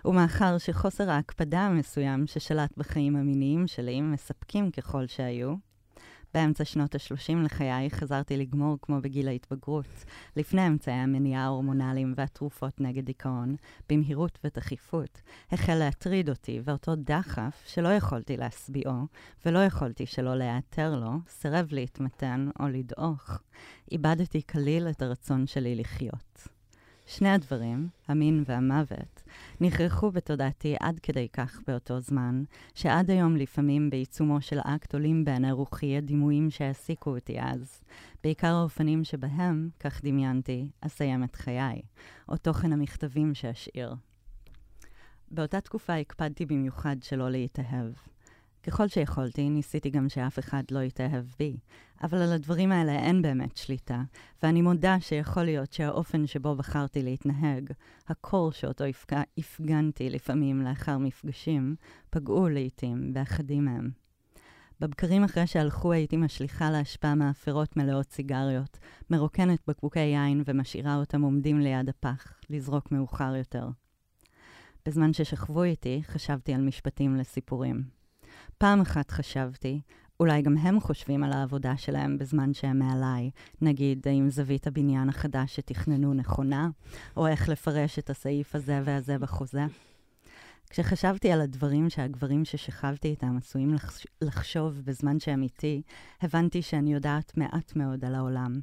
ומאחר 0.06 0.58
שחוסר 0.58 1.10
ההקפדה 1.10 1.60
המסוים 1.60 2.28
ששלט 2.28 2.78
בחיים 2.78 3.16
המיניים 3.16 3.68
שלי, 3.68 4.02
מספקים 4.02 4.72
ככל 4.72 5.08
שהיו, 5.08 5.56
באמצע 6.36 6.66
שנות 6.66 6.96
ה-30 6.96 7.36
לחיי 7.44 7.90
חזרתי 7.90 8.38
לגמור 8.38 8.78
כמו 8.82 9.02
בגיל 9.02 9.28
ההתבגרות, 9.28 10.06
לפני 10.36 10.68
אמצעי 10.68 10.94
המניעה 10.94 11.44
ההורמונליים 11.44 12.14
והתרופות 12.18 12.82
נגד 12.82 13.06
דיכאון, 13.06 13.56
במהירות 13.90 14.40
ותכיפות, 14.44 15.22
החל 15.52 15.76
להטריד 15.76 16.30
אותי, 16.30 16.62
ואותו 16.64 16.96
דחף, 16.96 17.64
שלא 17.68 17.90
יכולתי 17.90 18.38
להשביעו, 18.38 19.08
ולא 19.46 19.60
יכולתי 19.60 20.06
שלא 20.06 20.36
להיעתר 20.36 20.96
לו, 20.96 21.12
סירב 21.30 21.68
להתמתן 21.72 22.50
או 22.60 22.68
לדעוך. 22.68 23.40
איבדתי 23.92 24.42
כליל 24.48 24.90
את 24.90 25.02
הרצון 25.02 25.48
שלי 25.48 25.76
לחיות. 25.76 26.55
שני 27.08 27.30
הדברים, 27.30 27.90
המין 28.08 28.44
והמוות, 28.48 29.24
נכרחו 29.62 30.12
בתודעתי 30.12 30.76
עד 30.80 31.00
כדי 31.00 31.28
כך 31.34 31.60
באותו 31.68 32.00
זמן, 32.00 32.44
שעד 32.74 33.12
היום 33.12 33.36
לפעמים 33.36 33.90
בעיצומו 33.90 34.42
של 34.42 34.60
אקט 34.60 34.94
עולים 34.94 35.26
בעיני 35.26 35.52
רוחי 35.52 35.98
הדימויים 35.98 36.50
שהעסיקו 36.50 37.16
אותי 37.16 37.42
אז, 37.42 37.84
בעיקר 38.24 38.56
האופנים 38.56 39.04
שבהם, 39.04 39.70
כך 39.80 40.02
דמיינתי, 40.04 40.70
אסיים 40.82 41.24
את 41.24 41.36
חיי, 41.36 41.82
או 42.30 42.38
תוכן 42.38 42.74
המכתבים 42.74 43.34
שאשאיר. 43.34 43.96
באותה 45.32 45.62
תקופה 45.62 45.96
הקפדתי 45.96 46.46
במיוחד 46.46 46.96
שלא 47.02 47.30
להתאהב. 47.30 48.15
ככל 48.68 48.88
שיכולתי, 48.88 49.50
ניסיתי 49.50 49.90
גם 49.90 50.10
שאף 50.10 50.40
אחד 50.40 50.64
לא 50.72 50.80
יתאהב 50.80 51.26
בי. 51.40 51.58
אבל 52.04 52.18
על 52.18 52.34
הדברים 52.34 52.72
האלה 52.72 52.92
אין 52.92 53.22
באמת 53.22 53.58
שליטה, 53.58 54.02
ואני 54.44 54.62
מודה 54.62 55.00
שיכול 55.00 55.44
להיות 55.44 55.74
שהאופן 55.74 56.28
שבו 56.28 56.56
בחרתי 56.56 57.04
להתנהג, 57.04 57.70
הקור 58.08 58.52
שאותו 58.52 58.84
הפגנתי 59.38 60.10
לפעמים 60.10 60.62
לאחר 60.62 60.98
מפגשים, 60.98 61.76
פגעו 62.10 62.50
לעתים 62.50 63.14
באחדים 63.14 63.66
מהם. 63.66 63.90
בבקרים 64.80 65.24
אחרי 65.24 65.48
שהלכו 65.48 65.92
הייתי 65.92 66.18
משליכה 66.18 66.72
להשפעה 66.72 67.16
מאפרות 67.16 67.78
מלאות 67.78 68.12
סיגריות, 68.12 68.80
מרוקנת 69.10 69.60
בקבוקי 69.68 70.00
יין 70.00 70.44
ומשאירה 70.46 70.96
אותם 70.96 71.22
עומדים 71.22 71.60
ליד 71.60 71.90
הפח, 71.90 72.34
לזרוק 72.50 72.92
מאוחר 72.92 73.36
יותר. 73.36 73.68
בזמן 74.86 75.14
ששכבו 75.14 75.64
איתי, 75.64 76.02
חשבתי 76.04 76.54
על 76.54 76.62
משפטים 76.62 77.16
לסיפורים. 77.16 78.05
פעם 78.58 78.82
אחת 78.82 79.12
חשבתי, 79.12 79.82
אולי 80.20 80.42
גם 80.42 80.58
הם 80.58 80.80
חושבים 80.80 81.24
על 81.24 81.34
העבודה 81.34 81.78
שלהם 81.78 82.18
בזמן 82.18 82.54
שהם 82.54 82.80
מעליי, 82.80 83.32
נגיד, 83.62 84.08
האם 84.08 84.30
זווית 84.30 84.68
הבניין 84.68 85.10
החדש 85.10 85.56
שתכננו 85.56 86.14
נכונה, 86.14 86.70
או 87.18 87.28
איך 87.28 87.50
לפרש 87.50 88.00
את 88.00 88.10
הסעיף 88.10 88.56
הזה 88.56 88.82
והזה 88.84 89.18
בחוזה. 89.18 89.66
כשחשבתי 90.70 91.32
על 91.32 91.42
הדברים 91.42 91.90
שהגברים 91.90 92.46
ששכבתי 92.46 93.08
איתם 93.08 93.38
עשויים 93.38 93.74
לחש... 93.74 94.08
לחשוב 94.22 94.82
בזמן 94.86 95.20
שהם 95.20 95.44
איתי, 95.44 95.82
הבנתי 96.22 96.62
שאני 96.62 96.94
יודעת 96.94 97.38
מעט 97.38 97.76
מאוד 97.76 98.06
על 98.06 98.16
העולם. 98.16 98.60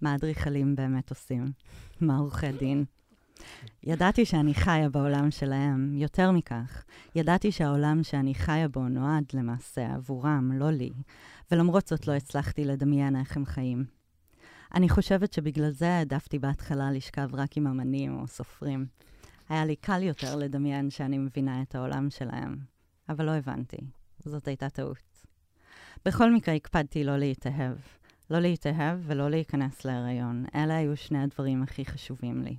מה 0.00 0.14
אדריכלים 0.14 0.74
באמת 0.76 1.10
עושים? 1.10 1.52
מה 2.00 2.16
עורכי 2.16 2.52
דין? 2.52 2.84
ידעתי 3.82 4.24
שאני 4.24 4.54
חיה 4.54 4.88
בעולם 4.88 5.30
שלהם, 5.30 5.92
יותר 5.94 6.30
מכך, 6.30 6.84
ידעתי 7.14 7.52
שהעולם 7.52 8.02
שאני 8.02 8.34
חיה 8.34 8.68
בו 8.68 8.88
נועד 8.88 9.24
למעשה 9.34 9.94
עבורם, 9.94 10.52
לא 10.54 10.70
לי, 10.70 10.90
ולמרות 11.52 11.86
זאת 11.86 12.06
לא 12.06 12.12
הצלחתי 12.12 12.64
לדמיין 12.64 13.16
איך 13.16 13.36
הם 13.36 13.46
חיים. 13.46 13.84
אני 14.74 14.88
חושבת 14.88 15.32
שבגלל 15.32 15.70
זה 15.70 15.88
העדפתי 15.90 16.38
בהתחלה 16.38 16.92
לשכב 16.92 17.28
רק 17.34 17.56
עם 17.56 17.66
אמנים 17.66 18.18
או 18.18 18.26
סופרים. 18.26 18.86
היה 19.48 19.64
לי 19.64 19.76
קל 19.76 20.02
יותר 20.02 20.36
לדמיין 20.36 20.90
שאני 20.90 21.18
מבינה 21.18 21.62
את 21.62 21.74
העולם 21.74 22.10
שלהם, 22.10 22.56
אבל 23.08 23.24
לא 23.24 23.30
הבנתי. 23.30 23.76
זאת 24.24 24.48
הייתה 24.48 24.70
טעות. 24.70 25.26
בכל 26.04 26.34
מקרה 26.34 26.54
הקפדתי 26.54 27.04
לא 27.04 27.16
להתאהב. 27.16 27.76
לא 28.30 28.38
להתאהב 28.38 28.98
ולא 29.02 29.30
להיכנס 29.30 29.84
להיריון. 29.84 30.44
אלה 30.54 30.76
היו 30.76 30.96
שני 30.96 31.22
הדברים 31.22 31.62
הכי 31.62 31.84
חשובים 31.84 32.42
לי. 32.42 32.56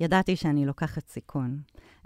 ידעתי 0.00 0.36
שאני 0.36 0.66
לוקחת 0.66 1.08
סיכון. 1.08 1.60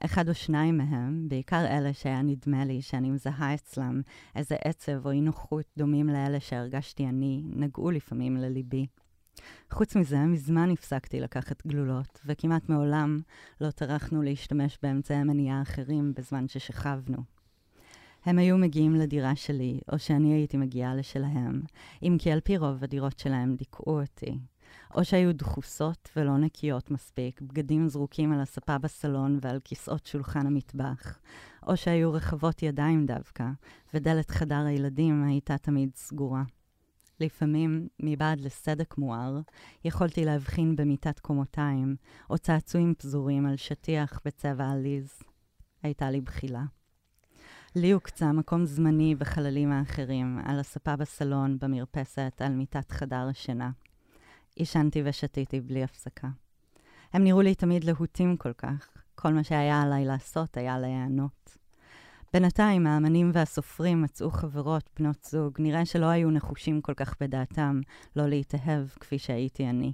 אחד 0.05 0.29
או 0.29 0.35
שניים 0.35 0.79
מהם, 0.79 1.29
בעיקר 1.29 1.67
אלה 1.67 1.93
שהיה 1.93 2.23
נדמה 2.23 2.65
לי 2.65 2.83
שאני 2.83 3.11
מזהה 3.11 3.55
אצלם 3.55 4.01
איזה 4.37 4.57
עצב 4.65 5.07
או 5.07 5.11
אי 5.11 5.21
נוחות 5.21 5.65
דומים 5.77 6.09
לאלה 6.09 6.41
שהרגשתי 6.41 7.07
אני, 7.07 7.43
נגעו 7.45 7.91
לפעמים 7.91 8.37
לליבי. 8.37 8.87
חוץ 9.71 9.97
מזה, 9.97 10.19
מזמן 10.19 10.71
הפסקתי 10.71 11.21
לקחת 11.21 11.67
גלולות, 11.67 12.21
וכמעט 12.27 12.69
מעולם 12.69 13.21
לא 13.61 13.71
טרחנו 13.71 14.23
להשתמש 14.23 14.79
באמצעי 14.83 15.25
מניעה 15.25 15.63
אחרים 15.63 16.13
בזמן 16.17 16.49
ששכבנו. 16.49 17.19
הם 18.25 18.39
היו 18.39 18.59
מגיעים 18.59 18.95
לדירה 18.95 19.37
שלי, 19.37 19.81
או 19.93 19.99
שאני 19.99 20.33
הייתי 20.33 20.57
מגיעה 20.57 20.95
לשלהם, 20.95 21.63
אם 22.03 22.17
כי 22.19 22.33
על 22.33 22.41
פי 22.41 22.57
רוב 22.57 22.85
הדירות 22.85 23.19
שלהם 23.19 23.57
דיכאו 23.57 24.01
אותי. 24.01 24.39
או 24.95 25.05
שהיו 25.05 25.35
דחוסות 25.35 26.09
ולא 26.17 26.39
נקיות 26.39 26.91
מספיק, 26.91 27.41
בגדים 27.41 27.89
זרוקים 27.89 28.33
על 28.33 28.41
הספה 28.41 28.79
בסלון 28.79 29.39
ועל 29.43 29.61
כיסאות 29.65 30.07
שולחן 30.07 30.47
המטבח, 30.47 31.19
או 31.67 31.77
שהיו 31.77 32.13
רחבות 32.13 32.63
ידיים 32.63 33.07
דווקא, 33.07 33.45
ודלת 33.95 34.31
חדר 34.31 34.65
הילדים 34.67 35.25
הייתה 35.25 35.59
תמיד 35.59 35.91
סגורה. 35.95 36.43
לפעמים, 37.21 37.89
מבעד 38.01 38.41
לסדק 38.41 38.99
מואר, 38.99 39.41
יכולתי 39.85 40.25
להבחין 40.25 40.77
במיטת 40.77 41.21
קומותיים, 41.21 41.97
או 42.31 42.39
צעצועים 42.39 42.95
פזורים 42.99 43.47
על 43.47 43.57
שטיח 43.57 44.21
בצבע 44.25 44.71
עליז. 44.71 45.23
הייתה 45.83 46.11
לי 46.11 46.21
בחילה. 46.21 46.63
לי 47.77 47.91
הוקצה 47.91 48.33
מקום 48.33 48.65
זמני 48.65 49.15
בחללים 49.15 49.73
האחרים, 49.73 50.39
על 50.45 50.61
הספה 50.61 50.97
בסלון, 50.97 51.59
במרפסת, 51.59 52.43
על 52.45 52.53
מיטת 52.53 52.91
חדר 52.91 53.27
השינה. 53.31 53.71
עישנתי 54.57 55.03
ושתיתי 55.05 55.61
בלי 55.61 55.85
הפסקה. 55.85 56.29
הם 57.13 57.25
נראו 57.25 57.41
לי 57.41 57.55
תמיד 57.55 57.85
להוטים 57.85 58.37
כל 58.37 58.53
כך. 58.53 58.95
כל 59.15 59.33
מה 59.33 59.45
שהיה 59.45 59.83
עליי 59.83 60.05
לעשות 60.05 60.57
היה 60.57 60.79
להיענות. 60.79 61.59
בינתיים 62.33 62.87
האמנים 62.87 63.31
והסופרים 63.35 64.03
מצאו 64.03 64.31
חברות, 64.31 64.91
בנות 64.99 65.25
זוג, 65.25 65.55
נראה 65.59 65.87
שלא 65.87 66.07
היו 66.07 66.31
נחושים 66.31 66.81
כל 66.81 66.95
כך 66.95 67.15
בדעתם 67.21 67.81
לא 68.17 68.27
להתאהב 68.27 68.89
כפי 68.89 69.19
שהייתי 69.19 69.69
אני. 69.69 69.93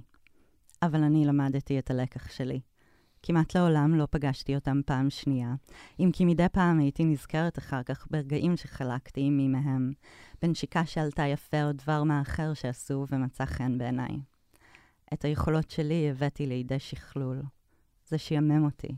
אבל 0.81 1.03
אני 1.03 1.25
למדתי 1.25 1.79
את 1.79 1.91
הלקח 1.91 2.31
שלי. 2.31 2.61
כמעט 3.23 3.55
לעולם 3.55 3.95
לא 3.95 4.07
פגשתי 4.11 4.55
אותם 4.55 4.81
פעם 4.85 5.09
שנייה, 5.09 5.53
אם 5.99 6.09
כי 6.13 6.25
מדי 6.25 6.49
פעם 6.51 6.79
הייתי 6.79 7.05
נזכרת 7.05 7.57
אחר 7.57 7.83
כך 7.83 8.07
ברגעים 8.11 8.57
שחלקתי 8.57 9.21
עם 9.21 9.37
מי 9.37 9.47
מהם, 9.47 9.91
בנשיקה 10.41 10.85
שעלתה 10.85 11.23
יפה 11.23 11.63
או 11.63 11.71
דבר 11.71 12.03
מה 12.03 12.21
אחר 12.21 12.53
שעשו 12.53 13.05
ומצא 13.11 13.45
חן 13.45 13.77
בעיניי. 13.77 14.30
את 15.13 15.25
היכולות 15.25 15.69
שלי 15.69 16.09
הבאתי 16.09 16.45
לידי 16.45 16.79
שכלול. 16.79 17.41
זה 18.07 18.17
שיאמם 18.17 18.65
אותי. 18.65 18.95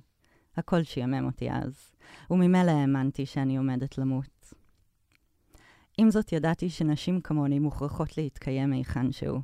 הכל 0.58 0.84
שיאמם 0.84 1.26
אותי 1.26 1.52
אז, 1.52 1.92
וממילא 2.32 2.72
האמנתי 2.72 3.26
שאני 3.26 3.58
עומדת 3.58 3.98
למות. 3.98 4.54
עם 5.98 6.12
זאת, 6.12 6.34
ידעתי 6.34 6.70
שנשים 6.70 7.22
כמוני 7.22 7.60
מוכרחות 7.60 8.18
להתקיים 8.18 8.74
היכן 8.74 9.12
שהוא. 9.12 9.42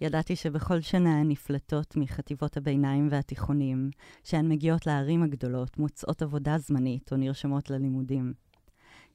ידעתי 0.00 0.36
שבכל 0.36 0.80
שנה 0.80 1.20
הן 1.20 1.28
נפלטות 1.28 1.96
מחטיבות 1.96 2.56
הביניים 2.56 3.08
והתיכונים, 3.10 3.90
שהן 4.24 4.48
מגיעות 4.48 4.86
לערים 4.86 5.22
הגדולות, 5.22 5.78
מוצאות 5.78 6.22
עבודה 6.22 6.58
זמנית 6.58 7.12
או 7.12 7.16
נרשמות 7.16 7.70
ללימודים. 7.70 8.32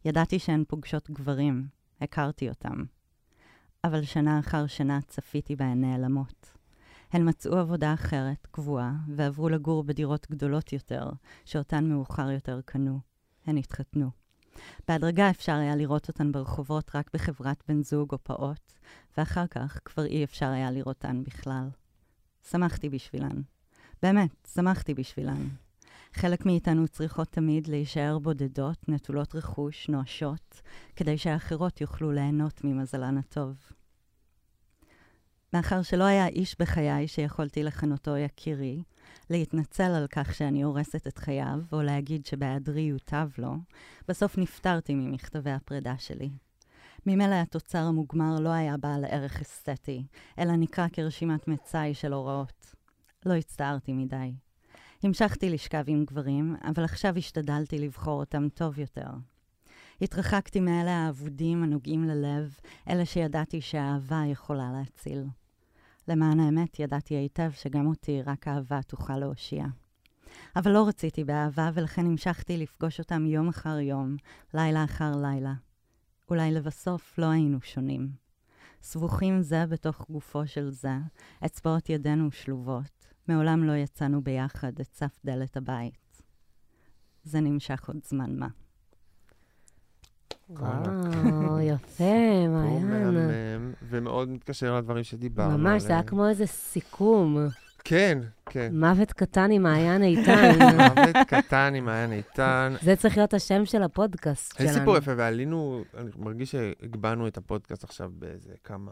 ידעתי 0.06 0.40
שהן 0.40 0.64
פוגשות 0.68 1.10
גברים, 1.10 1.68
הכרתי 2.02 2.50
אותם. 2.50 2.84
אבל 3.84 4.04
שנה 4.04 4.40
אחר 4.40 4.68
שנה 4.68 5.02
צפיתי 5.02 5.56
בהן 5.56 5.82
נעלמות. 5.82 6.59
הן 7.12 7.30
מצאו 7.30 7.58
עבודה 7.58 7.94
אחרת, 7.94 8.48
קבועה, 8.52 8.94
ועברו 9.16 9.50
לגור 9.50 9.84
בדירות 9.84 10.28
גדולות 10.32 10.74
יותר, 10.74 11.10
שאותן 11.46 11.86
מאוחר 11.86 12.32
יותר 12.32 12.60
קנו. 12.66 13.00
הן 13.46 13.58
התחתנו. 13.58 14.10
בהדרגה 14.88 15.30
אפשר 15.30 15.56
היה 15.56 15.76
לראות 15.76 16.08
אותן 16.08 16.32
ברחובות 16.32 16.96
רק 16.96 17.10
בחברת 17.14 17.64
בן 17.68 17.84
זוג 17.84 18.12
או 18.12 18.24
פעוט, 18.24 18.74
ואחר 19.18 19.48
כך 19.48 19.80
כבר 19.86 20.06
אי 20.06 20.24
אפשר 20.24 20.50
היה 20.50 20.72
לראותן 20.72 21.24
בכלל. 21.24 21.70
שמחתי 22.52 22.90
בשבילן. 22.90 23.42
באמת, 24.02 24.48
שמחתי 24.54 24.94
בשבילן. 24.94 25.48
חלק 26.14 26.46
מאיתנו 26.46 26.88
צריכות 26.88 27.28
תמיד 27.28 27.68
להישאר 27.68 28.20
בודדות, 28.20 28.90
נטולות 28.90 29.36
רכוש, 29.36 29.90
נואשות, 29.90 30.62
כדי 30.96 31.18
שהאחרות 31.18 31.82
יוכלו 31.82 32.12
ליהנות 32.12 32.64
ממזלן 32.64 33.18
הטוב. 33.18 33.56
מאחר 35.54 35.82
שלא 35.82 36.04
היה 36.04 36.28
איש 36.28 36.56
בחיי 36.60 37.08
שיכולתי 37.08 37.64
לכנותו 37.64 38.18
יקירי, 38.18 38.84
להתנצל 39.30 39.92
על 39.92 40.08
כך 40.08 40.36
שאני 40.36 40.62
הורסת 40.62 41.08
את 41.08 41.18
חייו, 41.18 41.60
או 41.72 41.82
להגיד 41.82 42.26
שבהיעדרי 42.26 42.82
יוטב 42.82 43.30
לו, 43.38 43.56
בסוף 44.08 44.38
נפטרתי 44.38 44.96
ממכתבי 44.96 45.52
הפרידה 45.52 45.98
שלי. 45.98 46.30
ממילא 47.06 47.36
התוצר 47.36 47.80
המוגמר 47.80 48.40
לא 48.40 48.50
היה 48.50 48.78
בעל 48.78 49.06
ערך 49.06 49.42
אסתטי, 49.42 50.08
אלא 50.40 50.56
נקרא 50.56 50.88
כרשימת 50.94 51.48
מצאי 51.48 51.94
של 51.94 52.14
הוראות. 52.14 52.76
לא 53.26 53.34
הצטערתי 53.34 53.94
מדי. 53.94 54.34
המשכתי 55.04 55.50
לשכב 55.50 55.84
עם 55.88 56.06
גברים, 56.06 56.56
אבל 56.64 56.84
עכשיו 56.84 57.18
השתדלתי 57.18 57.80
לבחור 57.80 58.20
אותם 58.20 58.50
טוב 58.50 58.80
יותר. 58.80 59.10
התרחקתי 60.02 60.60
מאלה 60.60 60.92
האבודים 60.92 61.64
הנוגעים 61.64 62.04
ללב, 62.04 62.56
אלה 62.90 63.06
שידעתי 63.06 63.62
שהאהבה 63.62 64.24
יכולה 64.28 64.72
להציל. 64.72 65.24
למען 66.10 66.40
האמת, 66.40 66.80
ידעתי 66.80 67.14
היטב 67.16 67.52
שגם 67.52 67.88
אותי 67.88 68.22
רק 68.22 68.48
אהבה 68.48 68.82
תוכל 68.82 69.18
להושיע. 69.18 69.66
אבל 70.56 70.72
לא 70.72 70.88
רציתי 70.88 71.24
באהבה, 71.24 71.70
ולכן 71.74 72.06
המשכתי 72.06 72.58
לפגוש 72.58 73.00
אותם 73.00 73.26
יום 73.26 73.48
אחר 73.48 73.80
יום, 73.80 74.16
לילה 74.54 74.84
אחר 74.84 75.12
לילה. 75.22 75.54
אולי 76.30 76.52
לבסוף 76.52 77.18
לא 77.18 77.26
היינו 77.26 77.62
שונים. 77.62 78.10
סבוכים 78.82 79.42
זה 79.42 79.66
בתוך 79.66 80.06
גופו 80.10 80.48
של 80.48 80.70
זה, 80.70 80.94
אצבעות 81.46 81.90
ידינו 81.90 82.32
שלובות. 82.32 83.08
מעולם 83.28 83.64
לא 83.64 83.76
יצאנו 83.76 84.22
ביחד 84.22 84.80
את 84.80 84.94
סף 84.94 85.20
דלת 85.26 85.58
הבית. 85.58 86.22
זה 87.24 87.40
נמשך 87.40 87.88
עוד 87.88 87.98
זמן 88.04 88.36
מה. 88.36 88.48
וואו, 90.50 91.60
יפה, 91.60 92.48
מעיין. 92.50 92.90
מהמם, 92.90 93.74
ומאוד 93.90 94.30
מתקשר 94.30 94.78
לדברים 94.78 95.04
שדיברנו 95.04 95.50
עליהם. 95.50 95.64
ממש, 95.64 95.84
זה 95.84 95.94
היה 95.94 96.04
כמו 96.04 96.28
איזה 96.28 96.46
סיכום. 96.46 97.38
כן, 97.84 98.20
כן. 98.46 98.72
מוות 98.74 99.14
קטן 99.14 99.52
עם 99.52 99.64
מעיין 99.64 100.04
איתן. 100.10 100.52
מוות 100.78 101.16
קטן 101.28 101.74
עם 101.76 101.86
מעיין 101.86 102.12
איתן. 102.12 102.74
זה 102.82 102.96
צריך 102.96 103.18
להיות 103.18 103.34
השם 103.34 103.66
של 103.66 103.84
הפודקאסט 103.84 104.58
שלנו. 104.58 104.70
איזה 104.70 104.80
סיפור 104.80 104.98
יפה, 104.98 105.12
ועלינו, 105.18 105.84
אני 105.98 106.10
מרגיש 106.18 106.52
שהגבהנו 106.52 107.28
את 107.28 107.38
הפודקאסט 107.38 107.84
עכשיו 107.84 108.12
באיזה 108.14 108.54
כמה... 108.64 108.92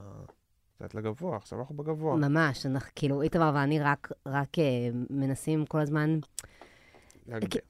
קצת 0.76 0.96
לגבוה, 0.96 1.38
עכשיו 1.38 1.60
אנחנו 1.60 1.76
בגבוה. 1.76 2.16
ממש, 2.16 2.66
אנחנו, 2.66 2.92
כאילו, 2.96 3.22
איתמר 3.22 3.52
ואני 3.56 3.80
רק, 3.80 4.12
רק 4.26 4.48
uh, 4.56 4.62
מנסים 5.10 5.66
כל 5.66 5.80
הזמן... 5.80 6.20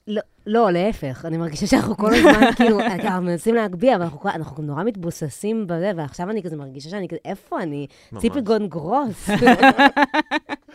לא, 0.08 0.22
לא, 0.46 0.72
להפך, 0.72 1.26
אני 1.26 1.38
מרגישה 1.38 1.68
שאנחנו 1.68 1.98
כל 1.98 2.14
הזמן, 2.14 2.52
כאילו, 2.58 2.80
אנחנו 2.80 3.26
מנסים 3.26 3.56
להגביה, 3.56 3.96
אבל 3.96 4.06
אנחנו, 4.26 4.64
נורא 4.64 4.84
מתבוססים 4.84 5.68
בזה, 5.68 5.92
ועכשיו 5.96 6.30
אני 6.30 6.44
כזה 6.44 6.56
מרגישה 6.56 6.90
שאני 6.90 7.08
כזה, 7.08 7.20
איפה 7.26 7.62
אני? 7.62 7.88
ציפי 8.18 8.42
גון 8.42 8.68
גרוס. 8.68 9.30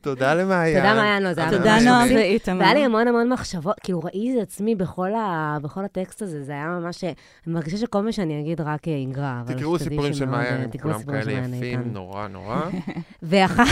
תודה 0.00 0.34
למעיין. 0.34 0.76
תודה, 0.76 0.94
מעיין, 0.94 1.34
זה 1.34 1.40
היה 1.40 1.50
תודה, 1.50 1.76
מקסים. 1.76 2.16
ואיתמר. 2.16 2.60
והיה 2.60 2.74
לי 2.74 2.84
המון 2.84 3.08
המון 3.08 3.28
מחשבות, 3.28 3.76
כאילו 3.82 4.00
ראיתי 4.00 4.38
את 4.38 4.42
עצמי 4.42 4.74
בכל, 4.74 5.10
הטקסט 5.84 6.22
הזה, 6.22 6.42
זה 6.42 6.52
היה 6.52 6.66
ממש, 6.66 7.04
אני 7.04 7.14
מרגישה 7.46 7.76
שכל 7.76 8.02
מה 8.02 8.12
שאני 8.12 8.40
אגיד 8.40 8.60
רק 8.60 8.88
אה, 8.88 8.92
יגרע. 8.92 9.42
תקראו 9.46 9.78
סיפורים 9.78 10.12
של 10.12 10.18
שמאוד, 10.18 10.30
מעיין, 10.30 10.60
אה, 10.60 10.62
הם 10.62 10.70
כולם 10.82 11.02
כאלה 11.02 11.32
יפים. 11.32 11.82
נורא 11.92 12.28
נורא. 12.28 12.60
ואחר, 13.22 13.64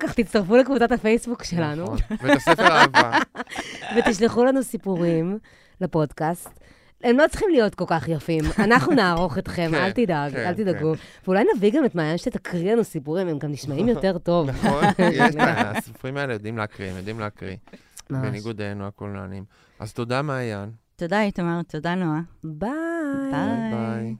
כך 0.00 0.12
תצטרפו 0.14 0.56
לקבוצת 0.56 0.92
הפייסבוק 0.92 1.44
שלנו, 1.44 1.84
נכון. 1.84 1.98
ואת 2.22 2.36
הספר 2.36 2.66
אהבה. 2.66 3.18
ותשלחו 3.96 4.44
לנו 4.44 4.62
סיפורים 4.62 5.38
לפודקאסט. 5.80 6.65
הם 7.04 7.18
לא 7.18 7.24
צריכים 7.28 7.48
להיות 7.52 7.74
כל 7.74 7.84
כך 7.86 8.08
יפים, 8.08 8.44
אנחנו 8.58 8.92
נערוך 9.00 9.38
אתכם, 9.38 9.68
כן, 9.70 9.74
אל 9.74 9.92
תדאג, 9.92 10.32
כן, 10.32 10.46
אל 10.46 10.54
תדאגו. 10.54 10.94
ואולי 11.24 11.44
נביא 11.56 11.72
גם 11.72 11.84
את 11.84 11.94
מעיין 11.94 12.18
שתקריא 12.18 12.72
לנו 12.72 12.84
סיפורים, 12.84 13.28
הם 13.28 13.38
גם 13.38 13.50
נשמעים 13.52 13.88
יותר 13.88 14.18
טוב. 14.28 14.50
נכון, 14.50 14.84
יש 15.12 15.34
את 15.36 15.40
הסופרים 15.76 16.16
האלה 16.16 16.32
יודעים 16.32 16.56
להקריא, 16.58 16.90
הם 16.90 16.96
יודעים 16.96 17.20
להקריא. 17.20 17.56
ממש. 18.10 18.28
בניגוד 18.28 18.60
אלינו 18.60 18.86
הקולנוענים. 18.86 19.44
אז 19.80 19.92
תודה, 19.92 20.22
מעיין. 20.22 20.70
תודה, 20.96 21.22
איתמר, 21.22 21.60
תודה, 21.68 21.94
נועה. 21.94 22.20
ביי. 22.44 22.70
ביי. 23.30 24.14